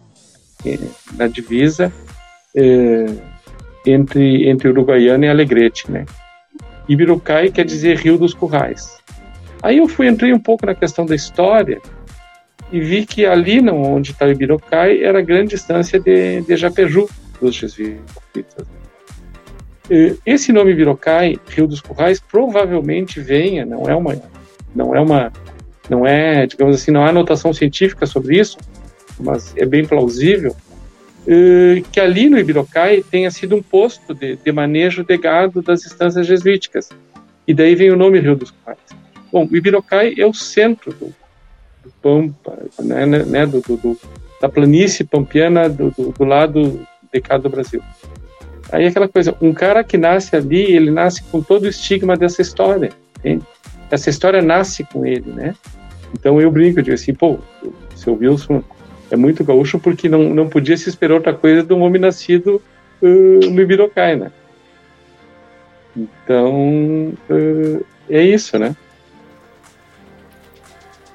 na 1.13 1.27
divisa 1.27 1.91
é, 2.55 3.05
entre, 3.85 4.49
entre 4.49 4.69
Uruguaiana 4.69 5.25
e 5.25 5.29
Alegrete, 5.29 5.91
né? 5.91 6.05
Ibirucai 6.87 7.51
quer 7.51 7.65
dizer 7.65 7.97
Rio 7.97 8.17
dos 8.17 8.33
Currais. 8.33 8.97
Aí 9.61 9.77
eu 9.77 9.87
fui, 9.87 10.07
entrei 10.07 10.33
um 10.33 10.39
pouco 10.39 10.65
na 10.65 10.73
questão 10.73 11.05
da 11.05 11.15
história 11.15 11.81
e 12.71 12.79
vi 12.79 13.05
que 13.05 13.25
ali 13.25 13.61
não, 13.61 13.81
onde 13.81 14.11
está 14.11 14.27
Ibirucai 14.27 15.03
era 15.03 15.19
a 15.19 15.21
grande 15.21 15.49
distância 15.51 15.99
de, 15.99 16.41
de 16.41 16.55
Japeju, 16.55 17.09
dos 17.41 17.55
jesuítas. 17.55 18.67
Esse 20.25 20.51
nome 20.51 20.73
Birocai, 20.73 21.39
Rio 21.47 21.65
dos 21.65 21.79
Currais, 21.79 22.19
provavelmente 22.19 23.21
venha, 23.21 23.65
não 23.65 23.83
é 23.87 23.95
uma, 23.95 24.21
não 24.75 24.93
é 24.93 24.99
uma, 24.99 25.31
não 25.89 26.05
é, 26.05 26.45
digamos 26.45 26.75
assim, 26.75 26.91
não 26.91 27.05
há 27.05 27.09
anotação 27.09 27.53
científica 27.53 28.05
sobre 28.05 28.37
isso, 28.37 28.57
mas 29.19 29.53
é 29.57 29.65
bem 29.65 29.85
plausível 29.85 30.55
que 31.91 31.99
ali 31.99 32.29
no 32.29 32.39
Ibirocai 32.39 33.03
tenha 33.03 33.29
sido 33.29 33.55
um 33.55 33.61
posto 33.61 34.13
de, 34.13 34.37
de 34.37 34.51
manejo 34.51 35.03
de 35.03 35.17
gado 35.17 35.61
das 35.61 35.85
instâncias 35.85 36.25
jesuíticas. 36.25 36.89
E 37.45 37.53
daí 37.53 37.75
vem 37.75 37.91
o 37.91 37.97
nome 37.97 38.19
Rio 38.19 38.35
dos 38.35 38.51
Currais. 38.51 38.79
Bom, 39.31 39.47
o 39.51 39.55
Ibirocai 39.55 40.15
é 40.17 40.25
o 40.25 40.33
centro 40.33 40.93
do, 40.93 41.13
do 41.83 41.91
Pampa, 42.01 42.57
né, 42.79 43.05
né, 43.05 43.23
né 43.23 43.45
do, 43.45 43.59
do, 43.59 43.99
da 44.41 44.47
planície 44.47 45.03
pampiana 45.03 45.67
do, 45.67 45.91
do, 45.91 46.23
lado 46.23 46.87
de 47.13 47.19
cá 47.19 47.37
do 47.37 47.49
Brasil. 47.49 47.81
Aí 48.71 48.87
aquela 48.87 49.07
coisa, 49.07 49.35
um 49.41 49.53
cara 49.53 49.83
que 49.83 49.97
nasce 49.97 50.33
ali, 50.35 50.61
ele 50.61 50.91
nasce 50.91 51.23
com 51.23 51.41
todo 51.41 51.63
o 51.63 51.67
estigma 51.67 52.15
dessa 52.15 52.41
história? 52.41 52.91
Essa 53.91 54.09
história 54.09 54.41
nasce 54.41 54.85
com 54.85 55.05
ele, 55.05 55.29
né? 55.31 55.55
Então 56.13 56.39
eu 56.39 56.49
brinco, 56.49 56.79
eu 56.79 56.83
digo 56.83 56.95
assim, 56.95 57.13
pô, 57.13 57.37
seu 57.95 58.13
Wilson 58.15 58.63
é 59.09 59.15
muito 59.15 59.43
gaúcho 59.43 59.79
porque 59.79 60.09
não, 60.09 60.33
não 60.33 60.47
podia 60.47 60.77
se 60.77 60.89
esperar 60.89 61.15
outra 61.15 61.33
coisa 61.33 61.63
de 61.63 61.73
um 61.73 61.81
homem 61.81 62.01
nascido 62.01 62.61
uh, 63.01 63.49
no 63.49 63.61
Ibirocai, 63.61 64.15
né? 64.15 64.31
Então, 65.95 67.13
uh, 67.29 67.85
é 68.09 68.21
isso, 68.21 68.57
né? 68.59 68.75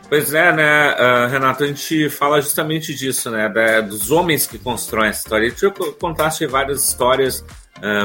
Pois 0.09 0.35
é, 0.35 0.53
né, 0.53 0.93
uh, 0.93 1.29
Renato, 1.31 1.65
a 1.65 1.67
gente 1.67 2.11
fala 2.11 2.41
justamente 2.41 2.95
disso, 2.95 3.31
né, 3.31 3.49
da, 3.49 3.81
dos 3.81 4.11
homens 4.11 4.47
que 4.47 4.59
constroem 4.59 5.09
essa 5.09 5.21
história. 5.21 5.55
Eu 5.63 5.73
contaste 5.95 6.47
várias 6.47 6.87
histórias 6.87 7.45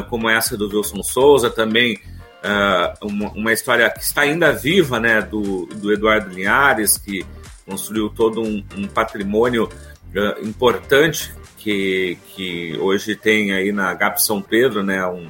como 0.09 0.27
essa 0.27 0.57
do 0.57 0.67
Wilson 0.67 1.03
Souza, 1.03 1.51
também 1.51 1.99
uma, 3.03 3.29
uma, 3.33 3.53
história 3.53 3.87
que 3.91 3.99
está 3.99 4.21
ainda 4.21 4.51
viva, 4.51 4.99
né, 4.99 5.21
do, 5.21 5.67
do 5.67 5.93
Eduardo 5.93 6.33
Linhares, 6.33 6.97
que 6.97 7.23
construiu 7.67 8.09
todo 8.09 8.41
um, 8.41 8.63
um 8.75 8.87
patrimônio 8.87 9.69
importante 10.41 11.33
que, 11.57 12.17
que 12.33 12.77
hoje 12.79 13.15
tem 13.15 13.53
aí 13.53 13.71
na 13.71 13.93
GAP 13.93 14.21
São 14.21 14.41
Pedro, 14.41 14.81
né, 14.81 15.05
um, 15.05 15.27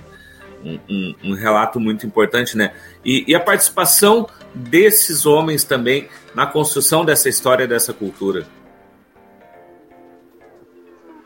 um, 0.63 1.15
um 1.23 1.33
relato 1.33 1.79
muito 1.79 2.05
importante, 2.05 2.55
né, 2.55 2.73
e, 3.03 3.25
e 3.27 3.35
a 3.35 3.39
participação 3.39 4.27
desses 4.53 5.25
homens 5.25 5.63
também 5.63 6.07
na 6.35 6.45
construção 6.45 7.03
dessa 7.03 7.27
história, 7.27 7.67
dessa 7.67 7.91
cultura? 7.91 8.45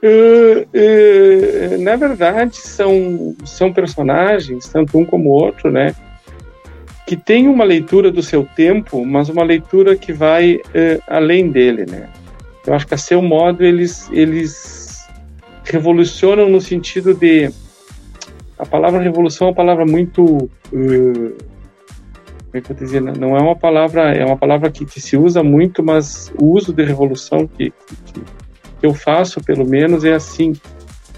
Uh, 0.03 0.65
uh, 0.73 1.77
na 1.83 1.95
verdade, 1.95 2.57
são, 2.57 3.35
são 3.45 3.71
personagens, 3.71 4.67
tanto 4.67 4.97
um 4.97 5.05
como 5.05 5.29
o 5.29 5.33
outro, 5.33 5.69
né? 5.69 5.93
Que 7.11 7.17
tem 7.17 7.49
uma 7.49 7.65
leitura 7.65 8.09
do 8.09 8.23
seu 8.23 8.47
tempo, 8.55 9.05
mas 9.05 9.27
uma 9.27 9.43
leitura 9.43 9.97
que 9.97 10.13
vai 10.13 10.55
uh, 10.55 11.03
além 11.05 11.51
dele, 11.51 11.85
né? 11.85 12.07
Eu 12.65 12.73
acho 12.73 12.87
que 12.87 12.93
a 12.93 12.97
seu 12.97 13.21
modo 13.21 13.65
eles, 13.65 14.09
eles 14.13 15.05
revolucionam 15.65 16.47
no 16.49 16.61
sentido 16.61 17.13
de. 17.13 17.51
A 18.57 18.65
palavra 18.65 19.01
revolução 19.01 19.47
é 19.47 19.49
uma 19.49 19.55
palavra 19.57 19.85
muito 19.85 20.49
como 20.69 21.33
é 22.53 22.61
que 22.61 22.71
eu 22.71 22.75
dizer, 22.77 23.01
não 23.01 23.35
é 23.35 23.41
uma 23.41 23.57
palavra, 23.57 24.13
é 24.13 24.25
uma 24.25 24.37
palavra 24.37 24.71
que, 24.71 24.85
que 24.85 25.01
se 25.01 25.17
usa 25.17 25.43
muito, 25.43 25.83
mas 25.83 26.31
o 26.39 26.45
uso 26.45 26.71
de 26.71 26.85
revolução 26.85 27.45
que, 27.45 27.73
que, 28.05 28.21
que, 28.79 28.85
eu 28.85 28.93
faço, 28.93 29.43
pelo 29.43 29.67
menos, 29.67 30.05
é 30.05 30.13
assim. 30.13 30.53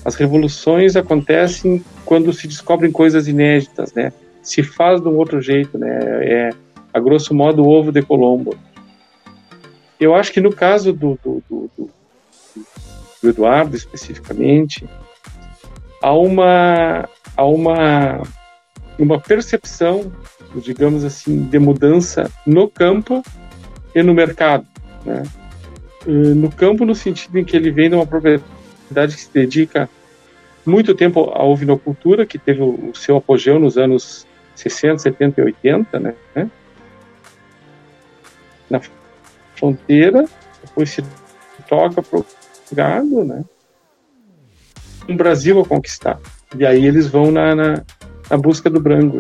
As 0.04 0.16
revoluções 0.16 0.96
acontecem 0.96 1.86
quando 2.04 2.34
se 2.34 2.48
descobrem 2.48 2.92
coisas 2.92 3.28
inéditas, 3.28 3.94
né? 3.94 4.12
Se 4.44 4.62
faz 4.62 5.02
de 5.02 5.08
um 5.08 5.18
outro 5.18 5.42
jeito, 5.42 5.78
né? 5.78 5.90
É, 6.22 6.50
a 6.94 7.00
grosso 7.00 7.34
modo, 7.34 7.64
o 7.64 7.70
ovo 7.70 7.92
de 7.92 8.04
Colombo. 8.04 8.56
Eu 10.00 10.14
acho 10.14 10.32
que 10.32 10.42
no 10.42 10.54
caso 10.54 10.94
do, 10.94 11.18
do, 11.24 11.42
do, 11.50 11.90
do 13.22 13.30
Eduardo, 13.30 13.76
especificamente, 13.76 14.88
há 16.02 16.14
uma, 16.14 17.10
há 17.36 17.46
uma, 17.46 18.22
uma 19.00 19.20
percepção 19.20 20.12
digamos 20.62 21.04
assim, 21.04 21.44
de 21.44 21.60
mudança 21.60 22.32
no 22.46 22.70
campo 22.70 23.24
e 23.96 24.04
no 24.04 24.14
mercado. 24.14 24.66
Né? 25.06 25.24
No 26.06 26.52
campo, 26.52 26.86
no 26.86 26.94
sentido 26.94 27.40
em 27.40 27.46
que 27.46 27.56
ele 27.56 27.72
vem 27.72 27.90
de 27.90 27.96
uma 27.96 28.06
propriedade 28.06 29.16
que 29.16 29.22
se 29.22 29.34
dedica 29.34 29.90
muito 30.66 30.94
tempo 30.94 31.32
à 31.34 31.44
ovinocultura, 31.44 32.26
que 32.26 32.38
teve 32.38 32.62
o 32.62 32.94
seu 32.94 33.18
apogeu 33.18 33.60
nos 33.60 33.78
anos 33.78 34.28
60, 34.56 35.00
70 35.00 35.42
e 35.42 35.44
80, 35.46 36.00
né? 36.00 36.14
Na 38.70 38.82
fronteira, 39.56 40.26
depois 40.64 40.90
se 40.90 41.04
toca 41.68 42.02
para 42.02 42.20
o 42.20 42.26
gado, 42.72 43.24
né? 43.24 43.44
Um 45.08 45.16
Brasil 45.16 45.60
a 45.60 45.66
conquistar. 45.66 46.20
E 46.58 46.66
aí 46.66 46.86
eles 46.86 47.08
vão 47.08 47.32
na, 47.32 47.56
na, 47.56 47.84
na 48.30 48.38
busca 48.38 48.70
do 48.70 48.80
branco. 48.80 49.20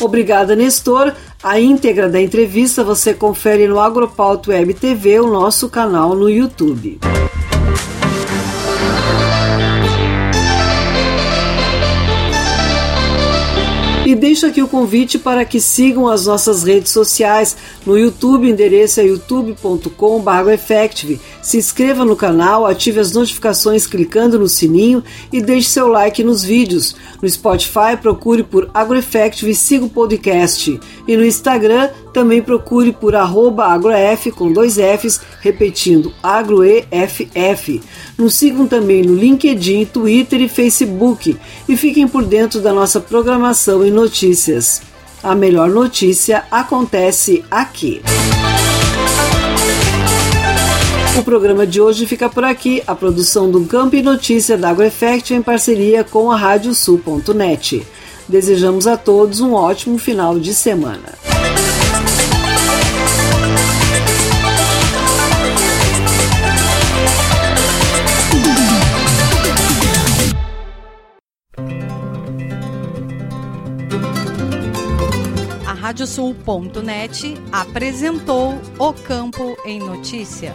Obrigada, 0.00 0.54
Nestor. 0.54 1.14
A 1.42 1.58
íntegra 1.58 2.08
da 2.08 2.20
entrevista 2.20 2.84
você 2.84 3.14
confere 3.14 3.66
no 3.66 3.80
Agropauto 3.80 4.50
Web 4.50 4.74
TV, 4.74 5.20
o 5.20 5.30
nosso 5.30 5.68
canal 5.68 6.14
no 6.14 6.28
YouTube. 6.28 7.00
Deixo 14.24 14.46
aqui 14.46 14.62
o 14.62 14.68
convite 14.68 15.18
para 15.18 15.44
que 15.44 15.60
sigam 15.60 16.08
as 16.08 16.24
nossas 16.24 16.62
redes 16.62 16.90
sociais. 16.90 17.54
No 17.84 17.98
YouTube, 17.98 18.48
endereço 18.48 18.98
é 18.98 19.04
youtube.com.br 19.04 20.56
Se 21.44 21.58
inscreva 21.58 22.06
no 22.06 22.16
canal, 22.16 22.64
ative 22.64 23.00
as 23.00 23.12
notificações 23.12 23.86
clicando 23.86 24.38
no 24.38 24.48
sininho 24.48 25.04
e 25.30 25.42
deixe 25.42 25.68
seu 25.68 25.88
like 25.88 26.24
nos 26.24 26.42
vídeos. 26.42 26.96
No 27.20 27.28
Spotify, 27.28 27.98
procure 28.00 28.42
por 28.42 28.70
AgroEffective 28.72 29.50
e 29.50 29.54
siga 29.54 29.84
o 29.84 29.90
podcast. 29.90 30.80
E 31.06 31.14
no 31.14 31.22
Instagram, 31.22 31.90
também 32.14 32.40
procure 32.40 32.92
por 32.92 33.14
agroef 33.14 34.30
com 34.34 34.50
dois 34.50 34.76
Fs, 34.76 35.20
repetindo 35.42 36.14
agroeff. 36.22 37.82
Nos 38.16 38.34
sigam 38.36 38.66
também 38.66 39.02
no 39.02 39.14
LinkedIn, 39.14 39.84
Twitter 39.84 40.40
e 40.40 40.48
Facebook 40.48 41.36
e 41.68 41.76
fiquem 41.76 42.08
por 42.08 42.24
dentro 42.24 42.62
da 42.62 42.72
nossa 42.72 43.00
programação 43.00 43.86
e 43.86 43.90
notícias. 43.90 44.80
A 45.22 45.34
melhor 45.34 45.68
notícia 45.68 46.44
acontece 46.50 47.44
aqui. 47.50 48.00
O 51.16 51.22
programa 51.22 51.64
de 51.64 51.80
hoje 51.80 52.06
fica 52.06 52.28
por 52.28 52.42
aqui. 52.42 52.82
A 52.86 52.94
produção 52.94 53.48
do 53.48 53.64
Campo 53.66 53.94
e 53.94 54.02
Notícia 54.02 54.58
da 54.58 54.70
AgroEffect 54.70 55.32
em 55.32 55.40
parceria 55.40 56.02
com 56.02 56.30
a 56.30 56.36
Radiosul.net. 56.36 57.86
Desejamos 58.28 58.86
a 58.86 58.96
todos 58.96 59.40
um 59.40 59.52
ótimo 59.52 59.96
final 59.96 60.38
de 60.38 60.52
semana. 60.52 61.14
Radiosul.net 75.84 77.34
apresentou 77.52 78.60
O 78.78 78.92
Campo 78.92 79.56
em 79.64 79.78
Notícia. 79.78 80.52